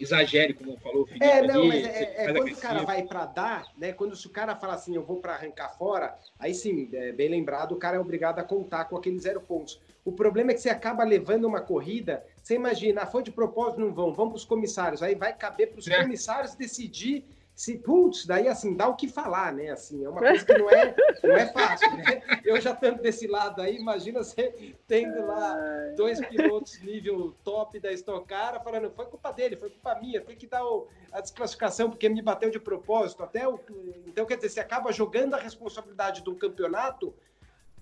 exagere, 0.00 0.54
como 0.54 0.78
falou 0.78 1.02
o 1.02 1.06
Felipe. 1.06 1.24
É, 1.24 1.46
não, 1.46 1.60
ali, 1.60 1.68
mas 1.68 1.84
é, 1.84 2.02
é 2.02 2.24
quando 2.24 2.36
agressivo. 2.38 2.58
o 2.58 2.62
cara 2.62 2.82
vai 2.84 3.02
para 3.02 3.26
dar, 3.26 3.66
né? 3.76 3.92
Quando 3.92 4.16
se 4.16 4.26
o 4.26 4.30
cara 4.30 4.56
fala 4.56 4.74
assim, 4.74 4.94
eu 4.94 5.04
vou 5.04 5.18
para 5.18 5.34
arrancar 5.34 5.68
fora, 5.76 6.16
aí 6.38 6.54
sim, 6.54 6.88
é, 6.92 7.12
bem 7.12 7.28
lembrado, 7.28 7.72
o 7.72 7.76
cara 7.76 7.98
é 7.98 8.00
obrigado 8.00 8.38
a 8.38 8.42
contar 8.42 8.86
com 8.86 8.96
aqueles 8.96 9.22
zero 9.22 9.40
pontos. 9.40 9.78
O 10.02 10.12
problema 10.12 10.52
é 10.52 10.54
que 10.54 10.60
você 10.60 10.70
acaba 10.70 11.04
levando 11.04 11.44
uma 11.44 11.60
corrida, 11.60 12.24
você 12.42 12.54
imagina, 12.54 13.02
ah, 13.02 13.06
foi 13.06 13.22
de 13.22 13.30
propósito, 13.30 13.80
não 13.80 13.92
vão, 13.92 14.12
vão 14.12 14.28
para 14.30 14.36
os 14.36 14.44
comissários, 14.46 15.02
aí 15.02 15.14
vai 15.14 15.34
caber 15.36 15.70
para 15.70 15.78
os 15.78 15.86
é. 15.86 16.02
comissários 16.02 16.54
decidir 16.54 17.26
se, 17.60 17.76
putz, 17.76 18.24
daí 18.24 18.48
assim, 18.48 18.74
dá 18.74 18.88
o 18.88 18.96
que 18.96 19.06
falar, 19.06 19.52
né? 19.52 19.68
Assim, 19.68 20.02
é 20.02 20.08
uma 20.08 20.18
coisa 20.18 20.42
que 20.46 20.56
não 20.56 20.70
é, 20.70 20.94
não 21.22 21.36
é 21.36 21.46
fácil, 21.52 21.94
né? 21.94 22.22
Eu 22.42 22.58
já 22.58 22.72
estando 22.72 23.02
desse 23.02 23.26
lado 23.26 23.60
aí, 23.60 23.76
imagina 23.76 24.24
você 24.24 24.74
tendo 24.88 25.26
lá 25.26 25.58
dois 25.94 26.26
pilotos 26.26 26.80
nível 26.80 27.34
top 27.44 27.78
da 27.78 27.92
Stock 27.92 28.26
Car 28.26 28.64
falando, 28.64 28.90
foi 28.92 29.04
culpa 29.04 29.30
dele, 29.30 29.56
foi 29.56 29.68
culpa 29.68 29.94
minha, 29.96 30.22
tem 30.22 30.38
que 30.38 30.46
dar 30.46 30.64
o, 30.64 30.88
a 31.12 31.20
desclassificação 31.20 31.90
porque 31.90 32.08
me 32.08 32.22
bateu 32.22 32.48
de 32.48 32.58
propósito, 32.58 33.22
até 33.22 33.46
o, 33.46 33.60
então 34.06 34.24
quer 34.24 34.36
dizer, 34.36 34.48
você 34.48 34.60
acaba 34.60 34.90
jogando 34.90 35.34
a 35.34 35.38
responsabilidade 35.38 36.22
do 36.22 36.34
campeonato 36.36 37.12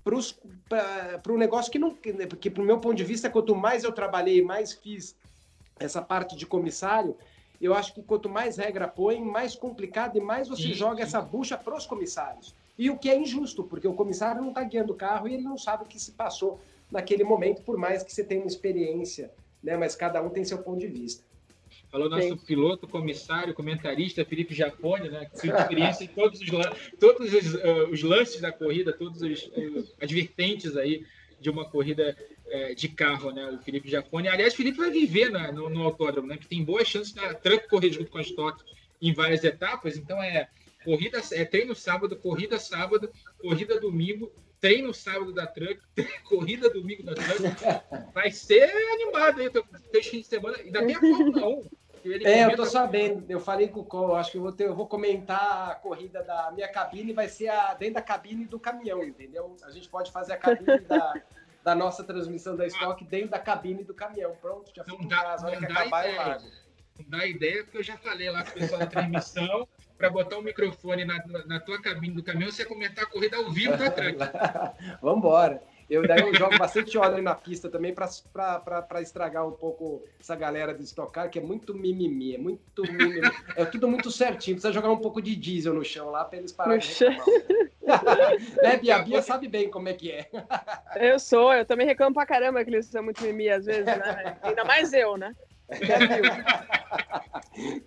para 0.02 1.32
um 1.32 1.38
negócio 1.38 1.70
que 1.70 1.78
não, 1.78 1.96
porque 2.28 2.50
pro 2.50 2.64
meu 2.64 2.80
ponto 2.80 2.96
de 2.96 3.04
vista, 3.04 3.30
quanto 3.30 3.54
mais 3.54 3.84
eu 3.84 3.92
trabalhei, 3.92 4.42
mais 4.42 4.72
fiz 4.72 5.14
essa 5.78 6.02
parte 6.02 6.34
de 6.34 6.46
comissário, 6.46 7.16
eu 7.60 7.74
acho 7.74 7.94
que 7.94 8.02
quanto 8.02 8.28
mais 8.28 8.56
regra 8.56 8.86
põe, 8.86 9.20
mais 9.20 9.54
complicado 9.54 10.16
e 10.16 10.20
mais 10.20 10.48
você 10.48 10.62
sim, 10.62 10.74
joga 10.74 10.96
sim. 10.96 11.02
essa 11.02 11.20
bucha 11.20 11.56
para 11.56 11.76
os 11.76 11.86
comissários. 11.86 12.54
E 12.78 12.88
o 12.90 12.96
que 12.96 13.10
é 13.10 13.18
injusto, 13.18 13.64
porque 13.64 13.88
o 13.88 13.94
comissário 13.94 14.40
não 14.40 14.50
está 14.50 14.62
guiando 14.62 14.92
o 14.92 14.96
carro 14.96 15.26
e 15.26 15.34
ele 15.34 15.42
não 15.42 15.58
sabe 15.58 15.84
o 15.84 15.86
que 15.86 15.98
se 15.98 16.12
passou 16.12 16.60
naquele 16.90 17.24
momento, 17.24 17.62
por 17.62 17.76
mais 17.76 18.02
que 18.02 18.12
você 18.12 18.22
tenha 18.22 18.40
uma 18.40 18.46
experiência, 18.46 19.32
né? 19.62 19.76
Mas 19.76 19.96
cada 19.96 20.22
um 20.22 20.30
tem 20.30 20.44
seu 20.44 20.58
ponto 20.58 20.78
de 20.78 20.86
vista. 20.86 21.24
Falou 21.90 22.08
nosso 22.08 22.28
Sim. 22.28 22.36
piloto, 22.36 22.86
comissário, 22.86 23.54
comentarista 23.54 24.24
Felipe 24.24 24.54
Jafone, 24.54 25.08
né? 25.08 25.26
Que 25.26 25.40
tem 25.40 25.50
experiência 25.50 26.04
em 26.04 26.08
todos 26.08 26.40
os, 26.40 26.48
todos 27.00 27.32
os, 27.32 27.54
uh, 27.54 27.90
os 27.90 28.02
lances 28.02 28.40
da 28.40 28.52
corrida, 28.52 28.92
todos 28.92 29.22
os 29.22 29.46
uh, 29.46 29.88
advertentes 30.00 30.76
aí 30.76 31.04
de 31.40 31.50
uma 31.50 31.64
corrida 31.64 32.16
é, 32.50 32.74
de 32.74 32.88
carro, 32.88 33.30
né? 33.30 33.46
O 33.46 33.58
Felipe 33.58 33.90
Jafone. 33.90 34.28
Aliás, 34.28 34.54
o 34.54 34.56
Felipe 34.56 34.78
vai 34.78 34.90
viver 34.90 35.30
na, 35.30 35.52
no, 35.52 35.68
no, 35.68 35.82
autódromo, 35.82 36.28
né? 36.28 36.36
Que 36.36 36.46
tem 36.46 36.64
boas 36.64 36.86
chances 36.86 37.12
da 37.12 37.34
Truck 37.34 37.68
correr 37.68 37.90
junto 37.90 38.10
com 38.10 38.18
a 38.18 38.22
Stock 38.22 38.62
em 39.00 39.12
várias 39.12 39.44
etapas. 39.44 39.96
Então 39.96 40.22
é 40.22 40.48
corrida, 40.84 41.20
é 41.32 41.44
treino 41.44 41.74
sábado, 41.74 42.16
corrida 42.16 42.58
sábado, 42.58 43.10
corrida 43.40 43.80
domingo, 43.80 44.32
treino 44.60 44.92
sábado 44.94 45.32
da 45.32 45.46
Truck, 45.46 45.80
corrida 46.24 46.70
domingo 46.70 47.02
da 47.04 47.14
Truck. 47.14 48.12
Vai 48.14 48.30
ser 48.30 48.70
animado 48.92 49.40
aí, 49.40 49.50
três 49.90 50.06
fins 50.06 50.22
de 50.22 50.26
semana. 50.26 50.56
Ainda 50.58 50.84
tem 50.84 50.94
a 50.94 51.00
Fórmula 51.00 51.48
1. 51.48 51.68
É, 52.24 52.44
eu 52.44 52.56
tô 52.56 52.64
sabendo. 52.64 53.24
Eu 53.28 53.40
falei 53.40 53.68
com 53.68 53.80
o 53.80 53.84
Cole, 53.84 54.14
acho 54.14 54.32
que 54.32 54.38
eu 54.38 54.42
vou, 54.42 54.52
ter, 54.52 54.66
eu 54.66 54.74
vou 54.74 54.86
comentar 54.86 55.70
a 55.70 55.74
corrida 55.74 56.22
da 56.22 56.50
minha 56.52 56.68
cabine, 56.68 57.12
vai 57.12 57.28
ser 57.28 57.48
a, 57.48 57.74
dentro 57.74 57.94
da 57.94 58.02
cabine 58.02 58.46
do 58.46 58.58
caminhão, 58.58 59.02
entendeu? 59.02 59.56
A 59.64 59.70
gente 59.70 59.88
pode 59.88 60.10
fazer 60.12 60.34
a 60.34 60.36
cabine 60.36 60.78
da, 60.80 61.14
da 61.68 61.74
nossa 61.74 62.02
transmissão 62.02 62.56
da 62.56 62.66
Stock 62.66 63.04
dentro 63.04 63.28
da 63.28 63.38
cabine 63.38 63.84
do 63.84 63.92
caminhão. 63.92 64.34
Pronto, 64.40 64.72
já 64.74 64.82
fica 64.82 65.04
em 65.04 65.06
casa, 65.06 65.46
hora 65.46 65.58
que 65.58 65.66
acabar 65.66 66.08
ideia. 66.08 66.14
eu 66.14 66.26
largo. 66.26 66.44
Não 66.98 67.04
dá 67.10 67.26
ideia, 67.26 67.62
porque 67.62 67.78
eu 67.78 67.82
já 67.82 67.98
falei 67.98 68.30
lá 68.30 68.42
com 68.42 68.50
o 68.50 68.52
pessoal 68.54 68.80
da 68.80 68.86
transmissão, 68.86 69.68
para 69.98 70.08
botar 70.08 70.38
o 70.38 70.42
microfone 70.42 71.04
na, 71.04 71.22
na 71.44 71.60
tua 71.60 71.80
cabine 71.82 72.14
do 72.14 72.22
caminhão, 72.22 72.50
você 72.50 72.64
comentar 72.64 73.04
a 73.04 73.06
corrida 73.06 73.36
ao 73.36 73.50
vivo 73.50 73.76
da 73.76 73.90
truck. 73.90 74.16
Vamos 75.02 75.18
embora. 75.18 75.62
Eu 75.88 76.06
daí 76.06 76.20
eu 76.20 76.34
jogo 76.34 76.58
bastante 76.58 76.98
óleo 76.98 77.22
na 77.22 77.34
pista 77.34 77.70
também 77.70 77.94
para 77.94 79.00
estragar 79.00 79.46
um 79.46 79.52
pouco 79.52 80.04
essa 80.20 80.36
galera 80.36 80.74
de 80.74 80.84
estocar, 80.84 81.30
que 81.30 81.38
é 81.38 81.42
muito 81.42 81.74
mimimi, 81.74 82.34
é 82.34 82.38
muito 82.38 82.82
mimimi. 82.82 83.20
É 83.56 83.64
tudo 83.64 83.88
muito 83.88 84.10
certinho. 84.10 84.56
Precisa 84.56 84.72
jogar 84.72 84.90
um 84.90 84.98
pouco 84.98 85.22
de 85.22 85.34
diesel 85.34 85.72
no 85.72 85.84
chão 85.84 86.10
lá 86.10 86.24
para 86.24 86.38
eles 86.38 86.52
pararem 86.52 86.78
né, 88.62 88.76
Bia? 88.76 88.98
Bia 88.98 89.22
sabe 89.22 89.48
bem 89.48 89.70
como 89.70 89.88
é 89.88 89.94
que 89.94 90.12
é. 90.12 90.28
Eu 90.96 91.18
sou, 91.18 91.54
eu 91.54 91.64
também 91.64 91.86
reclamo 91.86 92.14
pra 92.14 92.26
caramba 92.26 92.62
que 92.62 92.70
eles 92.70 92.84
são 92.86 93.02
muito 93.02 93.22
mimimi 93.22 93.48
às 93.48 93.64
vezes, 93.64 93.86
né? 93.86 94.36
Ainda 94.42 94.64
mais 94.64 94.92
eu, 94.92 95.16
né? 95.16 95.34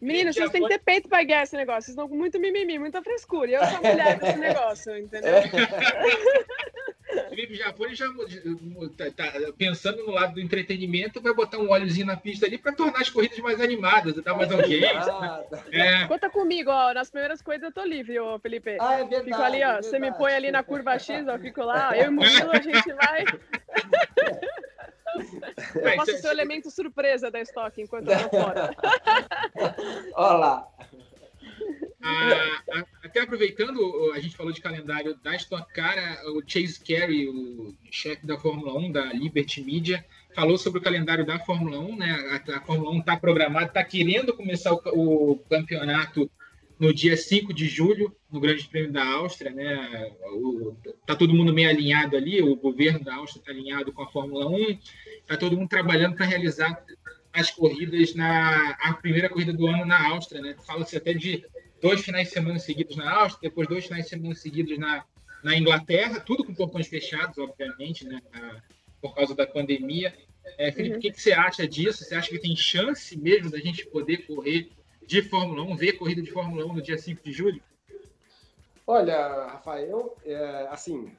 Meninos, 0.01 0.35
vocês 0.35 0.51
têm 0.51 0.61
que 0.61 0.69
ter 0.69 0.79
peito 0.79 1.09
pra 1.09 1.23
guiar 1.23 1.43
esse 1.43 1.55
negócio. 1.55 1.83
Vocês 1.83 1.95
estão 1.95 2.07
com 2.07 2.15
muito 2.15 2.39
mimimi, 2.39 2.77
muita 2.77 3.01
frescura. 3.01 3.49
E 3.49 3.53
eu 3.53 3.65
sou 3.65 3.77
mulher 3.77 4.19
desse 4.19 4.37
negócio, 4.39 4.97
entendeu? 4.97 5.33
Felipe 7.29 7.55
Jafone 7.55 7.95
já 7.95 8.05
tá, 8.97 9.11
tá, 9.11 9.53
pensando 9.57 10.05
no 10.05 10.11
lado 10.11 10.35
do 10.35 10.41
entretenimento, 10.41 11.21
vai 11.21 11.33
botar 11.33 11.57
um 11.57 11.69
óleozinho 11.69 12.05
na 12.05 12.17
pista 12.17 12.45
ali 12.45 12.57
para 12.57 12.71
tornar 12.71 13.01
as 13.01 13.09
corridas 13.09 13.39
mais 13.39 13.59
animadas, 13.59 14.15
dar 14.15 14.33
mais 14.33 14.51
audiência. 14.51 15.13
É. 15.71 16.05
Conta 16.07 16.29
comigo, 16.29 16.69
ó. 16.69 16.93
Nas 16.93 17.09
primeiras 17.09 17.41
coisas 17.41 17.63
eu 17.63 17.71
tô 17.71 17.83
livre, 17.83 18.17
ó, 18.19 18.39
Felipe. 18.39 18.77
Ah, 18.79 18.95
é 18.95 19.05
verdade. 19.05 19.25
Fico 19.25 19.41
ali, 19.41 19.63
ó. 19.63 19.71
É 19.71 19.81
você 19.81 19.99
me 19.99 20.11
põe 20.13 20.33
ali 20.33 20.51
na 20.51 20.63
curva 20.63 20.97
X, 20.97 21.27
ó. 21.27 21.37
Fico 21.37 21.63
lá. 21.63 21.97
Eu 21.97 22.05
e 22.05 22.07
o 22.09 22.11
Murilo, 22.11 22.51
a 22.51 22.61
gente 22.61 22.93
vai. 22.93 23.25
Eu 25.75 25.95
posso 25.95 26.17
ser 26.17 26.27
o 26.27 26.31
elemento 26.31 26.69
surpresa 26.69 27.29
da 27.29 27.41
estoque 27.41 27.81
enquanto 27.81 28.09
eu 28.09 28.29
tô 28.29 28.29
fora. 28.29 28.75
Olha 30.15 30.37
lá. 30.37 30.67
Ah, 32.03 32.85
até 33.03 33.21
aproveitando, 33.21 34.11
a 34.13 34.19
gente 34.19 34.35
falou 34.35 34.51
de 34.51 34.61
calendário 34.61 35.15
da 35.23 35.35
Stock 35.35 35.71
Car, 35.73 36.23
o 36.27 36.41
Chase 36.45 36.79
Carey, 36.79 37.27
o 37.27 37.75
chefe 37.91 38.25
da 38.25 38.37
Fórmula 38.37 38.73
1, 38.77 38.91
da 38.91 39.05
Liberty 39.13 39.63
Media, 39.63 40.03
falou 40.33 40.57
sobre 40.57 40.79
o 40.79 40.83
calendário 40.83 41.25
da 41.25 41.39
Fórmula 41.39 41.79
1, 41.79 41.95
né? 41.97 42.41
A, 42.47 42.57
a 42.57 42.61
Fórmula 42.61 42.91
1 42.91 42.99
está 42.99 43.17
programada, 43.17 43.67
está 43.67 43.83
querendo 43.83 44.33
começar 44.33 44.73
o, 44.73 45.31
o, 45.31 45.37
campeonato 45.49 46.29
no 46.79 46.93
dia 46.93 47.15
5 47.15 47.53
de 47.53 47.67
julho, 47.67 48.15
no 48.31 48.39
Grande 48.39 48.67
Prêmio 48.67 48.91
da 48.91 49.05
Áustria, 49.05 49.51
né? 49.51 50.11
Está 51.01 51.15
todo 51.15 51.33
mundo 51.33 51.53
meio 51.53 51.69
alinhado 51.69 52.17
ali, 52.17 52.41
o 52.41 52.55
governo 52.55 53.03
da 53.03 53.15
Áustria 53.15 53.41
está 53.41 53.51
alinhado 53.51 53.91
com 53.91 54.01
a 54.01 54.07
Fórmula 54.09 54.47
1, 54.47 54.79
está 55.19 55.37
todo 55.37 55.55
mundo 55.55 55.69
trabalhando 55.69 56.15
para 56.15 56.25
realizar 56.25 56.83
as 57.33 57.49
corridas 57.49 58.13
na 58.15 58.71
a 58.81 58.93
primeira 58.93 59.29
corrida 59.29 59.53
do 59.53 59.67
ano 59.67 59.85
na 59.85 60.09
Áustria, 60.09 60.41
né? 60.41 60.55
Fala-se 60.65 60.97
até 60.97 61.13
de 61.13 61.45
dois 61.81 62.01
finais 62.01 62.27
de 62.27 62.33
semana 62.33 62.59
seguidos 62.59 62.95
na 62.95 63.11
Áustria, 63.11 63.49
depois 63.49 63.67
dois 63.67 63.85
finais 63.85 64.05
de 64.05 64.09
semana 64.09 64.35
seguidos 64.35 64.77
na, 64.77 65.03
na 65.43 65.55
Inglaterra, 65.57 66.19
tudo 66.19 66.43
com 66.43 66.53
portões 66.53 66.87
fechados, 66.87 67.37
obviamente, 67.37 68.05
né? 68.05 68.21
por 69.01 69.15
causa 69.15 69.33
da 69.33 69.47
pandemia. 69.47 70.13
É, 70.57 70.71
Felipe, 70.71 70.93
uhum. 70.93 70.99
o 70.99 71.01
que, 71.01 71.11
que, 71.11 71.21
você 71.21 71.33
acha 71.33 71.67
disso? 71.67 72.03
Você 72.03 72.15
acha 72.15 72.29
que 72.29 72.39
tem 72.39 72.55
chance 72.55 73.17
mesmo 73.17 73.49
da 73.49 73.57
gente 73.57 73.85
poder 73.87 74.25
correr 74.27 74.69
de 75.05 75.21
Fórmula 75.23 75.63
1, 75.63 75.75
ver 75.75 75.93
corrida 75.93 76.21
de 76.21 76.31
Fórmula 76.31 76.65
1 76.65 76.73
no 76.73 76.81
dia 76.81 76.97
5 76.97 77.23
de 77.23 77.31
julho? 77.31 77.61
Olha, 78.85 79.45
Rafael, 79.45 80.15
é, 80.25 80.67
assim, 80.69 81.11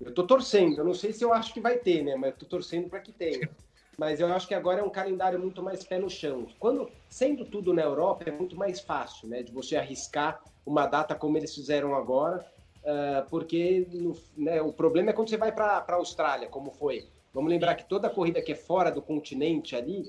eu 0.00 0.12
tô 0.12 0.24
torcendo, 0.26 0.78
eu 0.78 0.84
não 0.84 0.94
sei 0.94 1.12
se 1.12 1.24
eu 1.24 1.32
acho 1.32 1.52
que 1.52 1.60
vai 1.60 1.76
ter, 1.76 2.02
né? 2.02 2.16
Mas 2.16 2.32
eu 2.32 2.38
tô 2.38 2.46
torcendo 2.46 2.88
para 2.88 3.00
que 3.00 3.12
tenha. 3.12 3.48
Mas 3.98 4.20
eu 4.20 4.32
acho 4.32 4.48
que 4.48 4.54
agora 4.54 4.80
é 4.80 4.82
um 4.82 4.90
calendário 4.90 5.38
muito 5.38 5.62
mais 5.62 5.84
pé 5.84 5.98
no 5.98 6.08
chão. 6.08 6.46
Quando, 6.58 6.90
sendo 7.08 7.44
tudo 7.44 7.74
na 7.74 7.82
Europa, 7.82 8.24
é 8.26 8.32
muito 8.32 8.56
mais 8.56 8.80
fácil, 8.80 9.28
né? 9.28 9.42
De 9.42 9.52
você 9.52 9.76
arriscar 9.76 10.42
uma 10.64 10.86
data 10.86 11.14
como 11.14 11.36
eles 11.36 11.54
fizeram 11.54 11.94
agora, 11.94 12.44
uh, 12.82 13.28
porque 13.28 13.86
no, 13.92 14.16
né, 14.36 14.60
o 14.62 14.72
problema 14.72 15.10
é 15.10 15.12
quando 15.12 15.28
você 15.28 15.36
vai 15.36 15.52
para 15.52 15.84
a 15.86 15.94
Austrália, 15.94 16.48
como 16.48 16.70
foi. 16.70 17.06
Vamos 17.32 17.50
lembrar 17.50 17.74
que 17.74 17.84
toda 17.84 18.10
corrida 18.10 18.42
que 18.42 18.52
é 18.52 18.56
fora 18.56 18.90
do 18.90 19.02
continente 19.02 19.76
ali, 19.76 20.02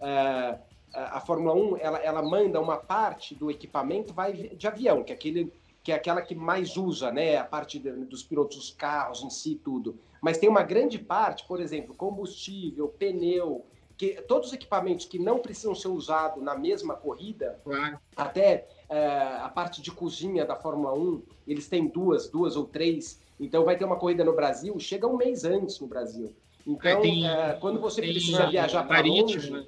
uh, 0.00 0.58
a 0.92 1.20
Fórmula 1.20 1.54
1 1.54 1.76
ela, 1.78 1.98
ela 1.98 2.22
manda 2.22 2.60
uma 2.60 2.76
parte 2.76 3.34
do 3.34 3.50
equipamento 3.50 4.12
vai 4.12 4.32
de 4.32 4.66
avião, 4.66 5.02
que 5.02 5.12
é 5.12 5.14
aquele 5.14 5.52
que 5.82 5.92
é 5.92 5.94
aquela 5.94 6.20
que 6.22 6.34
mais 6.34 6.76
usa, 6.76 7.10
né? 7.10 7.36
A 7.36 7.44
parte 7.44 7.78
de, 7.78 7.90
dos 7.90 8.22
pilotos, 8.22 8.56
os 8.58 8.70
carros 8.70 9.22
em 9.22 9.30
si, 9.30 9.60
tudo. 9.64 9.98
Mas 10.20 10.36
tem 10.38 10.48
uma 10.48 10.62
grande 10.62 10.98
parte, 10.98 11.44
por 11.46 11.60
exemplo, 11.60 11.94
combustível, 11.94 12.88
pneu, 12.88 13.64
que 13.96 14.20
todos 14.22 14.48
os 14.48 14.54
equipamentos 14.54 15.06
que 15.06 15.18
não 15.18 15.38
precisam 15.38 15.74
ser 15.74 15.88
usados 15.88 16.42
na 16.42 16.56
mesma 16.56 16.94
corrida, 16.94 17.58
Claro. 17.64 17.98
até 18.16 18.66
é, 18.88 19.06
a 19.42 19.48
parte 19.48 19.82
de 19.82 19.90
cozinha 19.90 20.44
da 20.44 20.54
Fórmula 20.56 20.94
1, 20.94 21.22
eles 21.46 21.68
têm 21.68 21.86
duas, 21.86 22.28
duas 22.28 22.54
ou 22.56 22.64
três. 22.64 23.20
Então 23.40 23.64
vai 23.64 23.76
ter 23.76 23.84
uma 23.84 23.96
corrida 23.96 24.24
no 24.24 24.34
Brasil, 24.34 24.78
chega 24.78 25.06
um 25.06 25.16
mês 25.16 25.44
antes 25.44 25.78
no 25.80 25.86
Brasil. 25.86 26.32
Então, 26.66 26.96
Aí 26.96 27.02
tem- 27.02 27.26
é, 27.28 27.54
quando 27.60 27.80
você 27.80 28.02
precisa 28.02 28.42
uma- 28.42 28.50
viajar 28.50 28.84
para 28.86 29.00
longe, 29.06 29.50
né? 29.50 29.64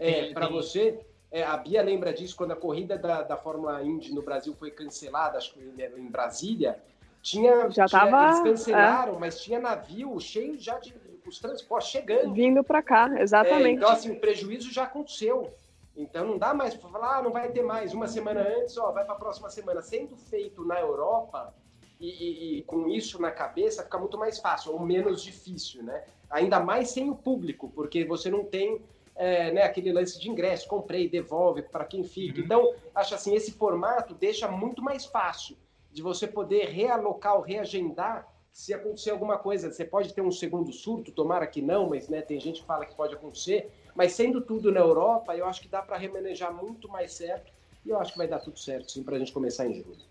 É, 0.00 0.32
para 0.32 0.48
você, 0.48 0.98
é, 1.30 1.42
a 1.44 1.56
Bia 1.56 1.82
lembra 1.82 2.12
disso 2.12 2.36
quando 2.36 2.52
a 2.52 2.56
corrida 2.56 2.98
da, 2.98 3.22
da 3.22 3.36
Fórmula 3.36 3.82
Indy 3.82 4.12
no 4.12 4.22
Brasil 4.22 4.54
foi 4.54 4.70
cancelada, 4.70 5.38
acho 5.38 5.54
que 5.54 5.60
em 5.60 6.06
Brasília. 6.10 6.82
Tinha, 7.22 7.68
Já 7.70 7.86
tinha- 7.86 8.00
tava, 8.06 8.24
eles 8.24 8.40
cancelaram, 8.40 9.18
mas 9.18 9.40
tinha 9.40 9.60
navio 9.60 10.18
cheio 10.20 10.58
já 10.58 10.78
de 10.78 10.94
os 11.26 11.38
transportes 11.38 11.90
chegando. 11.90 12.32
Vindo 12.32 12.64
para 12.64 12.82
cá, 12.82 13.10
É, 13.16 13.22
exatamente. 13.22 13.76
então, 13.76 13.90
assim, 13.90 14.10
o 14.10 14.18
prejuízo 14.18 14.72
já 14.72 14.84
aconteceu. 14.84 15.52
Então, 15.94 16.26
não 16.26 16.38
dá 16.38 16.54
mais 16.54 16.74
para 16.74 16.88
falar, 16.88 17.18
ah, 17.18 17.22
não 17.22 17.30
vai 17.30 17.50
ter 17.50 17.62
mais. 17.62 17.92
Uma 17.92 18.08
semana 18.08 18.40
antes, 18.40 18.76
ó, 18.78 18.90
vai 18.90 19.04
para 19.04 19.14
a 19.14 19.18
próxima 19.18 19.50
semana. 19.50 19.82
Sendo 19.82 20.16
feito 20.16 20.64
na 20.64 20.80
Europa 20.80 21.52
e, 22.00 22.08
e- 22.08 22.58
e 22.58 22.62
com 22.62 22.88
isso 22.88 23.20
na 23.20 23.30
cabeça, 23.30 23.82
fica 23.84 23.98
muito 23.98 24.16
mais 24.16 24.38
fácil, 24.38 24.72
ou 24.72 24.80
menos 24.80 25.22
difícil, 25.22 25.82
né? 25.82 26.02
Ainda 26.30 26.58
mais 26.58 26.88
sem 26.90 27.10
o 27.10 27.14
público, 27.14 27.70
porque 27.74 28.02
você 28.04 28.30
não 28.30 28.44
tem 28.44 28.80
é, 29.16 29.52
né, 29.52 29.62
aquele 29.62 29.92
lance 29.92 30.18
de 30.18 30.30
ingresso, 30.30 30.68
comprei, 30.68 31.08
devolve 31.08 31.62
para 31.62 31.84
quem 31.84 32.04
fica. 32.04 32.38
Uhum. 32.38 32.44
Então, 32.44 32.74
acho 32.94 33.14
assim, 33.14 33.34
esse 33.34 33.52
formato 33.52 34.14
deixa 34.14 34.48
muito 34.48 34.82
mais 34.82 35.04
fácil 35.04 35.56
de 35.92 36.02
você 36.02 36.26
poder 36.26 36.66
realocar 36.68 37.36
ou 37.36 37.42
reagendar 37.42 38.26
se 38.52 38.74
acontecer 38.74 39.10
alguma 39.10 39.38
coisa. 39.38 39.70
Você 39.70 39.84
pode 39.84 40.12
ter 40.12 40.22
um 40.22 40.30
segundo 40.30 40.72
surto, 40.72 41.12
tomara 41.12 41.46
que 41.46 41.62
não, 41.62 41.88
mas 41.88 42.08
né, 42.08 42.22
tem 42.22 42.40
gente 42.40 42.60
que 42.60 42.66
fala 42.66 42.86
que 42.86 42.94
pode 42.94 43.14
acontecer. 43.14 43.70
Mas 43.94 44.12
sendo 44.12 44.40
tudo 44.40 44.72
na 44.72 44.80
Europa, 44.80 45.36
eu 45.36 45.46
acho 45.46 45.60
que 45.60 45.68
dá 45.68 45.82
para 45.82 45.96
remanejar 45.96 46.52
muito 46.52 46.88
mais 46.88 47.12
certo. 47.12 47.52
E 47.84 47.90
eu 47.90 47.98
acho 47.98 48.12
que 48.12 48.18
vai 48.18 48.28
dar 48.28 48.40
tudo 48.40 48.58
certo, 48.58 48.92
sim, 48.92 49.02
para 49.02 49.16
a 49.16 49.18
gente 49.18 49.32
começar 49.32 49.66
em 49.66 49.74
julho. 49.74 50.09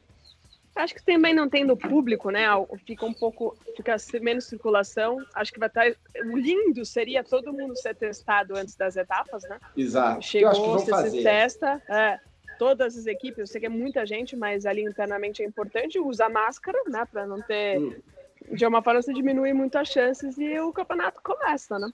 Acho 0.76 0.94
que 0.96 1.04
também 1.04 1.34
não 1.34 1.50
tendo 1.50 1.76
público, 1.76 2.30
né? 2.30 2.46
Fica 2.86 3.06
um 3.06 3.14
pouco, 3.14 3.58
fica 3.76 3.96
menos 4.22 4.46
circulação. 4.46 5.26
Acho 5.34 5.52
que 5.52 5.60
vai 5.60 5.68
estar. 5.68 5.86
O 6.26 6.38
lindo 6.38 6.86
seria 6.86 7.24
todo 7.24 7.52
mundo 7.52 7.76
ser 7.78 7.96
testado 7.96 8.56
antes 8.56 8.76
das 8.76 8.96
etapas, 8.96 9.44
né? 9.44 9.60
Exato. 9.76 10.24
Chegou, 10.26 10.48
eu 10.48 10.52
acho 10.52 10.62
que 10.62 10.68
vão 10.68 10.80
você 10.80 10.92
fazer. 10.92 11.18
se 11.18 11.24
testa. 11.24 11.82
é, 11.90 12.20
todas 12.58 12.98
as 12.98 13.06
equipes, 13.08 13.40
eu 13.40 13.48
sei 13.48 13.60
que 13.62 13.66
é 13.68 13.70
muita 13.70 14.06
gente, 14.06 14.36
mas 14.36 14.66
ali 14.66 14.84
internamente 14.84 15.42
é 15.42 15.46
importante 15.46 16.00
usar 16.00 16.30
máscara, 16.30 16.78
né? 16.88 17.06
Para 17.12 17.26
não 17.26 17.42
ter. 17.42 17.80
Hum. 17.80 17.94
De 18.52 18.66
uma 18.66 18.82
forma, 18.82 19.02
você 19.02 19.14
diminui 19.14 19.52
muito 19.54 19.78
as 19.78 19.90
chances 19.90 20.38
e 20.38 20.60
o 20.60 20.72
campeonato 20.72 21.22
começa, 21.22 21.78
né? 21.78 21.90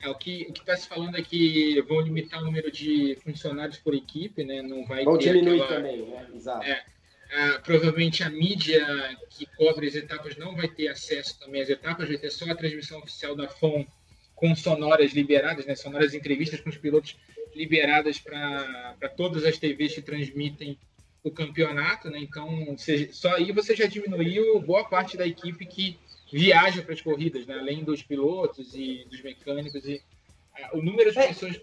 É, 0.00 0.08
o 0.08 0.14
que 0.14 0.46
o 0.48 0.52
está 0.52 0.76
se 0.76 0.88
falando 0.88 1.16
é 1.16 1.22
que 1.22 1.80
vão 1.82 2.00
limitar 2.00 2.40
o 2.40 2.44
número 2.44 2.70
de 2.70 3.16
funcionários 3.22 3.78
por 3.78 3.94
equipe, 3.94 4.44
né? 4.44 4.62
Não 4.62 4.84
vai 4.84 5.04
Vão 5.04 5.16
ter 5.18 5.32
diminuir 5.32 5.62
aquela- 5.62 5.80
também, 5.80 6.02
né? 6.06 6.26
Exato. 6.34 6.64
É. 6.66 6.84
Ah, 7.32 7.60
provavelmente 7.64 8.22
a 8.22 8.30
mídia 8.30 8.84
que 9.30 9.46
cobre 9.56 9.88
as 9.88 9.94
etapas 9.94 10.36
não 10.36 10.54
vai 10.54 10.68
ter 10.68 10.88
acesso 10.88 11.38
também 11.40 11.60
às 11.60 11.68
etapas, 11.68 12.08
vai 12.08 12.16
ter 12.18 12.30
só 12.30 12.48
a 12.50 12.54
transmissão 12.54 12.98
oficial 13.00 13.34
da 13.34 13.48
FOM 13.48 13.84
com 14.34 14.54
sonoras 14.54 15.12
liberadas, 15.12 15.66
né? 15.66 15.74
Sonoras 15.74 16.14
entrevistas 16.14 16.60
com 16.60 16.68
os 16.70 16.76
pilotos 16.76 17.16
liberadas 17.54 18.18
para 18.18 19.08
todas 19.16 19.44
as 19.44 19.58
TVs 19.58 19.94
que 19.94 20.02
transmitem 20.02 20.78
o 21.24 21.30
campeonato, 21.30 22.08
né? 22.10 22.18
Então, 22.20 22.76
você- 22.76 23.10
só 23.12 23.34
aí 23.34 23.50
você 23.50 23.74
já 23.74 23.86
diminuiu 23.86 24.60
boa 24.60 24.84
parte 24.84 25.16
da 25.16 25.26
equipe 25.26 25.66
que 25.66 25.98
viaja 26.32 26.82
para 26.82 26.94
as 26.94 27.00
corridas, 27.00 27.46
né? 27.46 27.58
Além 27.58 27.82
dos 27.82 28.02
pilotos 28.02 28.74
e 28.74 29.04
dos 29.10 29.20
mecânicos 29.22 29.84
e 29.84 30.00
ah, 30.62 30.70
o 30.76 30.82
número 30.82 31.10
de 31.10 31.18
É. 31.18 31.28
pessoas 31.28 31.60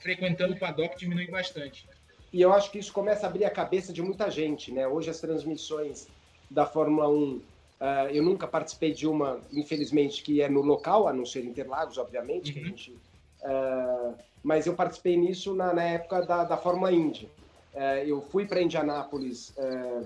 frequentando 0.00 0.54
o 0.54 0.58
paddock 0.58 0.96
diminui 0.98 1.26
bastante. 1.26 1.86
E 2.32 2.40
eu 2.40 2.52
acho 2.52 2.70
que 2.70 2.78
isso 2.78 2.92
começa 2.92 3.26
a 3.26 3.28
abrir 3.28 3.44
a 3.44 3.50
cabeça 3.50 3.92
de 3.92 4.02
muita 4.02 4.30
gente, 4.30 4.72
né? 4.72 4.86
Hoje 4.86 5.10
as 5.10 5.20
transmissões 5.20 6.08
da 6.50 6.64
Fórmula 6.64 7.08
1, 7.08 7.42
ah, 7.80 8.12
eu 8.12 8.22
nunca 8.22 8.46
participei 8.46 8.92
de 8.92 9.06
uma, 9.06 9.44
infelizmente, 9.52 10.22
que 10.22 10.40
é 10.40 10.48
no 10.48 10.60
local, 10.60 11.08
a 11.08 11.12
não 11.12 11.24
ser 11.24 11.44
Interlagos, 11.44 11.98
obviamente, 11.98 12.52
que 12.52 12.58
a 12.58 12.62
Uhum. 12.62 12.68
gente, 12.68 13.00
ah, 13.42 14.14
mas 14.42 14.66
eu 14.66 14.74
participei 14.74 15.16
nisso 15.16 15.54
na, 15.54 15.72
na 15.74 15.82
época 15.84 16.22
da, 16.22 16.44
da 16.44 16.56
Fórmula 16.56 16.92
Indy. 16.92 17.32
Ah, 17.74 18.04
eu 18.04 18.20
fui 18.22 18.46
para 18.46 18.62
Indianápolis 18.62 19.54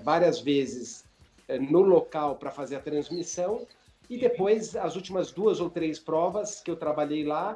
várias 0.03 0.39
vezes 0.39 1.05
eh, 1.47 1.59
no 1.59 1.81
local 1.81 2.37
para 2.37 2.51
fazer 2.51 2.75
a 2.75 2.79
transmissão 2.81 3.67
e 4.09 4.17
depois 4.17 4.75
as 4.75 4.95
últimas 4.95 5.31
duas 5.31 5.59
ou 5.59 5.69
três 5.69 5.99
provas 5.99 6.61
que 6.61 6.69
eu 6.71 6.75
trabalhei 6.75 7.23
lá 7.23 7.55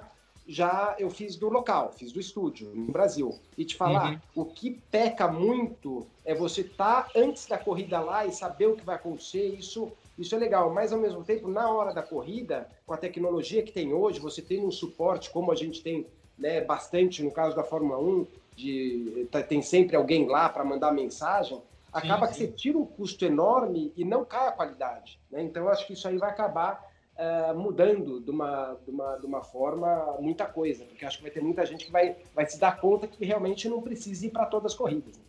já 0.51 0.95
eu 0.97 1.11
fiz 1.11 1.35
do 1.35 1.47
local, 1.47 1.93
fiz 1.95 2.11
do 2.11 2.19
estúdio, 2.19 2.71
no 2.73 2.91
Brasil. 2.91 3.37
E 3.55 3.63
te 3.63 3.75
falar, 3.75 4.13
Uhum. 4.13 4.19
o 4.41 4.45
que 4.45 4.71
peca 4.89 5.27
muito 5.27 6.07
é 6.25 6.33
você 6.33 6.61
estar 6.61 7.07
antes 7.15 7.45
da 7.45 7.55
corrida 7.57 7.99
lá 7.99 8.25
e 8.25 8.31
saber 8.31 8.65
o 8.67 8.75
que 8.75 8.83
vai 8.83 8.95
acontecer. 8.95 9.45
Isso, 9.55 9.91
isso 10.17 10.33
é 10.33 10.39
legal, 10.39 10.73
mas 10.73 10.91
ao 10.91 10.99
mesmo 10.99 11.23
tempo, 11.23 11.47
na 11.47 11.71
hora 11.71 11.93
da 11.93 12.01
corrida, 12.01 12.67
com 12.87 12.93
a 12.95 12.97
tecnologia 12.97 13.61
que 13.61 13.71
tem 13.71 13.93
hoje, 13.93 14.19
você 14.19 14.41
tem 14.41 14.65
um 14.65 14.71
suporte, 14.71 15.29
como 15.29 15.51
a 15.51 15.55
gente 15.55 15.83
tem 15.83 16.07
né, 16.35 16.61
bastante 16.61 17.21
no 17.21 17.29
caso 17.31 17.55
da 17.55 17.63
Fórmula 17.63 17.99
1, 17.99 18.25
de, 18.55 19.27
tá- 19.31 19.43
tem 19.43 19.61
sempre 19.61 19.95
alguém 19.95 20.27
lá 20.27 20.49
para 20.49 20.63
mandar 20.65 20.91
mensagem. 20.91 21.61
Acaba 21.93 22.25
sim. 22.27 22.33
que 22.33 22.39
você 22.39 22.47
tira 22.47 22.77
um 22.77 22.85
custo 22.85 23.23
enorme 23.23 23.93
e 23.95 24.03
não 24.03 24.25
cai 24.25 24.47
a 24.47 24.51
qualidade. 24.51 25.19
Né? 25.29 25.43
Então, 25.43 25.63
eu 25.63 25.69
acho 25.69 25.85
que 25.85 25.93
isso 25.93 26.07
aí 26.07 26.17
vai 26.17 26.29
acabar 26.29 26.88
eh, 27.19 27.53
mudando 27.53 28.19
de 28.21 28.31
uma, 28.31 28.77
de, 28.85 28.89
uma, 28.91 29.17
de 29.17 29.25
uma 29.25 29.41
forma 29.43 30.15
muita 30.19 30.45
coisa, 30.45 30.85
porque 30.85 31.05
acho 31.05 31.17
que 31.17 31.23
vai 31.23 31.31
ter 31.31 31.41
muita 31.41 31.65
gente 31.65 31.85
que 31.85 31.91
vai, 31.91 32.15
vai 32.33 32.45
se 32.47 32.57
dar 32.57 32.79
conta 32.79 33.07
que 33.07 33.23
realmente 33.25 33.67
não 33.67 33.81
precisa 33.81 34.25
ir 34.25 34.29
para 34.31 34.45
todas 34.45 34.71
as 34.71 34.77
corridas. 34.77 35.17
né? 35.17 35.23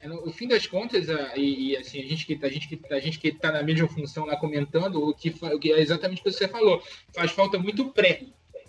É, 0.00 0.06
no 0.06 0.30
fim 0.32 0.46
das 0.46 0.66
contas, 0.66 1.08
a- 1.10 1.36
e, 1.36 1.70
e, 1.72 1.76
assim, 1.76 1.98
a 2.00 2.06
gente 2.06 2.24
que 2.26 2.38
a 2.40 2.48
gente 2.48 2.68
que 2.68 2.94
a 2.94 3.00
gente 3.00 3.18
que 3.18 3.28
está 3.28 3.50
na 3.50 3.62
mesma 3.64 3.88
função 3.88 4.26
lá 4.26 4.36
comentando 4.36 5.02
o 5.02 5.12
que, 5.14 5.30
o 5.42 5.58
que 5.58 5.72
é 5.72 5.80
exatamente 5.80 6.20
o 6.20 6.24
que 6.24 6.30
você 6.30 6.46
falou, 6.46 6.80
faz 7.12 7.32
falta 7.32 7.58
muito 7.58 7.88
pré, 7.90 8.22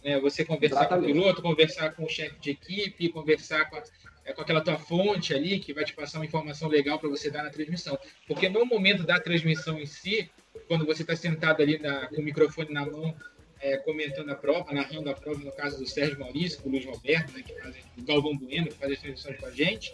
né? 0.04 0.20
Você 0.22 0.44
conversar 0.46 0.80
Exatamente. 0.86 1.12
com 1.14 1.20
o 1.20 1.22
piloto, 1.22 1.42
conversar 1.44 1.94
com 1.94 2.04
o 2.06 2.10
chefe 2.10 2.40
de 2.40 2.50
equipe, 2.52 3.10
conversar 3.10 3.70
com, 3.70 3.76
a- 3.76 3.84
é, 4.26 4.34
com 4.34 4.42
aquela 4.42 4.62
tua 4.62 4.78
fonte 4.80 5.34
ali 5.34 5.60
que 5.60 5.72
vai 5.74 5.84
te 5.84 5.94
passar 5.94 6.18
uma 6.18 6.26
informação 6.26 6.68
legal 6.68 6.98
para 6.98 7.10
você 7.10 7.30
dar 7.30 7.44
na 7.44 7.50
transmissão, 7.52 7.96
porque 8.28 8.50
no 8.50 8.66
momento 8.66 9.04
da 9.04 9.20
transmissão 9.20 9.78
em 9.80 9.86
si, 9.86 10.32
quando 10.68 10.86
você 10.86 11.02
está 11.02 11.16
sentado 11.16 11.62
ali 11.62 11.78
na- 11.80 12.08
com 12.08 12.22
o 12.22 12.24
microfone 12.24 12.72
na 12.74 12.86
mão 12.86 13.16
é, 13.62 13.76
comentando 13.78 14.30
a 14.30 14.36
prova, 14.36 14.72
narrando 14.72 15.10
a 15.10 15.14
prova, 15.14 15.44
no 15.44 15.52
caso 15.52 15.78
do 15.78 15.86
Sérgio 15.86 16.18
Maurício, 16.20 16.62
do 16.62 16.70
Luiz 16.70 16.86
Roberto, 16.86 17.34
né, 17.34 17.44
que 17.46 17.54
fazem, 17.60 17.82
do 17.98 18.06
Galvão 18.06 18.38
Bueno, 18.38 18.68
que 18.68 18.76
faz 18.76 18.94
as 18.94 19.00
transmissões 19.00 19.38
com 19.38 19.46
a 19.48 19.52
gente, 19.52 19.94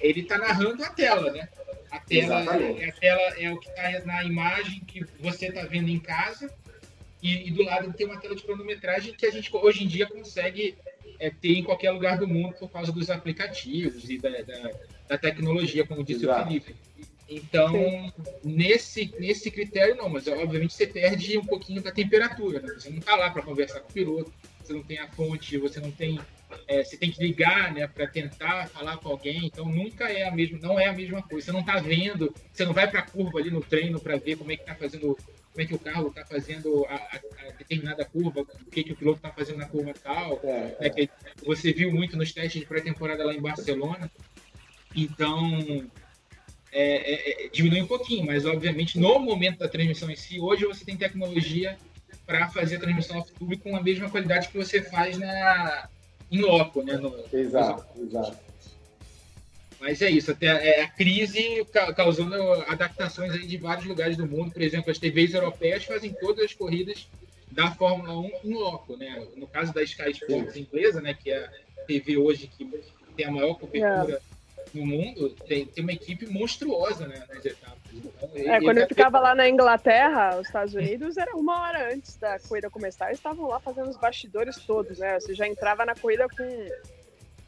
ele 0.00 0.20
está 0.20 0.36
narrando 0.36 0.84
a 0.84 0.90
tela, 0.90 1.32
né? 1.32 1.48
A 1.90 1.98
tela, 2.00 2.42
Exatamente. 2.42 2.84
a 2.84 2.92
tela 2.92 3.20
é 3.38 3.50
o 3.50 3.58
que 3.58 3.68
está 3.68 4.04
na 4.04 4.22
imagem 4.24 4.80
que 4.80 5.04
você 5.18 5.46
está 5.46 5.64
vendo 5.64 5.88
em 5.88 5.98
casa 5.98 6.52
e, 7.22 7.48
e 7.48 7.50
do 7.50 7.62
lado 7.62 7.90
tem 7.94 8.06
uma 8.06 8.20
tela 8.20 8.36
de 8.36 8.42
cronometragem 8.42 9.14
que 9.14 9.24
a 9.24 9.30
gente 9.30 9.48
hoje 9.56 9.84
em 9.84 9.88
dia 9.88 10.06
consegue 10.06 10.76
é, 11.18 11.30
ter 11.30 11.56
em 11.56 11.64
qualquer 11.64 11.90
lugar 11.92 12.18
do 12.18 12.28
mundo 12.28 12.54
por 12.58 12.70
causa 12.70 12.92
dos 12.92 13.08
aplicativos 13.08 14.08
e 14.10 14.18
da, 14.18 14.28
da, 14.42 14.70
da 15.08 15.18
tecnologia, 15.18 15.86
como 15.86 16.04
disse 16.04 16.24
Exato. 16.24 16.42
o 16.42 16.46
Felipe. 16.46 16.76
Então, 17.28 17.72
nesse, 18.42 19.14
nesse 19.18 19.50
critério, 19.50 19.94
não, 19.96 20.08
mas 20.08 20.26
obviamente 20.26 20.72
você 20.74 20.86
perde 20.86 21.36
um 21.36 21.44
pouquinho 21.44 21.82
da 21.82 21.92
temperatura. 21.92 22.60
Né? 22.60 22.68
Você 22.74 22.88
não 22.90 22.98
está 22.98 23.14
lá 23.16 23.30
para 23.30 23.42
conversar 23.42 23.80
com 23.80 23.90
o 23.90 23.92
piloto, 23.92 24.32
você 24.62 24.72
não 24.72 24.82
tem 24.82 24.98
a 24.98 25.08
fonte, 25.08 25.58
você 25.58 25.78
não 25.78 25.90
tem. 25.90 26.18
é, 26.66 26.82
você 26.82 26.96
tem 26.96 27.10
que 27.10 27.22
ligar 27.22 27.72
né, 27.74 27.86
para 27.86 28.06
tentar 28.06 28.68
falar 28.68 28.96
com 28.96 29.10
alguém, 29.10 29.44
então 29.46 29.66
nunca 29.66 30.10
é 30.10 30.26
a 30.26 30.30
mesma, 30.30 30.58
não 30.58 30.80
é 30.80 30.86
a 30.86 30.92
mesma 30.92 31.22
coisa. 31.22 31.44
Você 31.46 31.52
não 31.52 31.60
está 31.60 31.78
vendo, 31.78 32.34
você 32.52 32.64
não 32.64 32.72
vai 32.72 32.90
para 32.90 33.00
a 33.00 33.06
curva 33.06 33.38
ali 33.38 33.50
no 33.50 33.60
treino 33.60 34.00
para 34.00 34.16
ver 34.16 34.36
como 34.36 34.50
é 34.50 34.56
que 34.56 34.62
está 34.62 34.74
fazendo, 34.74 35.14
como 35.52 35.58
é 35.62 35.66
que 35.66 35.74
o 35.74 35.78
carro 35.78 36.08
está 36.08 36.24
fazendo 36.24 36.86
a, 36.86 36.94
a- 36.94 37.20
a 37.48 37.50
determinada 37.58 38.04
curva, 38.06 38.40
o 38.40 38.70
que, 38.70 38.84
que 38.84 38.92
o 38.92 38.96
piloto 38.96 39.18
está 39.18 39.30
fazendo 39.30 39.58
na 39.58 39.66
curva 39.68 39.92
tal 40.02 40.40
É, 40.42 40.76
né, 40.80 40.90
que 40.90 41.10
você 41.44 41.72
viu 41.74 41.92
muito 41.92 42.16
nos 42.16 42.32
testes 42.32 42.60
de 42.62 42.66
pré-temporada 42.66 43.22
lá 43.24 43.34
em 43.34 43.40
Barcelona. 43.40 44.10
Então, 44.96 45.86
é, 46.72 47.42
é, 47.42 47.46
é, 47.46 47.48
diminui 47.48 47.82
um 47.82 47.86
pouquinho, 47.86 48.26
mas 48.26 48.44
obviamente 48.44 48.98
no 48.98 49.18
momento 49.18 49.58
da 49.58 49.68
transmissão 49.68 50.10
em 50.10 50.16
si, 50.16 50.38
hoje 50.40 50.64
você 50.66 50.84
tem 50.84 50.96
tecnologia 50.96 51.78
para 52.26 52.48
fazer 52.48 52.76
a 52.76 52.80
transmissão 52.80 53.18
off-tube 53.18 53.56
com 53.58 53.74
a 53.76 53.82
mesma 53.82 54.10
qualidade 54.10 54.48
que 54.48 54.56
você 54.58 54.82
faz 54.82 55.16
na 55.18 55.88
em 56.30 56.40
loco, 56.40 56.82
né? 56.82 56.94
No- 56.98 57.14
Exato, 57.32 57.86
exato. 58.02 58.36
mas 59.80 60.02
é 60.02 60.10
isso, 60.10 60.30
até 60.30 60.46
é, 60.46 60.82
a 60.82 60.88
crise 60.90 61.64
ca- 61.72 61.92
causando 61.94 62.34
adaptações 62.66 63.32
aí 63.32 63.46
de 63.46 63.56
vários 63.56 63.86
lugares 63.86 64.16
do 64.16 64.26
mundo. 64.26 64.52
Por 64.52 64.60
exemplo, 64.60 64.90
as 64.90 64.98
TVs 64.98 65.32
europeias 65.32 65.84
fazem 65.84 66.12
todas 66.20 66.44
as 66.44 66.52
corridas 66.52 67.08
da 67.50 67.70
Fórmula 67.70 68.18
1 68.18 68.30
em 68.44 68.52
loco, 68.52 68.94
né? 68.96 69.26
No 69.36 69.46
caso 69.46 69.72
da 69.72 69.82
Sky 69.82 70.10
Sports 70.10 70.54
inglesa, 70.56 71.00
né, 71.00 71.14
que 71.14 71.30
é 71.30 71.44
a 71.46 71.84
TV 71.86 72.18
hoje 72.18 72.46
que 72.46 72.68
tem 73.16 73.24
a 73.24 73.30
maior 73.30 73.54
cobertura 73.54 74.20
no 74.74 74.86
mundo, 74.86 75.30
tem, 75.46 75.66
tem 75.66 75.82
uma 75.82 75.92
equipe 75.92 76.26
monstruosa 76.26 77.06
né, 77.06 77.24
nas 77.28 77.44
etapas. 77.44 77.78
Então, 77.92 78.30
é, 78.34 78.60
quando 78.60 78.78
eu 78.78 78.86
ficava 78.86 79.18
lá 79.18 79.34
na 79.34 79.48
Inglaterra, 79.48 80.38
os 80.38 80.46
Estados 80.46 80.74
Unidos, 80.74 81.16
era 81.16 81.36
uma 81.36 81.60
hora 81.60 81.92
antes 81.92 82.16
da 82.16 82.38
corrida 82.38 82.70
começar, 82.70 83.06
eles 83.06 83.18
estavam 83.18 83.48
lá 83.48 83.60
fazendo 83.60 83.88
os 83.88 83.96
bastidores 83.96 84.56
todos, 84.58 84.98
né? 84.98 85.18
Você 85.18 85.34
já 85.34 85.46
entrava 85.46 85.84
na 85.84 85.94
corrida 85.94 86.26
com, 86.28 86.68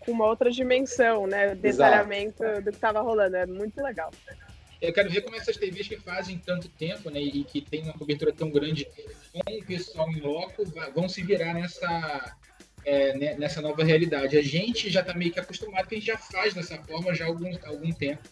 com 0.00 0.12
uma 0.12 0.26
outra 0.26 0.50
dimensão, 0.50 1.26
né? 1.26 1.54
Detalhamento 1.54 2.42
Exato. 2.42 2.62
do 2.62 2.70
que 2.70 2.76
estava 2.76 3.00
rolando. 3.00 3.36
É 3.36 3.46
muito 3.46 3.82
legal. 3.82 4.10
Eu 4.80 4.92
quero 4.94 5.10
ver 5.10 5.20
como 5.20 5.36
essas 5.36 5.56
TVs 5.56 5.88
que 5.88 5.98
fazem 5.98 6.38
tanto 6.38 6.68
tempo, 6.68 7.10
né, 7.10 7.20
e 7.20 7.44
que 7.44 7.60
tem 7.60 7.82
uma 7.82 7.92
cobertura 7.92 8.32
tão 8.32 8.50
grande 8.50 8.86
com 9.30 9.40
o 9.40 9.64
pessoal 9.64 10.10
em 10.10 10.20
loco, 10.20 10.64
vão 10.94 11.06
se 11.06 11.22
virar 11.22 11.52
nessa, 11.52 12.34
é, 12.84 13.16
né, 13.16 13.34
nessa 13.38 13.60
nova 13.60 13.84
realidade. 13.84 14.36
A 14.36 14.42
gente 14.42 14.90
já 14.90 15.00
está 15.00 15.14
meio 15.14 15.32
que 15.32 15.40
acostumado, 15.40 15.86
que 15.86 15.94
a 15.94 15.98
gente 15.98 16.06
já 16.06 16.18
faz 16.18 16.54
dessa 16.54 16.78
forma 16.78 17.14
já 17.14 17.24
há 17.24 17.28
algum, 17.28 17.50
algum 17.66 17.92
tempo. 17.92 18.22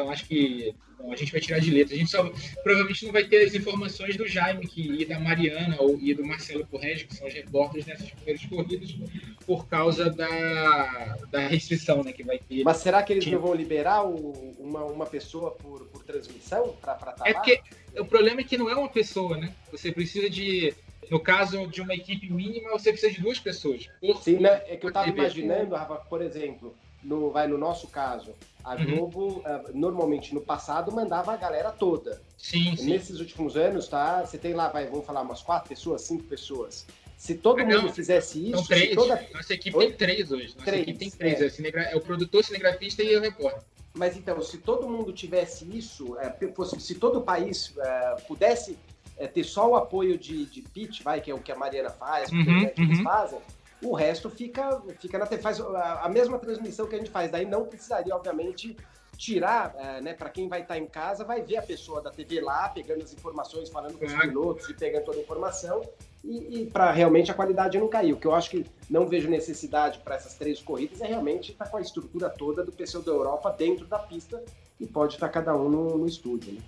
Então 0.00 0.10
acho 0.10 0.24
que 0.24 0.74
bom, 0.98 1.12
a 1.12 1.16
gente 1.16 1.30
vai 1.30 1.40
tirar 1.42 1.58
de 1.58 1.70
letra. 1.70 1.94
A 1.94 1.98
gente 1.98 2.10
só 2.10 2.22
provavelmente 2.62 3.04
não 3.04 3.12
vai 3.12 3.24
ter 3.24 3.44
as 3.44 3.54
informações 3.54 4.16
do 4.16 4.26
Jaime 4.26 4.66
que, 4.66 4.80
e 4.80 5.04
da 5.04 5.20
Mariana 5.20 5.76
ou, 5.78 5.98
e 6.00 6.14
do 6.14 6.24
Marcelo 6.24 6.66
Correge, 6.66 7.04
que 7.04 7.14
são 7.14 7.28
os 7.28 7.34
repórteres 7.34 7.86
nessas 7.86 8.10
primeiras 8.10 8.44
corridas, 8.46 8.96
por 9.44 9.68
causa 9.68 10.08
da, 10.08 11.18
da 11.30 11.40
restrição 11.46 12.02
né, 12.02 12.12
que 12.12 12.22
vai 12.22 12.38
ter. 12.38 12.64
Mas 12.64 12.78
será 12.78 13.02
que 13.02 13.12
eles 13.12 13.26
não 13.26 13.40
vão 13.40 13.52
liberar 13.52 14.06
o, 14.06 14.54
uma, 14.58 14.84
uma 14.84 15.06
pessoa 15.06 15.50
por, 15.50 15.84
por 15.88 16.02
transmissão 16.02 16.74
para 16.80 16.94
estar 16.94 17.12
tá 17.12 17.28
É 17.28 17.34
porque 17.34 17.60
o 17.98 18.04
problema 18.06 18.40
é 18.40 18.44
que 18.44 18.56
não 18.56 18.70
é 18.70 18.74
uma 18.74 18.88
pessoa, 18.88 19.36
né? 19.36 19.52
Você 19.70 19.92
precisa 19.92 20.30
de 20.30 20.72
no 21.10 21.18
caso 21.18 21.66
de 21.66 21.80
uma 21.80 21.94
equipe 21.94 22.32
mínima, 22.32 22.70
você 22.70 22.92
precisa 22.92 23.12
de 23.12 23.20
duas 23.20 23.38
pessoas. 23.38 23.88
Por, 24.00 24.22
Sim, 24.22 24.38
né? 24.38 24.62
É 24.66 24.76
que 24.76 24.86
eu 24.86 24.88
estava 24.88 25.08
imaginando, 25.08 25.74
Rafa, 25.74 25.96
por 25.96 26.22
exemplo, 26.22 26.74
no, 27.02 27.30
vai 27.30 27.48
no 27.48 27.58
nosso 27.58 27.88
caso, 27.88 28.34
a 28.62 28.76
uhum. 28.76 28.84
Globo 28.84 29.38
uh, 29.38 29.44
normalmente 29.74 30.34
no 30.34 30.40
passado 30.40 30.92
mandava 30.92 31.32
a 31.32 31.36
galera 31.36 31.70
toda. 31.70 32.20
Sim, 32.36 32.76
sim. 32.76 32.90
Nesses 32.90 33.18
últimos 33.20 33.56
anos, 33.56 33.88
tá? 33.88 34.24
Você 34.24 34.38
tem 34.38 34.54
lá, 34.54 34.68
vai, 34.68 34.86
vamos 34.86 35.04
falar, 35.04 35.22
umas 35.22 35.42
quatro 35.42 35.68
pessoas, 35.68 36.02
cinco 36.02 36.24
pessoas. 36.24 36.86
Se 37.16 37.34
todo 37.34 37.60
ah, 37.60 37.66
mundo 37.66 37.92
fizesse 37.92 38.42
isso. 38.42 38.56
São 38.58 38.66
três. 38.66 38.94
Toda... 38.94 39.26
Nossa 39.34 39.52
equipe 39.52 39.76
Oi? 39.76 39.86
tem 39.88 39.96
três 39.96 40.32
hoje. 40.32 40.54
Nossa 40.54 40.64
três, 40.64 40.82
equipe 40.82 40.98
tem 40.98 41.10
três. 41.10 41.40
É. 41.40 41.46
É, 41.46 41.50
cinegra... 41.50 41.82
é 41.82 41.96
o 41.96 42.00
produtor, 42.00 42.42
cinegrafista 42.42 43.02
e 43.02 43.14
o 43.16 43.20
repórter. 43.20 43.62
Mas 43.92 44.16
então, 44.16 44.40
se 44.40 44.56
todo 44.58 44.88
mundo 44.88 45.12
tivesse 45.12 45.66
isso, 45.76 46.16
é, 46.18 46.30
fosse, 46.54 46.80
se 46.80 46.94
todo 46.94 47.18
o 47.18 47.22
país 47.22 47.74
é, 47.76 48.16
pudesse 48.26 48.78
é, 49.20 49.26
ter 49.28 49.44
só 49.44 49.68
o 49.68 49.76
apoio 49.76 50.18
de, 50.18 50.46
de 50.46 50.62
pitch, 50.62 51.02
vai, 51.02 51.20
que 51.20 51.30
é 51.30 51.34
o 51.34 51.38
que 51.38 51.52
a 51.52 51.56
Mariana 51.56 51.90
faz, 51.90 52.32
uhum, 52.32 52.42
que, 52.42 52.50
uhum. 52.50 52.86
eles 52.86 53.00
fazem, 53.02 53.38
o 53.82 53.94
resto 53.94 54.30
fica, 54.30 54.82
fica 54.98 55.18
na 55.18 55.26
TV, 55.26 55.42
faz 55.42 55.60
a, 55.60 56.04
a, 56.04 56.08
mesma 56.08 56.38
transmissão 56.38 56.86
que 56.86 56.94
a 56.94 56.98
gente 56.98 57.10
faz. 57.10 57.30
Daí 57.30 57.44
não 57.44 57.66
precisaria, 57.66 58.14
obviamente, 58.14 58.76
tirar, 59.18 59.74
é, 59.76 60.00
né, 60.00 60.14
para 60.14 60.30
quem 60.30 60.48
vai 60.48 60.62
estar 60.62 60.74
tá 60.74 60.80
em 60.80 60.86
casa, 60.86 61.22
vai 61.22 61.42
ver 61.42 61.58
a 61.58 61.62
pessoa 61.62 62.00
da 62.00 62.10
TV 62.10 62.40
lá, 62.40 62.70
pegando 62.70 63.02
as 63.02 63.12
informações, 63.12 63.68
falando 63.68 63.98
com 63.98 64.06
os 64.06 64.14
pilotos 64.14 64.68
e 64.70 64.74
pegando 64.74 65.04
toda 65.04 65.18
a 65.18 65.20
informação, 65.20 65.82
e, 66.24 66.62
e 66.62 66.66
para 66.66 66.90
realmente 66.90 67.30
a 67.30 67.34
qualidade 67.34 67.78
não 67.78 67.88
cair. 67.88 68.14
O 68.14 68.16
que 68.16 68.26
eu 68.26 68.34
acho 68.34 68.50
que 68.50 68.64
não 68.88 69.06
vejo 69.06 69.28
necessidade 69.28 69.98
para 69.98 70.14
essas 70.14 70.34
três 70.34 70.62
corridas 70.62 71.00
é 71.02 71.06
realmente 71.06 71.52
estar 71.52 71.66
tá 71.66 71.70
com 71.70 71.76
a 71.76 71.80
estrutura 71.82 72.30
toda 72.30 72.64
do 72.64 72.72
pessoal 72.72 73.04
da 73.04 73.12
Europa 73.12 73.50
dentro 73.50 73.86
da 73.86 73.98
pista 73.98 74.42
e 74.78 74.86
pode 74.86 75.14
estar 75.14 75.28
tá 75.28 75.32
cada 75.32 75.54
um 75.54 75.68
no, 75.68 75.98
no 75.98 76.06
estúdio. 76.06 76.54
Né? 76.54 76.60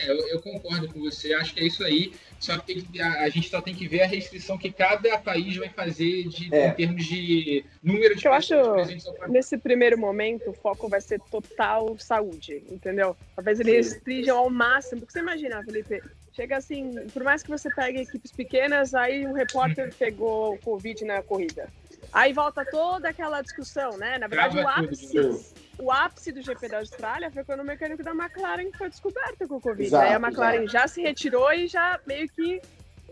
É, 0.00 0.10
eu, 0.10 0.28
eu, 0.28 0.40
concordo 0.40 0.88
com 0.88 1.00
você, 1.00 1.34
acho 1.34 1.54
que 1.54 1.60
é 1.60 1.66
isso 1.66 1.84
aí. 1.84 2.12
Só 2.38 2.56
que, 2.56 2.82
que 2.82 3.00
a, 3.00 3.22
a, 3.22 3.28
gente 3.28 3.50
só 3.50 3.60
tem 3.60 3.74
que 3.74 3.86
ver 3.86 4.02
a 4.02 4.06
restrição 4.06 4.56
que 4.56 4.72
cada 4.72 5.18
país 5.18 5.56
vai 5.56 5.68
fazer 5.68 6.26
de, 6.26 6.54
é. 6.54 6.68
em 6.68 6.74
termos 6.74 7.04
de 7.04 7.64
número 7.82 8.16
de 8.16 8.24
eu 8.24 8.32
acho 8.32 8.54
nesse 9.28 9.58
primeiro 9.58 9.98
momento 9.98 10.50
o 10.50 10.54
foco 10.54 10.88
vai 10.88 11.02
ser 11.02 11.20
total 11.30 11.98
saúde, 11.98 12.64
entendeu? 12.70 13.14
Talvez 13.36 13.60
eles 13.60 13.92
restringam 13.92 14.38
ao 14.38 14.50
máximo. 14.50 15.00
Porque 15.00 15.12
você 15.12 15.18
imagina, 15.18 15.62
Felipe, 15.62 16.02
chega 16.32 16.56
assim, 16.56 16.94
por 17.12 17.22
mais 17.22 17.42
que 17.42 17.50
você 17.50 17.68
pegue 17.70 18.00
equipes 18.00 18.32
pequenas, 18.32 18.94
aí 18.94 19.26
um 19.26 19.32
repórter 19.32 19.86
uhum. 19.86 19.94
pegou 19.98 20.58
Covid 20.58 21.04
na 21.04 21.22
corrida. 21.22 21.68
Aí 22.12 22.32
volta 22.32 22.64
toda 22.64 23.08
aquela 23.10 23.42
discussão, 23.42 23.96
né? 23.98 24.18
Na 24.18 24.26
verdade, 24.26 24.56
Trava 24.56 24.82
o 24.82 24.84
ápice, 24.84 25.18
o 25.80 25.90
ápice 25.90 26.32
do 26.32 26.42
GP 26.42 26.68
da 26.68 26.78
Austrália 26.78 27.30
foi 27.30 27.44
quando 27.44 27.60
o 27.60 27.64
mecânico 27.64 28.02
da 28.02 28.12
McLaren 28.12 28.70
foi 28.76 28.88
descoberto 28.88 29.48
com 29.48 29.56
o 29.56 29.60
Covid. 29.60 29.86
Exato, 29.86 30.06
Aí 30.06 30.12
a 30.12 30.16
McLaren 30.16 30.62
exato. 30.62 30.72
já 30.72 30.88
se 30.88 31.02
retirou 31.02 31.52
e 31.52 31.66
já 31.66 31.98
meio 32.06 32.28
que 32.28 32.60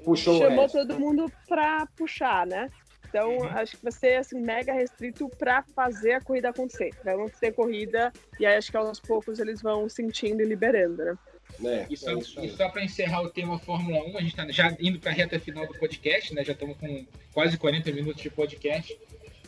Puxou 0.05 0.39
chamou 0.39 0.69
todo 0.69 0.99
mundo 0.99 1.31
para 1.49 1.87
puxar, 1.97 2.47
né? 2.47 2.71
Então, 3.09 3.39
uhum. 3.39 3.49
acho 3.49 3.77
que 3.77 3.83
vai 3.83 3.93
ser 3.93 4.17
assim, 4.17 4.41
mega 4.41 4.73
restrito 4.73 5.29
para 5.39 5.63
fazer 5.75 6.13
a 6.13 6.21
corrida 6.21 6.51
acontecer. 6.51 6.91
Vai 7.03 7.17
ter 7.41 7.53
corrida 7.53 8.13
e 8.39 8.45
aí 8.45 8.57
acho 8.57 8.71
que 8.71 8.77
aos 8.77 9.01
poucos 9.01 9.39
eles 9.39 9.63
vão 9.63 9.89
sentindo 9.89 10.43
e 10.43 10.45
liberando, 10.45 11.05
né? 11.05 11.19
É, 11.65 11.87
e 11.89 11.97
só, 11.97 12.13
é 12.13 12.49
só 12.49 12.69
para 12.69 12.85
encerrar 12.85 13.23
o 13.23 13.31
tema 13.31 13.59
Fórmula 13.59 14.05
1, 14.05 14.19
a 14.19 14.21
gente 14.21 14.31
está 14.31 14.47
já 14.51 14.77
indo 14.79 14.99
para 14.99 15.11
a 15.11 15.15
reta 15.15 15.41
final 15.41 15.67
do 15.67 15.79
podcast, 15.79 16.35
né? 16.35 16.45
Já 16.45 16.53
estamos 16.53 16.77
com 16.77 17.07
quase 17.33 17.57
40 17.57 17.91
minutos 17.93 18.23
de 18.23 18.29
podcast. 18.29 18.97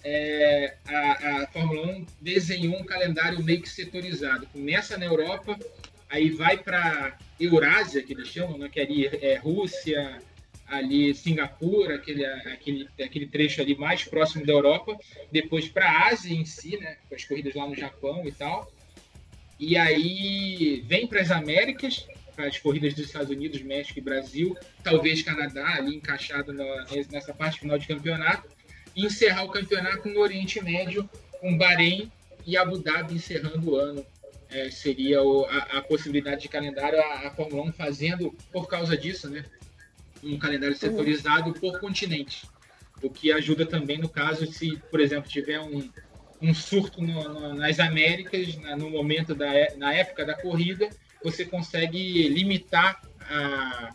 É, 0.02 0.76
a, 0.86 1.42
a, 1.42 1.46
Fórmula 1.48 1.86
1 1.86 2.06
desenhou 2.20 2.78
um 2.78 2.84
calendário 2.84 3.42
meio 3.42 3.60
que 3.60 3.68
setorizado. 3.68 4.46
Começa 4.46 4.96
na 4.96 5.04
Europa, 5.04 5.58
aí 6.08 6.30
vai 6.30 6.58
para 6.58 7.18
Eurásia, 7.38 8.02
que 8.02 8.12
eles 8.12 8.28
chamam, 8.28 8.58
né? 8.58 8.68
que 8.68 8.80
ali 8.80 9.06
é 9.06 9.36
Rússia, 9.36 10.20
ali 10.66 11.14
Singapura, 11.14 11.96
aquele, 11.96 12.24
aquele, 12.24 12.88
aquele 13.02 13.26
trecho 13.26 13.60
ali 13.60 13.76
mais 13.76 14.04
próximo 14.04 14.46
da 14.46 14.52
Europa, 14.52 14.96
depois 15.30 15.68
para 15.68 15.90
a 15.90 16.08
Ásia 16.08 16.34
em 16.34 16.44
si, 16.44 16.76
né? 16.78 16.96
com 17.08 17.14
as 17.14 17.24
corridas 17.24 17.54
lá 17.54 17.66
no 17.66 17.74
Japão 17.74 18.26
e 18.26 18.32
tal 18.32 18.72
e 19.60 19.76
aí 19.76 20.82
vem 20.86 21.06
para 21.06 21.20
as 21.20 21.30
Américas, 21.30 22.06
para 22.34 22.46
as 22.46 22.58
corridas 22.58 22.94
dos 22.94 23.04
Estados 23.04 23.28
Unidos, 23.28 23.60
México 23.60 23.98
e 23.98 24.02
Brasil, 24.02 24.56
talvez 24.82 25.22
Canadá 25.22 25.74
ali 25.74 25.96
encaixado 25.96 26.50
na, 26.54 26.86
nessa 27.12 27.34
parte 27.34 27.60
final 27.60 27.78
de 27.78 27.86
campeonato, 27.86 28.48
e 28.94 29.06
encerrar 29.06 29.44
o 29.44 29.50
campeonato 29.50 30.08
no 30.08 30.20
Oriente 30.20 30.62
Médio, 30.62 31.08
com 31.40 31.56
Bahrein 31.56 32.10
e 32.46 32.56
Abu 32.56 32.78
Dhabi 32.78 33.14
encerrando 33.14 33.70
o 33.70 33.76
ano. 33.76 34.04
É, 34.50 34.68
seria 34.68 35.22
o, 35.22 35.44
a, 35.44 35.78
a, 35.78 35.82
possibilidade 35.82 36.42
de 36.42 36.48
calendário, 36.48 36.98
a, 36.98 37.28
a, 37.28 37.30
Fórmula 37.30 37.62
1 37.68 37.72
fazendo, 37.72 38.34
por 38.50 38.66
causa 38.66 38.96
disso, 38.96 39.28
né, 39.30 39.44
um 40.24 40.36
calendário 40.38 40.76
setorizado 40.76 41.52
por 41.52 41.78
continente. 41.78 42.48
O 43.00 43.08
que 43.08 43.30
ajuda 43.30 43.64
também 43.64 43.98
no 43.98 44.08
caso 44.08 44.50
se, 44.52 44.76
por 44.90 44.98
exemplo, 44.98 45.30
tiver 45.30 45.60
um, 45.60 45.88
um 46.42 46.52
surto 46.52 47.00
no, 47.00 47.28
no, 47.28 47.54
nas 47.54 47.78
Américas, 47.78 48.56
na, 48.56 48.76
no 48.76 48.90
momento 48.90 49.34
da 49.36 49.50
na 49.76 49.94
época 49.94 50.24
da 50.24 50.34
corrida, 50.34 50.90
você 51.22 51.44
consegue 51.44 52.28
limitar 52.28 53.00
a, 53.20 53.94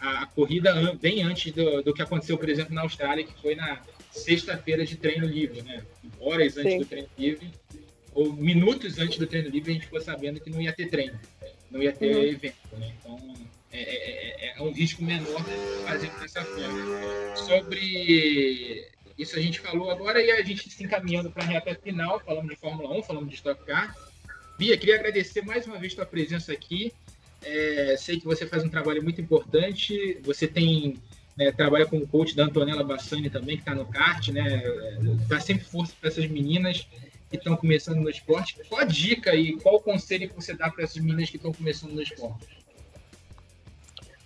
a, 0.00 0.26
corrida 0.26 0.94
bem 0.94 1.22
antes 1.22 1.52
do, 1.52 1.82
do, 1.82 1.92
que 1.92 2.02
aconteceu, 2.02 2.38
por 2.38 2.48
exemplo, 2.48 2.74
na 2.74 2.82
Austrália, 2.82 3.24
que 3.24 3.40
foi 3.40 3.54
na 3.54 3.80
sexta-feira 4.10 4.84
de 4.84 4.96
treino 4.96 5.26
livre, 5.26 5.62
né? 5.62 5.82
Horas 6.18 6.56
antes 6.56 6.72
Sim. 6.72 6.78
do 6.78 6.86
treino 6.86 7.08
livre, 7.18 7.50
ou 8.12 8.32
minutos 8.32 8.98
antes 8.98 9.18
do 9.18 9.26
treino 9.26 9.48
livre, 9.48 9.70
a 9.70 9.74
gente 9.74 9.86
ficou 9.86 10.00
sabendo 10.00 10.40
que 10.40 10.50
não 10.50 10.60
ia 10.60 10.72
ter 10.72 10.88
treino, 10.88 11.18
não 11.70 11.82
ia 11.82 11.92
ter 11.92 12.16
uhum. 12.16 12.22
evento, 12.22 12.76
né? 12.76 12.92
Então, 12.98 13.34
é, 13.72 13.80
é, 13.80 14.46
é, 14.46 14.58
é 14.58 14.62
um 14.62 14.72
risco 14.72 15.02
menor 15.02 15.44
fazer 15.84 16.10
dessa 16.20 16.44
forma. 16.44 17.36
Sobre 17.36 18.90
isso 19.16 19.36
a 19.36 19.40
gente 19.40 19.60
falou 19.60 19.90
agora 19.90 20.22
e 20.22 20.30
a 20.30 20.42
gente 20.42 20.68
se 20.70 20.82
encaminhando 20.82 21.30
para 21.30 21.44
a 21.44 21.46
reta 21.46 21.74
final, 21.74 22.18
falando 22.20 22.48
de 22.48 22.56
Fórmula 22.56 22.96
1, 22.98 23.02
falando 23.02 23.28
de 23.28 23.34
Stock 23.34 23.64
Car. 23.64 23.94
Bia, 24.58 24.76
queria 24.76 24.96
agradecer 24.96 25.42
mais 25.42 25.66
uma 25.66 25.78
vez 25.78 25.92
a 25.92 25.96
tua 25.96 26.06
presença 26.06 26.52
aqui. 26.52 26.92
É, 27.42 27.96
sei 27.98 28.18
que 28.18 28.24
você 28.24 28.46
faz 28.46 28.64
um 28.64 28.68
trabalho 28.68 29.02
muito 29.02 29.20
importante. 29.20 30.18
Você 30.22 30.46
tem 30.48 30.96
né, 31.40 31.50
trabalha 31.50 31.86
como 31.86 32.06
coach 32.06 32.36
da 32.36 32.44
Antonella 32.44 32.84
Bassani 32.84 33.30
também, 33.30 33.56
que 33.56 33.62
está 33.62 33.74
no 33.74 33.86
kart, 33.86 34.28
né? 34.28 34.62
Dá 35.26 35.40
sempre 35.40 35.64
força 35.64 35.94
para 35.98 36.10
essas 36.10 36.26
meninas 36.26 36.86
que 37.30 37.36
estão 37.36 37.56
começando 37.56 37.98
no 37.98 38.10
esporte. 38.10 38.58
Qual 38.68 38.82
a 38.82 38.84
dica 38.84 39.34
e 39.34 39.56
qual 39.56 39.76
o 39.76 39.80
conselho 39.80 40.28
que 40.28 40.34
você 40.34 40.52
dá 40.52 40.70
para 40.70 40.84
essas 40.84 40.98
meninas 40.98 41.30
que 41.30 41.36
estão 41.36 41.50
começando 41.50 41.92
no 41.92 42.02
esporte? 42.02 42.46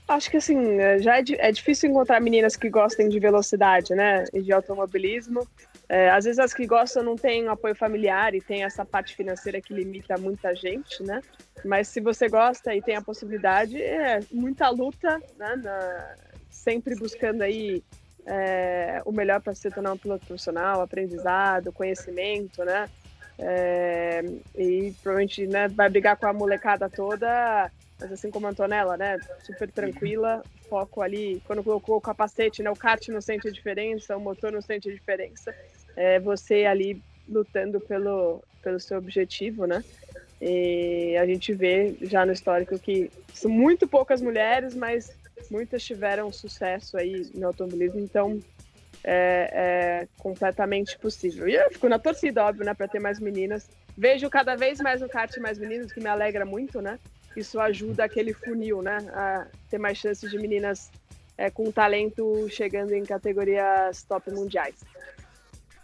Acho 0.08 0.28
que 0.28 0.38
assim, 0.38 0.80
é, 0.80 0.98
já 0.98 1.18
é, 1.18 1.24
é, 1.38 1.52
difícil 1.52 1.88
encontrar 1.88 2.20
meninas 2.20 2.56
que 2.56 2.68
gostem 2.68 3.08
de 3.08 3.20
velocidade, 3.20 3.94
né? 3.94 4.24
E 4.34 4.42
de 4.42 4.52
automobilismo. 4.52 5.46
É, 5.88 6.10
às 6.10 6.24
vezes 6.24 6.40
as 6.40 6.52
que 6.52 6.66
gostam 6.66 7.04
não 7.04 7.14
têm 7.14 7.46
um 7.46 7.50
apoio 7.50 7.76
familiar 7.76 8.34
e 8.34 8.40
tem 8.40 8.64
essa 8.64 8.84
parte 8.84 9.14
financeira 9.14 9.60
que 9.60 9.72
limita 9.72 10.18
muita 10.18 10.52
gente, 10.54 11.00
né? 11.04 11.20
Mas 11.64 11.88
se 11.88 12.00
você 12.00 12.28
gosta 12.28 12.74
e 12.74 12.82
tem 12.82 12.96
a 12.96 13.02
possibilidade, 13.02 13.80
é 13.80 14.18
muita 14.32 14.68
luta, 14.68 15.22
né? 15.38 15.56
Na, 15.62 16.14
sempre 16.54 16.94
buscando 16.94 17.42
aí 17.42 17.82
é, 18.26 19.02
o 19.04 19.12
melhor 19.12 19.40
para 19.40 19.54
se 19.54 19.70
tornar 19.70 19.92
um 19.92 19.98
piloto 19.98 20.26
profissional, 20.26 20.80
aprendizado, 20.80 21.72
conhecimento, 21.72 22.64
né? 22.64 22.88
É, 23.38 24.24
e 24.56 24.94
provavelmente 25.02 25.46
né, 25.46 25.66
vai 25.68 25.90
brigar 25.90 26.16
com 26.16 26.26
a 26.26 26.32
molecada 26.32 26.88
toda 26.88 27.68
mas 28.00 28.12
assim 28.12 28.30
como 28.30 28.46
a 28.46 28.50
Antonella, 28.50 28.96
né? 28.96 29.18
Super 29.42 29.70
tranquila, 29.70 30.42
foco 30.68 31.00
ali. 31.00 31.40
Quando 31.46 31.62
colocou 31.62 31.96
o 31.96 32.00
capacete, 32.00 32.62
né? 32.62 32.70
O 32.70 32.76
kart 32.76 33.06
não 33.08 33.20
sente 33.20 33.48
a 33.48 33.50
diferença, 33.50 34.16
o 34.16 34.20
motor 34.20 34.52
não 34.52 34.60
sente 34.60 34.90
a 34.90 34.92
diferença. 34.92 35.54
É 35.96 36.18
você 36.18 36.64
ali 36.64 37.00
lutando 37.28 37.80
pelo, 37.80 38.42
pelo 38.62 38.80
seu 38.80 38.98
objetivo, 38.98 39.66
né? 39.66 39.82
E 40.40 41.16
a 41.16 41.24
gente 41.24 41.52
vê 41.54 41.96
já 42.02 42.26
no 42.26 42.32
histórico 42.32 42.78
que 42.78 43.10
são 43.32 43.50
muito 43.50 43.86
poucas 43.86 44.20
mulheres, 44.20 44.74
mas 44.74 45.16
muitas 45.50 45.82
tiveram 45.82 46.32
sucesso 46.32 46.96
aí 46.96 47.30
no 47.34 47.46
automobilismo, 47.48 48.00
então 48.00 48.40
é, 49.02 49.50
é 49.52 50.08
completamente 50.18 50.98
possível. 50.98 51.48
E 51.48 51.54
eu 51.54 51.70
fico 51.70 51.88
na 51.88 51.98
torcida, 51.98 52.44
óbvio, 52.44 52.64
né, 52.64 52.74
para 52.74 52.88
ter 52.88 53.00
mais 53.00 53.20
meninas. 53.20 53.68
Vejo 53.96 54.28
cada 54.28 54.56
vez 54.56 54.80
mais 54.80 55.00
no 55.00 55.08
kart 55.08 55.36
mais 55.38 55.58
meninos, 55.58 55.92
que 55.92 56.00
me 56.00 56.08
alegra 56.08 56.44
muito, 56.44 56.80
né? 56.80 56.98
Isso 57.36 57.60
ajuda 57.60 58.04
aquele 58.04 58.32
funil, 58.32 58.80
né, 58.82 58.98
a 59.12 59.46
ter 59.70 59.78
mais 59.78 59.98
chances 59.98 60.30
de 60.30 60.38
meninas 60.38 60.90
é, 61.36 61.50
com 61.50 61.70
talento 61.70 62.48
chegando 62.48 62.92
em 62.92 63.04
categorias 63.04 64.02
top 64.04 64.30
mundiais. 64.30 64.76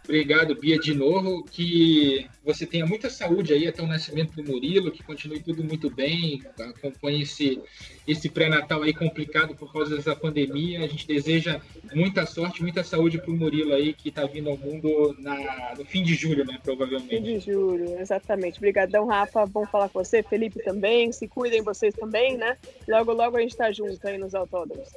Obrigado, 0.03 0.55
Bia, 0.55 0.79
de 0.79 0.93
novo. 0.93 1.43
Que 1.43 2.27
você 2.43 2.65
tenha 2.65 2.85
muita 2.85 3.09
saúde 3.09 3.53
aí 3.53 3.67
até 3.67 3.81
o 3.81 3.87
nascimento 3.87 4.33
do 4.33 4.43
Murilo, 4.43 4.91
que 4.91 5.03
continue 5.03 5.39
tudo 5.39 5.63
muito 5.63 5.89
bem, 5.89 6.41
acompanhe 6.59 7.21
esse, 7.21 7.61
esse 8.07 8.27
pré-natal 8.27 8.81
aí 8.81 8.93
complicado 8.93 9.55
por 9.55 9.71
causa 9.71 9.95
dessa 9.95 10.15
pandemia. 10.15 10.83
A 10.83 10.87
gente 10.87 11.07
deseja 11.07 11.61
muita 11.93 12.25
sorte, 12.25 12.61
muita 12.61 12.83
saúde 12.83 13.19
para 13.19 13.31
o 13.31 13.37
Murilo 13.37 13.73
aí, 13.73 13.93
que 13.93 14.09
está 14.09 14.25
vindo 14.25 14.49
ao 14.49 14.57
mundo 14.57 15.15
na, 15.19 15.75
no 15.77 15.85
fim 15.85 16.03
de 16.03 16.15
julho, 16.15 16.45
né? 16.45 16.57
Provavelmente. 16.63 17.09
Fim 17.09 17.23
de 17.23 17.39
julho, 17.39 17.99
exatamente. 17.99 18.57
Obrigadão, 18.57 19.05
Rafa. 19.05 19.45
Bom 19.45 19.65
falar 19.67 19.89
com 19.89 20.03
você. 20.03 20.23
Felipe 20.23 20.63
também. 20.63 21.11
Se 21.11 21.27
cuidem 21.27 21.61
vocês 21.61 21.93
também, 21.93 22.37
né? 22.37 22.57
Logo, 22.87 23.13
logo 23.13 23.37
a 23.37 23.41
gente 23.41 23.51
está 23.51 23.71
junto 23.71 24.05
aí 24.07 24.17
nos 24.17 24.33
autódromos. 24.33 24.89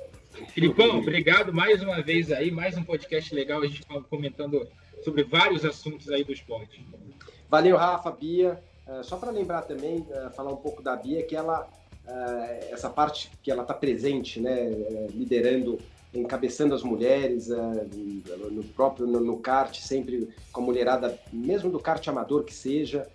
Filipão, 0.49 0.99
obrigado 0.99 1.53
mais 1.53 1.83
uma 1.83 2.03
vez 2.03 2.33
aí, 2.33 2.51
mais 2.51 2.77
um 2.77 2.83
podcast 2.83 3.35
legal, 3.35 3.63
a 3.63 3.67
gente 3.67 3.85
comentando 4.11 4.67
sobre 5.05 5.23
vários 5.23 5.65
assuntos 5.65 6.11
aí 6.11 6.25
do 6.25 6.33
esporte. 6.33 6.85
Valeu, 7.49 7.77
Rafa, 7.77 8.11
Bia. 8.11 8.61
Uh, 8.87 9.05
só 9.05 9.17
para 9.17 9.31
lembrar 9.31 9.63
também, 9.63 9.99
uh, 9.99 10.31
falar 10.35 10.53
um 10.53 10.57
pouco 10.57 10.83
da 10.83 10.97
Bia, 10.97 11.23
que 11.23 11.37
ela, 11.37 11.69
uh, 12.07 12.73
essa 12.73 12.91
parte 12.91 13.31
que 13.43 13.51
ela 13.51 13.63
está 13.63 13.75
presente, 13.75 14.41
né, 14.41 14.71
liderando, 15.11 15.79
encabeçando 16.13 16.75
as 16.75 16.83
mulheres 16.83 17.49
no 17.49 18.63
próprio 18.63 19.07
no, 19.07 19.37
kart, 19.39 19.77
sempre 19.77 20.29
com 20.53 20.61
a 20.61 20.65
mulherada, 20.65 21.19
mesmo 21.33 21.71
do 21.71 21.81
kart 21.81 22.07
amador 22.07 22.45
que 22.45 22.55
seja. 22.55 23.09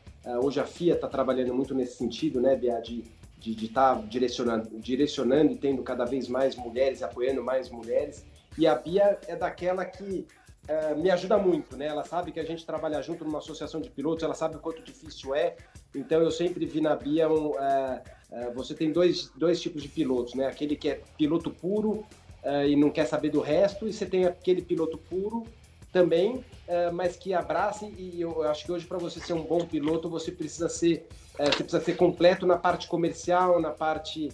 hoje 0.44 0.60
a 0.60 0.66
FIA 0.66 0.96
está 0.96 1.08
trabalhando 1.08 1.54
muito 1.54 1.74
nesse 1.74 1.96
sentido, 1.96 2.42
né, 2.42 2.58
Bia, 2.58 2.80
de 2.82 3.06
de 3.40 3.66
estar 3.66 3.96
tá 3.96 4.02
direcionando, 4.02 4.70
direcionando 4.80 5.54
e 5.54 5.58
tendo 5.58 5.82
cada 5.82 6.06
vez 6.06 6.28
mais 6.28 6.56
mulheres, 6.56 7.02
apoiando 7.02 7.44
mais 7.44 7.70
mulheres. 7.70 8.26
E 8.58 8.68
a 8.68 8.76
Bia 8.76 9.18
é 9.28 9.36
daquela 9.36 9.86
que 9.86 10.28
é, 10.68 10.94
me 10.94 11.10
ajuda 11.10 11.38
muito, 11.38 11.78
né? 11.78 11.88
Ela 11.88 12.04
sabe 12.04 12.32
que 12.32 12.40
a 12.40 12.44
gente 12.44 12.66
trabalha 12.66 13.02
junto 13.02 13.24
numa 13.24 13.40
associação 13.40 13.80
de 13.80 13.90
pilotos, 13.90 14.24
ela 14.24 14.36
sabe 14.36 14.58
o 14.58 14.60
quanto 14.60 14.84
difícil 14.84 15.34
é. 15.34 15.56
Então 15.96 16.22
eu 16.22 16.32
sempre 16.32 16.66
vi 16.66 16.82
na 16.82 16.96
Bia 16.96 17.30
um, 17.30 17.58
é, 17.58 18.04
é, 18.32 18.52
você 18.52 18.76
tem 18.76 18.92
dois, 18.92 19.32
dois 19.36 19.60
tipos 19.62 19.82
de 19.82 19.88
pilotos, 19.88 20.36
né? 20.36 20.46
Aquele 20.46 20.76
que 20.76 20.90
é 20.90 21.02
piloto 21.18 21.50
puro 21.50 22.06
é, 22.44 22.68
e 22.68 22.76
não 22.76 22.90
quer 22.90 23.06
saber 23.06 23.30
do 23.30 23.40
resto, 23.40 23.88
e 23.88 23.94
você 23.94 24.06
tem 24.06 24.26
aquele 24.26 24.62
piloto 24.62 24.98
puro 24.98 25.46
também, 25.92 26.44
é, 26.68 26.92
mas 26.92 27.16
que 27.16 27.34
abrace. 27.34 27.92
E 27.98 28.22
eu 28.22 28.44
acho 28.44 28.66
que 28.66 28.72
hoje 28.72 28.86
para 28.86 28.98
você 28.98 29.20
ser 29.20 29.34
um 29.34 29.44
bom 29.44 29.62
piloto 29.66 30.10
você 30.10 30.32
precisa 30.32 30.70
ser 30.70 31.08
é, 31.40 31.46
você 31.46 31.64
precisa 31.64 31.82
ser 31.82 31.96
completo 31.96 32.46
na 32.46 32.58
parte 32.58 32.88
comercial, 32.88 33.60
na 33.60 33.72
parte 33.72 34.30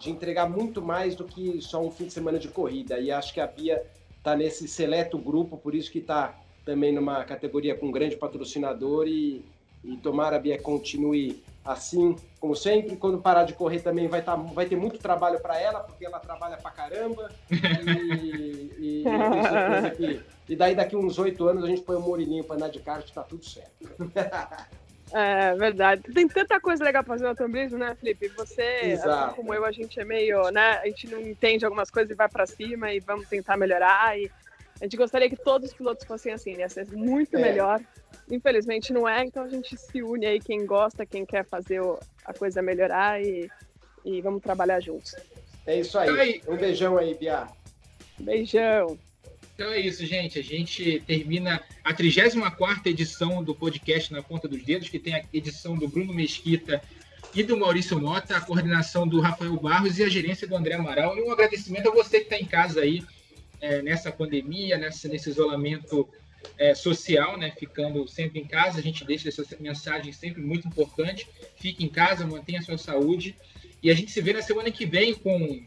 de 0.00 0.10
entregar 0.10 0.50
muito 0.50 0.82
mais 0.82 1.14
do 1.14 1.24
que 1.24 1.62
só 1.62 1.80
um 1.80 1.92
fim 1.92 2.06
de 2.06 2.12
semana 2.12 2.40
de 2.40 2.48
corrida. 2.48 2.98
E 2.98 3.12
acho 3.12 3.32
que 3.32 3.40
a 3.40 3.46
Bia 3.46 3.80
está 4.18 4.34
nesse 4.34 4.66
seleto 4.66 5.16
grupo, 5.16 5.56
por 5.56 5.76
isso 5.76 5.92
que 5.92 5.98
está 5.98 6.34
também 6.64 6.92
numa 6.92 7.24
categoria 7.24 7.74
com 7.74 7.86
um 7.86 7.92
grande 7.92 8.16
patrocinador 8.16 9.06
e, 9.06 9.44
e 9.84 9.96
tomara 9.96 10.36
a 10.36 10.38
Bia 10.38 10.60
continue 10.60 11.42
assim, 11.64 12.16
como 12.40 12.54
sempre. 12.54 12.96
Quando 12.96 13.18
parar 13.18 13.44
de 13.44 13.52
correr 13.52 13.80
também 13.80 14.08
vai, 14.08 14.22
tá, 14.22 14.34
vai 14.34 14.66
ter 14.66 14.76
muito 14.76 14.98
trabalho 14.98 15.40
para 15.40 15.60
ela, 15.60 15.80
porque 15.80 16.04
ela 16.04 16.18
trabalha 16.18 16.56
para 16.56 16.70
caramba. 16.70 17.30
E, 17.50 17.56
e, 18.78 19.04
e, 19.04 20.20
e 20.52 20.56
daí 20.56 20.74
daqui 20.74 20.96
uns 20.96 21.18
oito 21.18 21.46
anos 21.48 21.64
a 21.64 21.68
gente 21.68 21.82
põe 21.82 21.96
o 21.96 22.00
Murilinho 22.00 22.44
para 22.44 22.56
andar 22.56 22.68
de 22.68 22.80
kart, 22.80 23.04
está 23.04 23.22
tudo 23.22 23.44
certo. 23.44 23.86
É 25.14 25.54
verdade. 25.54 26.02
Tem 26.12 26.26
tanta 26.26 26.58
coisa 26.58 26.82
legal 26.82 27.04
pra 27.04 27.14
fazer 27.14 27.24
no 27.24 27.30
automobilismo, 27.30 27.78
né, 27.78 27.94
Felipe? 27.94 28.28
Você, 28.28 28.98
assim 29.04 29.34
como 29.36 29.52
eu, 29.52 29.64
a 29.64 29.70
gente 29.70 30.00
é 30.00 30.04
meio, 30.04 30.50
né? 30.50 30.78
A 30.78 30.86
gente 30.86 31.06
não 31.06 31.20
entende 31.20 31.64
algumas 31.64 31.90
coisas 31.90 32.10
e 32.10 32.14
vai 32.14 32.28
para 32.28 32.46
cima 32.46 32.92
e 32.92 33.00
vamos 33.00 33.28
tentar 33.28 33.56
melhorar. 33.58 34.18
E 34.18 34.30
a 34.80 34.84
gente 34.84 34.96
gostaria 34.96 35.28
que 35.28 35.36
todos 35.36 35.70
os 35.70 35.76
pilotos 35.76 36.06
fossem 36.06 36.32
assim, 36.32 36.56
ia 36.56 36.68
ser 36.68 36.86
muito 36.92 37.36
é. 37.36 37.40
melhor. 37.40 37.80
Infelizmente 38.30 38.92
não 38.92 39.06
é, 39.06 39.24
então 39.24 39.44
a 39.44 39.48
gente 39.48 39.76
se 39.76 40.02
une 40.02 40.24
aí, 40.24 40.40
quem 40.40 40.64
gosta, 40.64 41.04
quem 41.04 41.26
quer 41.26 41.44
fazer 41.44 41.82
a 42.24 42.32
coisa 42.32 42.62
melhorar 42.62 43.20
e, 43.22 43.50
e 44.04 44.20
vamos 44.22 44.42
trabalhar 44.42 44.80
juntos. 44.80 45.14
É 45.66 45.78
isso 45.78 45.98
aí. 45.98 46.42
Um 46.48 46.56
beijão 46.56 46.96
aí, 46.96 47.14
Bia. 47.14 47.46
Beijão. 48.18 48.98
Então 49.62 49.72
é 49.72 49.78
isso, 49.78 50.04
gente. 50.04 50.40
A 50.40 50.42
gente 50.42 51.00
termina 51.06 51.62
a 51.84 51.94
34 51.94 52.90
edição 52.90 53.44
do 53.44 53.54
podcast 53.54 54.12
Na 54.12 54.20
Ponta 54.20 54.48
dos 54.48 54.60
Dedos, 54.64 54.88
que 54.88 54.98
tem 54.98 55.14
a 55.14 55.22
edição 55.32 55.78
do 55.78 55.86
Bruno 55.86 56.12
Mesquita 56.12 56.82
e 57.32 57.44
do 57.44 57.56
Maurício 57.56 58.00
Mota, 58.00 58.36
a 58.36 58.40
coordenação 58.40 59.06
do 59.06 59.20
Rafael 59.20 59.56
Barros 59.56 60.00
e 60.00 60.02
a 60.02 60.08
gerência 60.08 60.48
do 60.48 60.56
André 60.56 60.74
Amaral. 60.74 61.16
E 61.16 61.22
um 61.22 61.30
agradecimento 61.30 61.88
a 61.88 61.92
você 61.92 62.18
que 62.18 62.24
está 62.24 62.36
em 62.36 62.44
casa 62.44 62.80
aí 62.80 63.04
é, 63.60 63.80
nessa 63.82 64.10
pandemia, 64.10 64.76
nessa, 64.76 65.06
nesse 65.06 65.30
isolamento 65.30 66.08
é, 66.58 66.74
social, 66.74 67.38
né? 67.38 67.52
Ficando 67.56 68.08
sempre 68.08 68.40
em 68.40 68.44
casa. 68.44 68.80
A 68.80 68.82
gente 68.82 69.04
deixa 69.04 69.28
essa 69.28 69.44
mensagem 69.60 70.12
sempre 70.12 70.42
muito 70.42 70.66
importante. 70.66 71.28
Fique 71.54 71.84
em 71.84 71.88
casa, 71.88 72.26
mantenha 72.26 72.58
a 72.58 72.62
sua 72.62 72.78
saúde. 72.78 73.36
E 73.80 73.92
a 73.92 73.94
gente 73.94 74.10
se 74.10 74.20
vê 74.20 74.32
na 74.32 74.42
semana 74.42 74.72
que 74.72 74.84
vem 74.84 75.14
com 75.14 75.64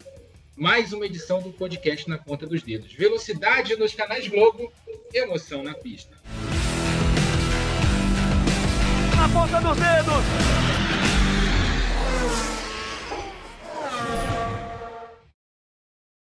mais 0.56 0.94
uma 0.94 1.06
edição 1.06 1.42
do 1.42 1.52
podcast 1.52 2.10
na 2.10 2.18
ponta 2.18 2.48
dos 2.48 2.64
dedos. 2.64 2.94
Velocidade 2.94 3.76
nos 3.76 3.94
canais 3.94 4.28
Globo, 4.28 4.72
emoção 5.14 5.62
na 5.64 5.74
pista. 5.74 6.16
Na 9.16 9.30
ponta 9.30 9.60
dos 9.60 9.78
dedos! 9.78 10.65